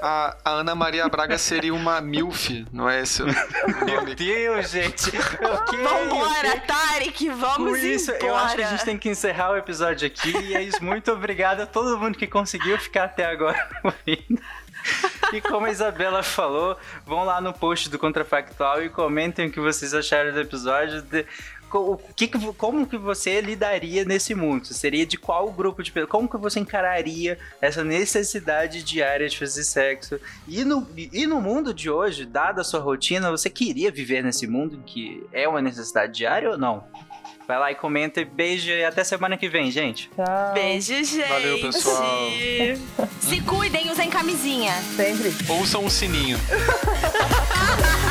A, 0.09 0.37
a, 0.45 0.51
Ana 0.51 0.73
Maria 0.77 1.09
Braga 1.09 1.37
seria 1.37 1.75
uma 1.75 2.01
MILF, 2.01 2.65
não 2.73 2.89
é 2.89 3.03
esse 3.03 3.25
o 3.25 3.27
nome? 3.27 3.39
Meu 3.85 4.15
Deus, 4.15 4.71
gente. 4.71 5.09
Okay, 5.09 5.83
Vambora, 5.83 6.49
okay. 6.49 6.61
Tarek, 6.61 7.29
vamos 7.31 7.57
Por 7.57 7.79
isso, 7.81 8.13
embora. 8.13 8.27
eu 8.27 8.37
acho 8.37 8.55
que 8.55 8.63
a 8.63 8.71
gente 8.71 8.85
tem 8.85 8.97
que 8.97 9.09
encerrar 9.09 9.51
o 9.51 9.57
episódio 9.57 10.07
aqui. 10.07 10.31
E 10.31 10.55
é 10.55 10.63
isso. 10.63 10.85
Muito 10.85 11.11
obrigado 11.11 11.63
a 11.63 11.67
todo 11.67 11.99
mundo 11.99 12.17
que 12.17 12.29
conseguiu 12.29 12.79
ficar 12.79 13.05
até 13.07 13.25
agora 13.25 13.59
ouvindo. 13.83 14.41
E 15.33 15.41
como 15.41 15.67
a 15.67 15.71
Isabela 15.71 16.23
falou, 16.23 16.79
vão 17.05 17.25
lá 17.25 17.41
no 17.41 17.53
post 17.53 17.91
do 17.91 17.99
Contrafactual 17.99 18.85
e 18.85 18.89
comentem 18.89 19.49
o 19.49 19.51
que 19.51 19.59
vocês 19.59 19.93
acharam 19.93 20.33
do 20.33 20.41
episódio. 20.41 21.03
De 21.03 21.27
o 21.79 21.99
que, 22.15 22.29
como 22.57 22.87
que 22.87 22.97
você 22.97 23.41
lidaria 23.41 24.05
nesse 24.05 24.35
mundo? 24.35 24.67
Seria 24.67 25.07
de 25.07 25.17
qual 25.17 25.51
grupo 25.51 25.83
de 25.83 25.93
pessoas? 25.93 26.11
Como 26.11 26.29
que 26.29 26.37
você 26.37 26.61
encararia 26.61 27.39
essa 27.61 27.85
necessidade 27.85 28.83
diária 28.83 29.29
de 29.29 29.39
fazer 29.39 29.65
sexo? 29.65 30.21
E 30.47 30.65
no, 30.65 30.87
e 30.97 31.27
no 31.27 31.41
mundo 31.41 31.73
de 31.73 31.91
hoje, 31.91 32.25
dada 32.25 32.61
a 32.61 32.65
sua 32.65 32.81
rotina, 32.81 33.31
você 33.31 33.51
queria 33.51 33.91
viver 33.91 34.23
nesse 34.23 34.47
mundo 34.47 34.83
que 34.85 35.25
é 35.33 35.49
uma 35.49 35.61
necessidade 35.61 36.13
diária 36.13 36.51
ou 36.51 36.59
não? 36.59 36.85
Vai 37.47 37.59
lá 37.61 37.71
e 37.71 37.77
comenta 37.77 38.21
e 38.21 38.25
beijo 38.25 38.71
e 38.71 38.85
até 38.85 39.05
semana 39.05 39.37
que 39.37 39.49
vem, 39.49 39.71
gente. 39.71 40.11
Tchau. 40.17 40.53
Beijo, 40.53 41.05
gente. 41.05 41.29
Valeu, 41.29 41.61
pessoal. 41.61 42.29
Se 43.21 43.41
cuidem, 43.43 43.91
usem 43.91 44.11
camisinha. 44.11 44.73
Sempre. 44.97 45.33
Ouçam 45.49 45.85
o 45.85 45.91
sininho. 45.91 46.39